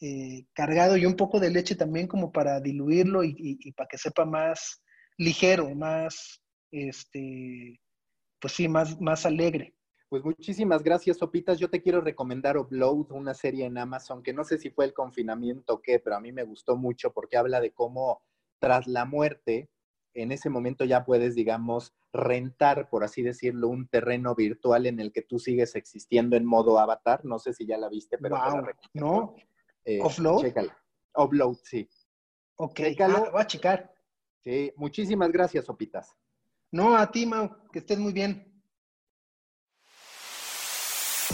eh, 0.00 0.46
cargado 0.54 0.96
y 0.96 1.06
un 1.06 1.16
poco 1.16 1.40
de 1.40 1.50
leche 1.50 1.74
también 1.74 2.06
como 2.06 2.32
para 2.32 2.60
diluirlo 2.60 3.22
y, 3.24 3.72
para 3.72 3.88
que 3.88 3.98
sepa 3.98 4.24
más 4.24 4.82
ligero, 5.18 5.74
más, 5.74 6.42
este, 6.70 7.80
pues 8.40 8.54
sí, 8.54 8.68
más, 8.68 9.00
más 9.00 9.26
alegre. 9.26 9.74
Pues 10.08 10.24
muchísimas 10.24 10.84
gracias, 10.84 11.18
Sopitas. 11.18 11.58
Yo 11.58 11.68
te 11.68 11.82
quiero 11.82 12.00
recomendar 12.00 12.56
Upload, 12.56 13.10
una 13.10 13.34
serie 13.34 13.64
en 13.64 13.78
Amazon, 13.78 14.22
que 14.22 14.32
no 14.32 14.44
sé 14.44 14.58
si 14.58 14.70
fue 14.70 14.84
el 14.84 14.94
confinamiento 14.94 15.74
o 15.74 15.82
qué, 15.82 15.98
pero 15.98 16.16
a 16.16 16.20
mí 16.20 16.30
me 16.30 16.44
gustó 16.44 16.76
mucho 16.76 17.12
porque 17.12 17.36
habla 17.36 17.60
de 17.60 17.72
cómo 17.72 18.22
tras 18.60 18.86
la 18.86 19.04
muerte, 19.06 19.70
en 20.14 20.32
ese 20.32 20.48
momento 20.48 20.84
ya 20.84 21.04
puedes, 21.04 21.34
digamos, 21.34 21.92
rentar, 22.12 22.88
por 22.88 23.04
así 23.04 23.22
decirlo, 23.22 23.68
un 23.68 23.88
terreno 23.88 24.34
virtual 24.34 24.86
en 24.86 25.00
el 25.00 25.12
que 25.12 25.22
tú 25.22 25.38
sigues 25.38 25.74
existiendo 25.74 26.36
en 26.36 26.44
modo 26.44 26.78
avatar. 26.78 27.24
No 27.24 27.38
sé 27.38 27.52
si 27.52 27.66
ya 27.66 27.76
la 27.78 27.88
viste, 27.88 28.16
pero 28.18 28.36
no, 28.94 29.34
Eh, 29.84 30.00
¿Offload? 30.02 30.40
Chécala. 30.40 30.78
Offload, 31.12 31.56
sí. 31.62 31.88
Ok, 32.56 32.76
Chécalo. 32.76 33.16
ah, 33.26 33.30
voy 33.32 33.42
a 33.42 33.46
checar. 33.46 33.92
Sí, 34.42 34.72
muchísimas 34.76 35.30
gracias, 35.32 35.64
Sopitas. 35.64 36.14
No, 36.70 36.96
a 36.96 37.10
ti, 37.10 37.26
Mau, 37.26 37.50
que 37.72 37.80
estés 37.80 37.98
muy 37.98 38.12
bien. 38.12 38.50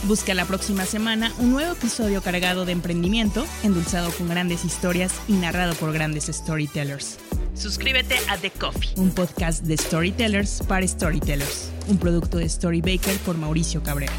Busca 0.04 0.34
la 0.34 0.44
próxima 0.46 0.84
semana 0.86 1.32
un 1.38 1.50
nuevo 1.52 1.72
episodio 1.72 2.22
cargado 2.22 2.64
de 2.64 2.72
emprendimiento, 2.72 3.44
endulzado 3.62 4.10
con 4.16 4.28
grandes 4.28 4.64
historias 4.64 5.20
y 5.28 5.34
narrado 5.34 5.74
por 5.74 5.92
grandes 5.92 6.26
storytellers. 6.26 7.18
Suscríbete 7.54 8.16
a 8.28 8.36
The 8.38 8.50
Coffee, 8.50 8.90
un 8.96 9.10
podcast 9.10 9.64
de 9.64 9.76
storytellers 9.76 10.62
para 10.66 10.86
storytellers, 10.86 11.70
un 11.88 11.98
producto 11.98 12.38
de 12.38 12.48
Storybaker 12.48 13.16
por 13.18 13.36
Mauricio 13.36 13.82
Cabrera. 13.82 14.12